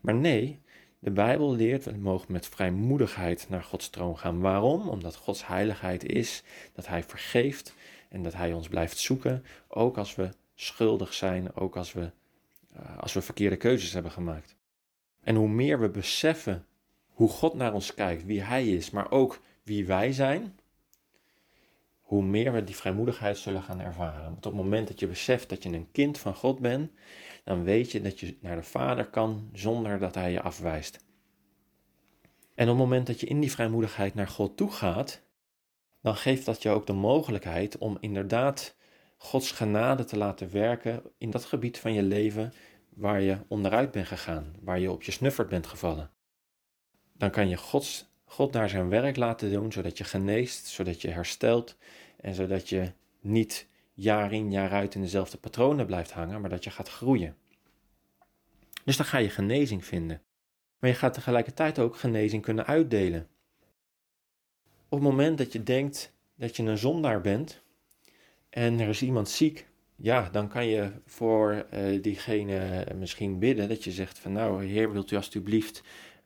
Maar 0.02 0.16
nee, 0.16 0.62
de 1.06 1.12
Bijbel 1.12 1.56
leert, 1.56 1.86
we 1.86 1.98
mogen 1.98 2.32
met 2.32 2.48
vrijmoedigheid 2.48 3.46
naar 3.50 3.64
Gods 3.64 3.90
troon 3.90 4.18
gaan. 4.18 4.40
Waarom? 4.40 4.90
Omdat 4.90 5.16
Gods 5.16 5.48
heiligheid 5.48 6.04
is 6.06 6.44
dat 6.74 6.88
Hij 6.88 7.04
vergeeft 7.04 7.74
en 8.10 8.24
dat 8.24 8.34
Hij 8.34 8.54
ons 8.54 8.68
blijft 8.68 8.98
zoeken, 8.98 9.46
ook 9.68 9.98
als 9.98 10.16
we 10.16 10.30
schuldig 10.56 11.14
zijn, 11.14 11.56
ook 11.56 11.78
als 11.78 11.94
we, 11.94 12.12
uh, 12.76 12.98
als 12.98 13.14
we 13.14 13.22
verkeerde 13.22 13.56
keuzes 13.56 13.94
hebben 13.94 14.12
gemaakt. 14.12 14.56
En 15.24 15.36
hoe 15.36 15.48
meer 15.48 15.80
we 15.80 15.90
beseffen 15.90 16.66
hoe 17.08 17.30
God 17.30 17.54
naar 17.54 17.74
ons 17.74 17.94
kijkt, 17.94 18.26
wie 18.26 18.42
Hij 18.42 18.68
is, 18.68 18.90
maar 18.90 19.12
ook 19.12 19.42
wie 19.64 19.86
wij 19.86 20.12
zijn, 20.12 20.60
hoe 22.02 22.24
meer 22.24 22.54
we 22.54 22.64
die 22.64 22.76
vrijmoedigheid 22.76 23.38
zullen 23.38 23.64
gaan 23.64 23.82
ervaren. 23.82 24.24
Want 24.24 24.46
op 24.46 24.52
het 24.54 24.62
moment 24.62 24.88
dat 24.88 25.00
je 25.00 25.08
beseft 25.08 25.50
dat 25.50 25.64
je 25.64 25.70
een 25.70 25.92
kind 25.92 26.18
van 26.18 26.36
God 26.36 26.60
bent, 26.60 26.92
dan 27.46 27.64
weet 27.64 27.92
je 27.92 28.02
dat 28.02 28.20
je 28.20 28.38
naar 28.42 28.56
de 28.56 28.64
Vader 28.64 29.06
kan 29.06 29.50
zonder 29.54 30.00
dat 30.00 30.16
Hij 30.16 30.32
je 30.32 30.42
afwijst. 30.42 31.06
En 32.56 32.70
op 32.70 32.78
het 32.78 32.84
moment 32.84 33.08
dat 33.08 33.20
je 33.20 33.28
in 33.28 33.40
die 33.40 33.52
vrijmoedigheid 33.52 34.14
naar 34.14 34.28
God 34.28 34.58
toe 34.58 34.72
gaat, 34.72 35.22
dan 36.02 36.16
geeft 36.16 36.46
dat 36.46 36.62
je 36.62 36.70
ook 36.70 36.88
de 36.88 36.94
mogelijkheid 36.94 37.78
om 37.78 37.98
inderdaad 38.00 38.76
Gods 39.18 39.52
genade 39.52 40.04
te 40.04 40.18
laten 40.18 40.52
werken 40.52 41.02
in 41.18 41.30
dat 41.30 41.46
gebied 41.46 41.78
van 41.80 41.94
je 41.94 42.04
leven 42.04 42.54
waar 42.90 43.22
je 43.22 43.38
onderuit 43.48 43.92
bent 43.92 44.08
gegaan, 44.08 44.56
waar 44.62 44.80
je 44.80 44.92
op 44.92 45.04
je 45.04 45.12
snuffert 45.12 45.50
bent 45.50 45.68
gevallen. 45.68 46.12
Dan 47.14 47.30
kan 47.30 47.50
je 47.50 47.58
Gods, 47.58 48.06
God 48.26 48.54
daar 48.54 48.70
zijn 48.70 48.90
werk 48.90 49.16
laten 49.16 49.52
doen, 49.52 49.72
zodat 49.72 49.98
je 49.98 50.04
geneest, 50.04 50.66
zodat 50.66 51.02
je 51.02 51.10
herstelt 51.10 51.78
en 52.18 52.34
zodat 52.34 52.70
je 52.70 52.92
niet 53.22 53.68
jaar 53.96 54.34
in 54.34 54.52
jaar 54.52 54.72
uit 54.72 54.96
in 54.96 55.02
dezelfde 55.02 55.38
patronen 55.38 55.86
blijft 55.86 56.12
hangen, 56.12 56.42
maar 56.42 56.50
dat 56.50 56.64
je 56.64 56.70
gaat 56.70 56.90
groeien. 56.90 57.36
Dus 58.84 58.98
dan 58.98 59.06
ga 59.06 59.18
je 59.18 59.30
genezing 59.30 59.86
vinden. 59.86 60.22
Maar 60.80 60.90
je 60.90 60.96
gaat 60.96 61.14
tegelijkertijd 61.14 61.80
ook 61.80 61.96
genezing 61.96 62.42
kunnen 62.42 62.66
uitdelen. 62.66 63.28
Op 64.90 65.00
het 65.00 65.10
moment 65.10 65.38
dat 65.38 65.54
je 65.54 65.64
denkt 65.64 66.14
dat 66.36 66.56
je 66.56 66.64
een 66.64 66.78
zondaar 66.78 67.22
bent 67.22 67.64
en 68.50 68.80
er 68.80 68.90
is 68.90 69.02
iemand 69.02 69.30
ziek, 69.30 69.68
ja, 69.96 70.30
dan 70.32 70.48
kan 70.48 70.68
je 70.68 70.92
voor 71.06 71.66
uh, 71.74 72.02
diegene 72.02 72.88
misschien 72.98 73.40
bidden 73.40 73.70
dat 73.70 73.84
je 73.84 73.92
zegt 73.92 74.20
van 74.20 74.32
nou, 74.32 74.66
Heer, 74.66 74.92
wilt 74.92 75.12
u 75.12 75.16
alstublieft 75.16 75.84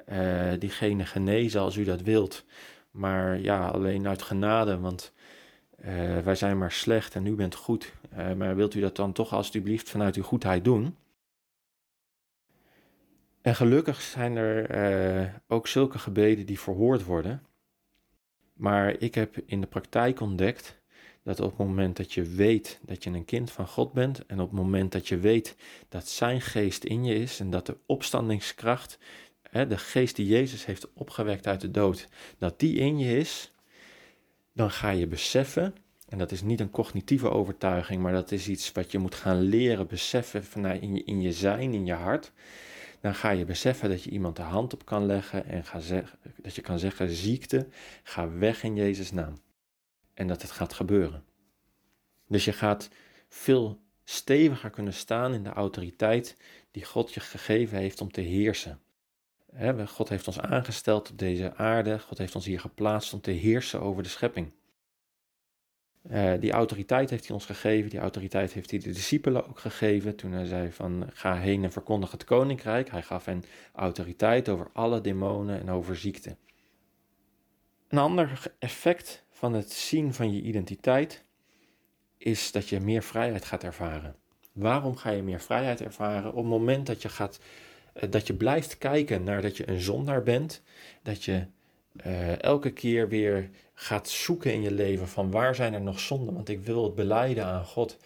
uh, 0.10 0.52
diegene 0.60 1.06
genezen 1.06 1.62
als 1.62 1.76
u 1.76 1.84
dat 1.84 2.02
wilt. 2.02 2.46
Maar 2.92 3.40
ja, 3.40 3.68
alleen 3.68 4.08
uit 4.08 4.22
genade, 4.22 4.80
want 4.80 5.14
uh, 5.86 6.20
wij 6.20 6.36
zijn 6.36 6.58
maar 6.58 6.72
slecht 6.72 7.16
en 7.16 7.26
u 7.26 7.36
bent 7.36 7.56
goed. 7.56 7.94
maar 8.38 8.56
wilt 8.56 8.74
u 8.74 8.80
dat 8.80 8.96
dan 8.96 9.12
toch 9.12 9.34
alstublieft 9.34 9.90
vanuit 9.90 10.16
uw 10.16 10.24
goedheid 10.24 10.64
doen? 10.64 10.96
En 13.42 13.56
gelukkig 13.56 14.02
zijn 14.02 14.36
er 14.36 15.42
ook 15.48 15.68
zulke 15.68 16.00
gebeden 16.00 16.46
die 16.46 16.60
verhoord 16.60 17.04
worden. 17.04 17.44
Maar 18.54 18.96
ik 19.00 19.16
heb 19.16 19.38
in 19.46 19.62
de 19.62 19.68
praktijk 19.68 20.20
ontdekt 20.20 20.80
dat 21.24 21.40
op 21.40 21.58
het 21.58 21.68
moment 21.68 21.98
dat 21.98 22.14
je 22.14 22.24
weet 22.24 22.80
dat 22.82 23.04
je 23.04 23.10
een 23.10 23.26
kind 23.26 23.52
van 23.52 23.68
God 23.68 23.94
bent 23.94 24.26
en 24.26 24.40
op 24.40 24.50
het 24.50 24.60
moment 24.60 24.92
dat 24.92 25.08
je 25.08 25.18
weet 25.18 25.56
dat 25.90 26.08
Zijn 26.08 26.42
geest 26.42 26.84
in 26.84 27.06
je 27.06 27.16
is 27.16 27.40
en 27.40 27.50
dat 27.50 27.66
de 27.66 27.78
opstandingskracht, 27.86 28.98
de 29.52 29.78
geest 29.78 30.16
die 30.16 30.28
Jezus 30.28 30.66
heeft 30.66 30.94
opgewekt 30.94 31.48
uit 31.48 31.62
de 31.62 31.72
dood, 31.72 32.08
dat 32.38 32.60
die 32.60 32.78
in 32.78 33.00
je 33.00 33.18
is, 33.18 33.52
dan 34.60 34.72
ga 34.72 34.90
je 34.90 35.08
beseffen, 35.08 35.76
en 36.08 36.18
dat 36.18 36.32
is 36.32 36.42
niet 36.42 36.60
een 36.60 36.70
cognitieve 36.70 37.30
overtuiging, 37.30 38.02
maar 38.02 38.12
dat 38.12 38.32
is 38.32 38.48
iets 38.48 38.72
wat 38.72 38.92
je 38.92 38.98
moet 38.98 39.16
gaan 39.16 39.42
leren 39.42 39.88
beseffen 39.88 40.44
vanuit 40.44 40.82
in 40.82 40.94
je, 40.94 41.04
in 41.04 41.22
je 41.22 41.34
zijn, 41.34 41.74
in 41.74 41.86
je 41.86 41.94
hart, 41.94 42.32
dan 43.02 43.16
ga 43.16 43.30
je 43.30 43.46
beseffen 43.46 43.90
dat 43.90 44.04
je 44.04 44.10
iemand 44.10 44.36
de 44.36 44.42
hand 44.42 44.74
op 44.74 44.86
kan 44.86 45.06
leggen 45.06 45.46
en 45.46 45.66
ga 45.66 45.80
zeggen, 45.80 46.20
dat 46.42 46.56
je 46.56 46.62
kan 46.62 46.80
zeggen: 46.80 47.10
ziekte, 47.10 47.68
ga 48.04 48.32
weg 48.32 48.64
in 48.64 48.76
Jezus' 48.76 49.12
naam. 49.12 49.42
En 50.14 50.28
dat 50.28 50.42
het 50.42 50.52
gaat 50.52 50.74
gebeuren. 50.74 51.24
Dus 52.28 52.46
je 52.46 52.54
gaat 52.54 52.90
veel 53.28 53.82
steviger 54.04 54.70
kunnen 54.70 54.94
staan 54.94 55.34
in 55.34 55.44
de 55.44 55.54
autoriteit 55.54 56.38
die 56.72 56.86
God 56.86 57.14
je 57.14 57.20
gegeven 57.20 57.78
heeft 57.78 58.02
om 58.02 58.12
te 58.12 58.22
heersen. 58.22 58.80
God 59.86 60.10
heeft 60.10 60.28
ons 60.28 60.40
aangesteld 60.40 61.12
op 61.12 61.18
deze 61.18 61.56
aarde, 61.56 62.00
God 62.00 62.18
heeft 62.18 62.36
ons 62.36 62.46
hier 62.46 62.60
geplaatst 62.60 63.14
om 63.14 63.22
te 63.22 63.32
heersen 63.32 63.82
over 63.82 64.04
de 64.04 64.10
schepping. 64.10 64.52
Uh, 66.12 66.34
die 66.40 66.52
autoriteit 66.52 67.10
heeft 67.10 67.26
hij 67.26 67.36
ons 67.36 67.46
gegeven, 67.46 67.90
die 67.90 68.00
autoriteit 68.00 68.54
heeft 68.54 68.72
hij 68.72 68.80
de 68.80 68.92
discipelen 68.92 69.48
ook 69.48 69.60
gegeven 69.60 70.16
toen 70.16 70.32
hij 70.32 70.46
zei 70.46 70.72
van 70.72 71.10
ga 71.14 71.36
heen 71.36 71.64
en 71.64 71.72
verkondig 71.72 72.12
het 72.12 72.24
koninkrijk. 72.24 72.90
Hij 72.90 73.02
gaf 73.02 73.26
hen 73.26 73.44
autoriteit 73.74 74.50
over 74.50 74.70
alle 74.74 75.02
demonen 75.02 75.60
en 75.60 75.70
over 75.70 75.96
ziekte. 75.96 76.38
Een 77.88 77.98
ander 77.98 78.52
effect 78.60 79.26
van 79.30 79.54
het 79.54 79.72
zien 79.72 80.14
van 80.14 80.34
je 80.34 80.42
identiteit 80.42 81.26
is 82.18 82.52
dat 82.52 82.70
je 82.70 82.80
meer 82.80 83.04
vrijheid 83.04 83.46
gaat 83.46 83.64
ervaren. 83.64 84.16
Waarom 84.52 84.96
ga 84.96 85.10
je 85.10 85.24
meer 85.24 85.40
vrijheid 85.40 85.82
ervaren? 85.82 86.30
Op 86.30 86.36
het 86.38 86.46
moment 86.46 86.88
dat 86.88 87.02
je, 87.02 87.10
gaat, 87.10 87.40
eh, 87.40 87.46
dat 88.10 88.28
je 88.28 88.34
blijft 88.34 88.78
kijken 88.78 89.24
naar 89.24 89.42
dat 89.42 89.58
je 89.58 89.70
een 89.70 89.82
zondaar 89.82 90.24
bent, 90.24 90.62
dat 91.04 91.24
je 91.24 91.46
uh, 92.06 92.42
elke 92.42 92.72
keer 92.72 93.10
weer 93.10 93.50
gaat 93.74 94.10
zoeken 94.10 94.54
in 94.54 94.62
je 94.62 94.72
leven 94.72 95.08
van 95.08 95.32
waar 95.32 95.56
zijn 95.56 95.74
er 95.74 95.82
nog 95.82 96.00
zonden, 96.00 96.34
want 96.34 96.50
ik 96.50 96.60
wil 96.60 96.84
het 96.84 96.96
beleiden 96.96 97.46
aan 97.46 97.66
God. 97.66 97.98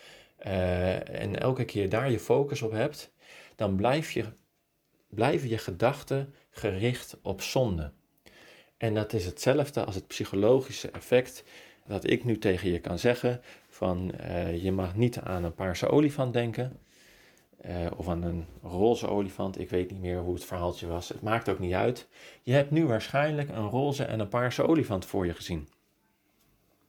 Uh, 0.46 1.22
en 1.22 1.40
elke 1.40 1.66
keer 1.66 1.90
daar 1.90 2.12
je 2.12 2.20
focus 2.20 2.62
op 2.62 2.72
hebt, 2.72 3.12
dan 3.56 3.76
blijf 3.76 4.12
je, 4.12 4.26
blijven 5.10 5.50
je 5.50 5.58
gedachten 5.58 6.34
gericht 6.50 7.18
op 7.22 7.42
zonde. 7.42 7.92
En 8.78 8.94
dat 8.94 9.14
is 9.14 9.26
hetzelfde 9.26 9.86
als 9.86 9.96
het 9.96 10.08
psychologische 10.08 10.92
effect 10.92 11.44
dat 11.88 12.10
ik 12.10 12.24
nu 12.24 12.38
tegen 12.38 12.72
je 12.72 12.80
kan 12.80 13.00
zeggen 13.00 13.42
van 13.70 14.12
je 14.62 14.72
mag 14.72 14.96
niet 14.96 15.20
aan 15.20 15.44
een 15.44 15.54
paarse 15.54 15.90
olifant 15.90 16.34
denken, 16.34 16.80
uh, 17.68 17.76
of 17.96 18.08
aan 18.08 18.24
een 18.24 18.46
roze 18.62 19.08
olifant. 19.08 19.60
Ik 19.60 19.70
weet 19.70 19.92
niet 19.92 20.00
meer 20.00 20.20
hoe 20.20 20.34
het 20.34 20.46
verhaaltje 20.46 20.88
was. 20.88 21.10
Het 21.10 21.22
maakt 21.22 21.50
ook 21.50 21.60
niet 21.60 21.74
uit. 21.74 22.08
Je 22.42 22.54
hebt 22.54 22.72
nu 22.72 22.86
waarschijnlijk 22.86 23.50
een 23.50 23.70
roze 23.70 24.04
en 24.04 24.20
een 24.20 24.28
paarse 24.28 24.68
olifant 24.68 25.06
voor 25.06 25.26
je 25.26 25.34
gezien. 25.34 25.68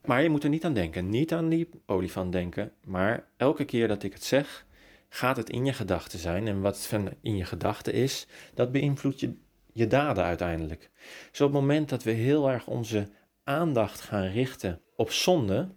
Maar 0.05 0.23
je 0.23 0.29
moet 0.29 0.45
er 0.45 0.51
niet 0.51 0.65
aan 0.65 0.75
denken. 0.75 1.09
Niet 1.09 1.33
aan 1.33 1.49
die 1.49 1.69
olifant 1.87 2.33
denken. 2.33 2.73
Maar 2.85 3.29
elke 3.37 3.65
keer 3.65 3.89
dat 3.89 4.03
ik 4.03 4.13
het 4.13 4.25
zeg, 4.25 4.67
gaat 5.09 5.37
het 5.37 5.51
in 5.51 5.65
je 5.65 5.73
gedachten 5.73 6.19
zijn. 6.19 6.47
En 6.47 6.61
wat 6.61 6.93
in 7.21 7.37
je 7.37 7.45
gedachten 7.45 7.93
is, 7.93 8.27
dat 8.55 8.73
beïnvloedt 8.73 9.21
je, 9.21 9.35
je 9.73 9.87
daden 9.87 10.25
uiteindelijk. 10.25 10.91
Dus 11.31 11.41
op 11.41 11.53
het 11.53 11.61
moment 11.61 11.89
dat 11.89 12.03
we 12.03 12.11
heel 12.11 12.51
erg 12.51 12.67
onze 12.67 13.09
aandacht 13.45 14.01
gaan 14.01 14.27
richten 14.27 14.81
op 14.97 15.11
zonde, 15.11 15.69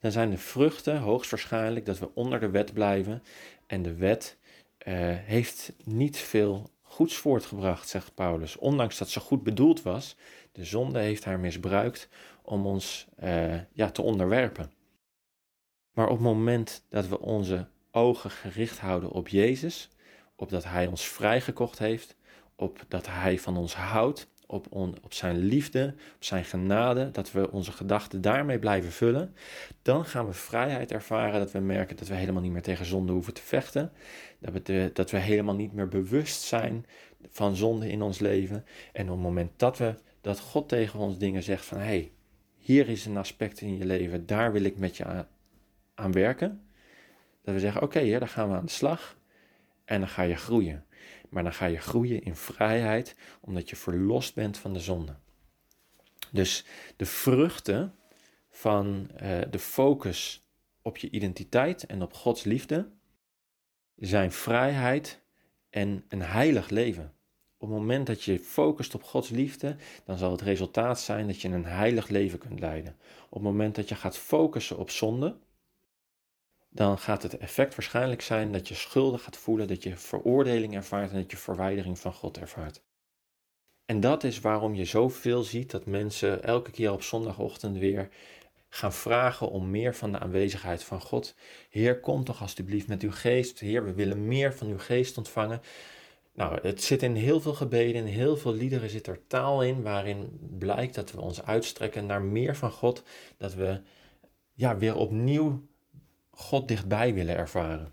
dan 0.00 0.12
zijn 0.12 0.30
de 0.30 0.38
vruchten 0.38 0.98
hoogstwaarschijnlijk 0.98 1.86
dat 1.86 1.98
we 1.98 2.14
onder 2.14 2.40
de 2.40 2.50
wet 2.50 2.72
blijven. 2.72 3.22
En 3.72 3.82
de 3.82 3.94
wet 3.94 4.36
uh, 4.86 4.94
heeft 5.16 5.72
niet 5.84 6.16
veel 6.16 6.70
goeds 6.82 7.16
voortgebracht, 7.16 7.88
zegt 7.88 8.14
Paulus. 8.14 8.56
Ondanks 8.56 8.98
dat 8.98 9.08
ze 9.08 9.20
goed 9.20 9.42
bedoeld 9.42 9.82
was, 9.82 10.16
de 10.52 10.64
zonde 10.64 10.98
heeft 10.98 11.24
haar 11.24 11.40
misbruikt 11.40 12.08
om 12.42 12.66
ons 12.66 13.06
uh, 13.22 13.54
ja, 13.72 13.90
te 13.90 14.02
onderwerpen. 14.02 14.72
Maar 15.92 16.06
op 16.06 16.12
het 16.12 16.26
moment 16.26 16.84
dat 16.88 17.08
we 17.08 17.20
onze 17.20 17.68
ogen 17.90 18.30
gericht 18.30 18.78
houden 18.78 19.10
op 19.10 19.28
Jezus, 19.28 19.90
op 20.36 20.50
dat 20.50 20.64
Hij 20.64 20.86
ons 20.86 21.08
vrijgekocht 21.08 21.78
heeft, 21.78 22.16
op 22.56 22.84
dat 22.88 23.06
Hij 23.06 23.38
van 23.38 23.56
ons 23.56 23.74
houdt, 23.74 24.28
op, 24.52 24.66
op 25.02 25.12
zijn 25.12 25.38
liefde, 25.38 25.94
op 26.14 26.24
zijn 26.24 26.44
genade, 26.44 27.10
dat 27.10 27.32
we 27.32 27.50
onze 27.50 27.72
gedachten 27.72 28.20
daarmee 28.20 28.58
blijven 28.58 28.92
vullen, 28.92 29.34
dan 29.82 30.04
gaan 30.04 30.26
we 30.26 30.32
vrijheid 30.32 30.92
ervaren, 30.92 31.40
dat 31.40 31.52
we 31.52 31.58
merken 31.58 31.96
dat 31.96 32.08
we 32.08 32.14
helemaal 32.14 32.42
niet 32.42 32.52
meer 32.52 32.62
tegen 32.62 32.86
zonde 32.86 33.12
hoeven 33.12 33.34
te 33.34 33.42
vechten, 33.42 33.92
dat 34.38 34.52
we, 34.52 34.90
dat 34.92 35.10
we 35.10 35.18
helemaal 35.18 35.54
niet 35.54 35.72
meer 35.72 35.88
bewust 35.88 36.40
zijn 36.40 36.86
van 37.30 37.56
zonde 37.56 37.90
in 37.90 38.02
ons 38.02 38.18
leven. 38.18 38.64
En 38.92 39.04
op 39.04 39.14
het 39.14 39.22
moment 39.22 39.50
dat, 39.56 39.78
we, 39.78 39.94
dat 40.20 40.40
God 40.40 40.68
tegen 40.68 40.98
ons 40.98 41.18
dingen 41.18 41.42
zegt 41.42 41.64
van, 41.64 41.78
hé, 41.78 41.84
hey, 41.84 42.12
hier 42.58 42.88
is 42.88 43.06
een 43.06 43.16
aspect 43.16 43.60
in 43.60 43.76
je 43.76 43.86
leven, 43.86 44.26
daar 44.26 44.52
wil 44.52 44.64
ik 44.64 44.78
met 44.78 44.96
je 44.96 45.04
aan, 45.04 45.26
aan 45.94 46.12
werken, 46.12 46.62
dat 47.42 47.54
we 47.54 47.60
zeggen, 47.60 47.82
oké, 47.82 47.98
okay, 47.98 48.18
daar 48.18 48.28
gaan 48.28 48.48
we 48.48 48.54
aan 48.54 48.64
de 48.64 48.70
slag 48.70 49.16
en 49.84 50.00
dan 50.00 50.08
ga 50.08 50.22
je 50.22 50.36
groeien. 50.36 50.84
Maar 51.32 51.42
dan 51.42 51.52
ga 51.52 51.66
je 51.66 51.78
groeien 51.78 52.22
in 52.22 52.36
vrijheid, 52.36 53.16
omdat 53.40 53.70
je 53.70 53.76
verlost 53.76 54.34
bent 54.34 54.58
van 54.58 54.72
de 54.72 54.80
zonde. 54.80 55.14
Dus 56.30 56.64
de 56.96 57.06
vruchten 57.06 57.94
van 58.50 59.10
uh, 59.22 59.40
de 59.50 59.58
focus 59.58 60.46
op 60.82 60.96
je 60.96 61.10
identiteit 61.10 61.86
en 61.86 62.02
op 62.02 62.12
Gods 62.12 62.44
liefde 62.44 62.90
zijn 63.96 64.32
vrijheid 64.32 65.20
en 65.70 66.04
een 66.08 66.22
heilig 66.22 66.68
leven. 66.68 67.14
Op 67.56 67.68
het 67.68 67.78
moment 67.78 68.06
dat 68.06 68.22
je 68.22 68.38
focust 68.38 68.94
op 68.94 69.02
Gods 69.02 69.28
liefde, 69.28 69.76
dan 70.04 70.18
zal 70.18 70.30
het 70.30 70.40
resultaat 70.40 71.00
zijn 71.00 71.26
dat 71.26 71.40
je 71.40 71.48
een 71.48 71.64
heilig 71.64 72.08
leven 72.08 72.38
kunt 72.38 72.60
leiden. 72.60 72.96
Op 73.24 73.32
het 73.34 73.42
moment 73.42 73.74
dat 73.74 73.88
je 73.88 73.94
gaat 73.94 74.18
focussen 74.18 74.78
op 74.78 74.90
zonde, 74.90 75.36
dan 76.74 76.98
gaat 76.98 77.22
het 77.22 77.38
effect 77.38 77.74
waarschijnlijk 77.74 78.22
zijn 78.22 78.52
dat 78.52 78.68
je 78.68 78.74
schulden 78.74 79.20
gaat 79.20 79.36
voelen, 79.36 79.68
dat 79.68 79.82
je 79.82 79.96
veroordeling 79.96 80.74
ervaart 80.74 81.10
en 81.10 81.16
dat 81.16 81.30
je 81.30 81.36
verwijdering 81.36 81.98
van 81.98 82.12
God 82.12 82.38
ervaart. 82.38 82.82
En 83.84 84.00
dat 84.00 84.24
is 84.24 84.40
waarom 84.40 84.74
je 84.74 84.84
zoveel 84.84 85.42
ziet 85.42 85.70
dat 85.70 85.86
mensen 85.86 86.42
elke 86.42 86.70
keer 86.70 86.92
op 86.92 87.02
zondagochtend 87.02 87.76
weer 87.78 88.08
gaan 88.68 88.92
vragen 88.92 89.50
om 89.50 89.70
meer 89.70 89.94
van 89.94 90.12
de 90.12 90.18
aanwezigheid 90.18 90.84
van 90.84 91.00
God. 91.00 91.34
Heer, 91.70 92.00
kom 92.00 92.24
toch 92.24 92.40
alstublieft 92.40 92.88
met 92.88 93.02
uw 93.02 93.12
geest. 93.12 93.58
Heer, 93.58 93.84
we 93.84 93.92
willen 93.92 94.28
meer 94.28 94.54
van 94.54 94.66
uw 94.68 94.78
geest 94.78 95.18
ontvangen. 95.18 95.60
Nou, 96.34 96.58
het 96.62 96.82
zit 96.82 97.02
in 97.02 97.14
heel 97.14 97.40
veel 97.40 97.54
gebeden, 97.54 97.94
in 97.94 98.12
heel 98.12 98.36
veel 98.36 98.54
liederen 98.54 98.90
zit 98.90 99.06
er 99.06 99.26
taal 99.26 99.62
in 99.62 99.82
waarin 99.82 100.38
blijkt 100.58 100.94
dat 100.94 101.12
we 101.12 101.20
ons 101.20 101.42
uitstrekken 101.42 102.06
naar 102.06 102.22
meer 102.22 102.56
van 102.56 102.70
God. 102.70 103.02
Dat 103.36 103.54
we 103.54 103.80
ja, 104.52 104.76
weer 104.76 104.96
opnieuw 104.96 105.62
God 106.36 106.68
dichtbij 106.68 107.14
willen 107.14 107.36
ervaren. 107.36 107.92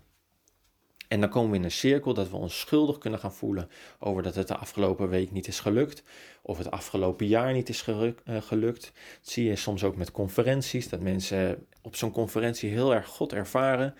En 1.08 1.20
dan 1.20 1.28
komen 1.28 1.50
we 1.50 1.56
in 1.56 1.64
een 1.64 1.70
cirkel 1.70 2.14
dat 2.14 2.30
we 2.30 2.36
ons 2.36 2.58
schuldig 2.58 2.98
kunnen 2.98 3.20
gaan 3.20 3.32
voelen 3.32 3.70
over 3.98 4.22
dat 4.22 4.34
het 4.34 4.48
de 4.48 4.56
afgelopen 4.56 5.08
week 5.08 5.30
niet 5.30 5.46
is 5.46 5.60
gelukt. 5.60 6.02
Of 6.42 6.58
het 6.58 6.70
afgelopen 6.70 7.26
jaar 7.26 7.52
niet 7.52 7.68
is 7.68 7.84
eh, 7.84 8.42
gelukt. 8.42 8.82
Dat 9.20 9.30
zie 9.30 9.44
je 9.44 9.56
soms 9.56 9.84
ook 9.84 9.96
met 9.96 10.10
conferenties. 10.10 10.88
Dat 10.88 11.00
mensen 11.00 11.66
op 11.82 11.96
zo'n 11.96 12.10
conferentie 12.10 12.70
heel 12.70 12.94
erg 12.94 13.06
God 13.06 13.32
ervaren. 13.32 13.94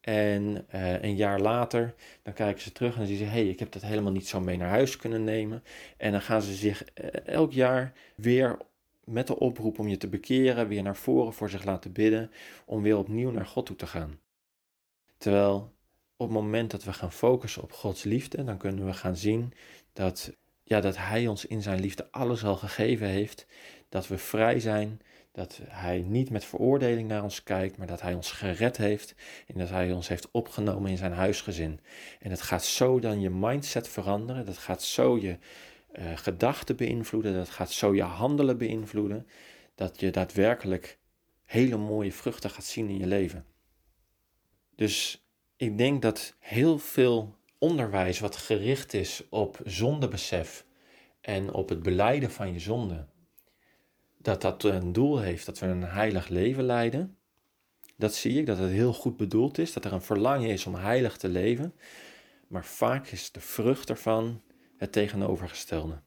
En 0.00 0.66
uh, 0.74 1.02
een 1.02 1.16
jaar 1.16 1.40
later, 1.40 1.94
dan 2.22 2.32
kijken 2.32 2.62
ze 2.62 2.72
terug 2.72 2.96
en 2.96 3.06
ze: 3.06 3.12
hé, 3.12 3.24
hey, 3.24 3.48
ik 3.48 3.58
heb 3.58 3.72
dat 3.72 3.82
helemaal 3.82 4.12
niet 4.12 4.28
zo 4.28 4.40
mee 4.40 4.56
naar 4.56 4.68
huis 4.68 4.96
kunnen 4.96 5.24
nemen. 5.24 5.62
En 5.96 6.12
dan 6.12 6.22
gaan 6.22 6.42
ze 6.42 6.54
zich 6.54 6.84
uh, 6.84 7.26
elk 7.26 7.52
jaar 7.52 7.92
weer 8.14 8.56
met 9.04 9.26
de 9.26 9.38
oproep 9.38 9.78
om 9.78 9.88
je 9.88 9.96
te 9.96 10.08
bekeren, 10.08 10.68
weer 10.68 10.82
naar 10.82 10.96
voren 10.96 11.32
voor 11.32 11.50
zich 11.50 11.64
laten 11.64 11.92
bidden, 11.92 12.30
om 12.64 12.82
weer 12.82 12.96
opnieuw 12.96 13.30
naar 13.30 13.46
God 13.46 13.66
toe 13.66 13.76
te 13.76 13.86
gaan. 13.86 14.18
Terwijl 15.18 15.72
op 16.16 16.26
het 16.26 16.36
moment 16.36 16.70
dat 16.70 16.84
we 16.84 16.92
gaan 16.92 17.12
focussen 17.12 17.62
op 17.62 17.72
Gods 17.72 18.04
liefde, 18.04 18.44
dan 18.44 18.58
kunnen 18.58 18.86
we 18.86 18.92
gaan 18.92 19.16
zien 19.16 19.52
dat, 19.92 20.36
ja, 20.62 20.80
dat 20.80 20.96
Hij 20.96 21.26
ons 21.26 21.46
in 21.46 21.62
Zijn 21.62 21.80
liefde 21.80 22.08
alles 22.10 22.44
al 22.44 22.56
gegeven 22.56 23.06
heeft. 23.06 23.46
Dat 23.88 24.08
we 24.08 24.18
vrij 24.18 24.60
zijn, 24.60 25.00
dat 25.32 25.60
Hij 25.64 26.00
niet 26.00 26.30
met 26.30 26.44
veroordeling 26.44 27.08
naar 27.08 27.22
ons 27.22 27.42
kijkt, 27.42 27.76
maar 27.76 27.86
dat 27.86 28.00
Hij 28.00 28.14
ons 28.14 28.32
gered 28.32 28.76
heeft 28.76 29.14
en 29.46 29.58
dat 29.58 29.68
Hij 29.68 29.92
ons 29.92 30.08
heeft 30.08 30.30
opgenomen 30.30 30.90
in 30.90 30.96
Zijn 30.96 31.12
huisgezin. 31.12 31.80
En 32.20 32.30
het 32.30 32.42
gaat 32.42 32.64
zo 32.64 32.98
dan 32.98 33.20
je 33.20 33.30
mindset 33.30 33.88
veranderen, 33.88 34.46
dat 34.46 34.58
gaat 34.58 34.82
zo 34.82 35.18
je 35.18 35.38
uh, 35.92 36.16
gedachten 36.16 36.76
beïnvloeden, 36.76 37.34
dat 37.34 37.50
gaat 37.50 37.70
zo 37.70 37.94
je 37.94 38.02
handelen 38.02 38.58
beïnvloeden, 38.58 39.26
dat 39.74 40.00
je 40.00 40.10
daadwerkelijk 40.10 40.98
hele 41.44 41.76
mooie 41.76 42.12
vruchten 42.12 42.50
gaat 42.50 42.64
zien 42.64 42.88
in 42.88 42.98
je 42.98 43.06
leven. 43.06 43.44
Dus 44.74 45.24
ik 45.56 45.78
denk 45.78 46.02
dat 46.02 46.36
heel 46.38 46.78
veel 46.78 47.36
onderwijs 47.58 48.20
wat 48.20 48.36
gericht 48.36 48.94
is 48.94 49.22
op 49.28 49.60
zondebesef 49.64 50.66
en 51.20 51.52
op 51.52 51.68
het 51.68 51.82
beleiden 51.82 52.30
van 52.30 52.52
je 52.52 52.58
zonde, 52.58 53.06
dat 54.18 54.40
dat 54.42 54.64
een 54.64 54.92
doel 54.92 55.18
heeft 55.18 55.46
dat 55.46 55.58
we 55.58 55.66
een 55.66 55.84
heilig 55.84 56.28
leven 56.28 56.64
leiden. 56.64 57.16
Dat 57.96 58.14
zie 58.14 58.38
ik, 58.38 58.46
dat 58.46 58.58
het 58.58 58.70
heel 58.70 58.92
goed 58.92 59.16
bedoeld 59.16 59.58
is, 59.58 59.72
dat 59.72 59.84
er 59.84 59.92
een 59.92 60.02
verlangen 60.02 60.50
is 60.50 60.66
om 60.66 60.74
heilig 60.74 61.16
te 61.16 61.28
leven. 61.28 61.74
Maar 62.48 62.64
vaak 62.64 63.06
is 63.06 63.32
de 63.32 63.40
vrucht 63.40 63.90
ervan 63.90 64.42
het 64.80 64.92
tegenovergestelde. 64.92 66.00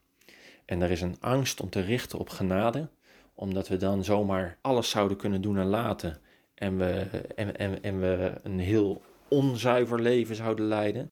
En 0.66 0.82
er 0.82 0.92
is 0.92 1.02
een 1.02 1.18
angst 1.20 1.62
om 1.62 1.70
te 1.70 1.80
richten 1.80 2.20
op 2.20 2.30
genade, 2.30 2.90
omdat 3.34 3.68
we 3.68 3.78
dan 3.78 4.04
zomaar 4.04 4.58
alles 4.62 4.90
zouden 4.90 5.18
kunnen 5.18 5.42
doen 5.42 5.58
en 5.58 5.66
laten. 5.66 6.18
En 6.56 6.78
we, 6.78 7.08
en, 7.36 7.58
en, 7.58 7.84
en 7.84 8.00
we 8.00 8.40
een 8.44 8.60
heel 8.60 9.02
onzuiver 9.28 10.02
leven 10.02 10.36
zouden 10.36 10.66
leiden. 10.66 11.12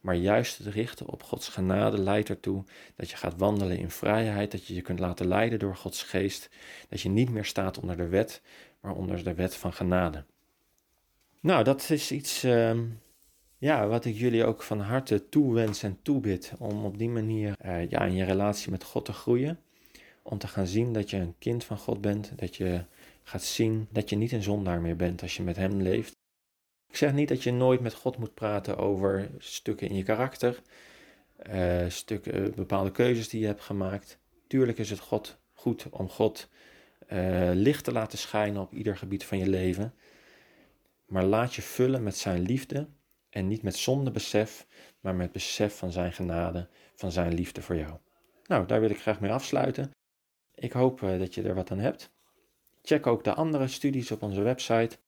Maar 0.00 0.14
juist 0.14 0.58
het 0.58 0.66
richten 0.66 1.06
op 1.06 1.22
Gods 1.22 1.48
genade 1.48 1.98
leidt 1.98 2.28
ertoe 2.28 2.64
dat 2.96 3.10
je 3.10 3.16
gaat 3.16 3.36
wandelen 3.36 3.78
in 3.78 3.90
vrijheid, 3.90 4.50
dat 4.50 4.66
je 4.66 4.74
je 4.74 4.80
kunt 4.80 4.98
laten 4.98 5.26
leiden 5.26 5.58
door 5.58 5.76
Gods 5.76 6.02
geest, 6.02 6.50
dat 6.88 7.00
je 7.00 7.08
niet 7.08 7.30
meer 7.30 7.44
staat 7.44 7.78
onder 7.78 7.96
de 7.96 8.08
wet, 8.08 8.42
maar 8.80 8.94
onder 8.94 9.24
de 9.24 9.34
wet 9.34 9.54
van 9.54 9.72
genade. 9.72 10.24
Nou, 11.40 11.64
dat 11.64 11.90
is 11.90 12.12
iets 12.12 12.44
uh, 12.44 12.80
ja, 13.62 13.86
wat 13.86 14.04
ik 14.04 14.16
jullie 14.16 14.44
ook 14.44 14.62
van 14.62 14.80
harte 14.80 15.28
toewens 15.28 15.82
en 15.82 15.98
toebid, 16.02 16.52
om 16.58 16.84
op 16.84 16.98
die 16.98 17.08
manier 17.08 17.54
uh, 17.64 17.90
ja, 17.90 18.04
in 18.04 18.14
je 18.14 18.24
relatie 18.24 18.70
met 18.70 18.84
God 18.84 19.04
te 19.04 19.12
groeien. 19.12 19.60
Om 20.22 20.38
te 20.38 20.46
gaan 20.48 20.66
zien 20.66 20.92
dat 20.92 21.10
je 21.10 21.16
een 21.16 21.34
kind 21.38 21.64
van 21.64 21.78
God 21.78 22.00
bent, 22.00 22.32
dat 22.36 22.56
je 22.56 22.84
gaat 23.22 23.42
zien 23.42 23.88
dat 23.90 24.10
je 24.10 24.16
niet 24.16 24.32
een 24.32 24.42
zondaar 24.42 24.80
meer 24.80 24.96
bent 24.96 25.22
als 25.22 25.36
je 25.36 25.42
met 25.42 25.56
Hem 25.56 25.80
leeft. 25.80 26.16
Ik 26.88 26.96
zeg 26.96 27.12
niet 27.12 27.28
dat 27.28 27.42
je 27.42 27.52
nooit 27.52 27.80
met 27.80 27.94
God 27.94 28.18
moet 28.18 28.34
praten 28.34 28.78
over 28.78 29.30
stukken 29.38 29.88
in 29.88 29.96
je 29.96 30.02
karakter, 30.02 30.62
uh, 31.52 31.88
stukken, 31.88 32.54
bepaalde 32.54 32.90
keuzes 32.90 33.28
die 33.28 33.40
je 33.40 33.46
hebt 33.46 33.62
gemaakt. 33.62 34.18
Tuurlijk 34.46 34.78
is 34.78 34.90
het 34.90 35.00
God 35.00 35.38
goed 35.52 35.86
om 35.90 36.08
God 36.08 36.48
licht 37.52 37.84
te 37.84 37.92
laten 37.92 38.18
schijnen 38.18 38.62
op 38.62 38.72
ieder 38.72 38.96
gebied 38.96 39.24
van 39.24 39.38
je 39.38 39.48
leven. 39.48 39.94
Maar 41.06 41.24
laat 41.24 41.54
je 41.54 41.62
vullen 41.62 42.02
met 42.02 42.16
zijn 42.16 42.42
liefde 42.42 42.88
en 43.32 43.48
niet 43.48 43.62
met 43.62 43.76
zondebesef, 43.76 44.66
maar 45.00 45.14
met 45.14 45.32
besef 45.32 45.76
van 45.76 45.92
zijn 45.92 46.12
genade, 46.12 46.68
van 46.94 47.12
zijn 47.12 47.34
liefde 47.34 47.62
voor 47.62 47.76
jou. 47.76 47.98
Nou, 48.46 48.66
daar 48.66 48.80
wil 48.80 48.90
ik 48.90 49.00
graag 49.00 49.20
mee 49.20 49.32
afsluiten. 49.32 49.90
Ik 50.54 50.72
hoop 50.72 51.00
uh, 51.00 51.18
dat 51.18 51.34
je 51.34 51.42
er 51.42 51.54
wat 51.54 51.70
aan 51.70 51.78
hebt. 51.78 52.10
Check 52.82 53.06
ook 53.06 53.24
de 53.24 53.34
andere 53.34 53.68
studies 53.68 54.10
op 54.10 54.22
onze 54.22 54.40
website. 54.42 54.98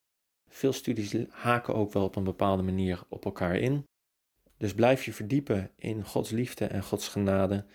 Veel 0.49 0.73
studies 0.73 1.17
haken 1.29 1.75
ook 1.75 1.93
wel 1.93 2.05
op 2.05 2.17
een 2.17 2.25
bepaalde 2.25 2.63
manier 2.63 3.03
op 3.09 3.25
elkaar 3.25 3.57
in. 3.57 3.87
Dus 4.57 4.75
blijf 4.75 5.05
je 5.05 5.13
verdiepen 5.13 5.71
in 5.77 6.05
Gods 6.05 6.31
liefde 6.31 6.67
en 6.67 6.83
Gods 6.83 7.09
genade. 7.09 7.67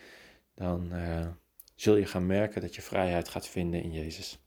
Dan 0.55 0.93
uh, 0.93 1.27
zul 1.75 1.95
je 1.95 2.05
gaan 2.05 2.25
merken 2.25 2.61
dat 2.61 2.75
je 2.75 2.81
vrijheid 2.81 3.29
gaat 3.29 3.47
vinden 3.47 3.81
in 3.81 3.91
Jezus. 3.91 4.39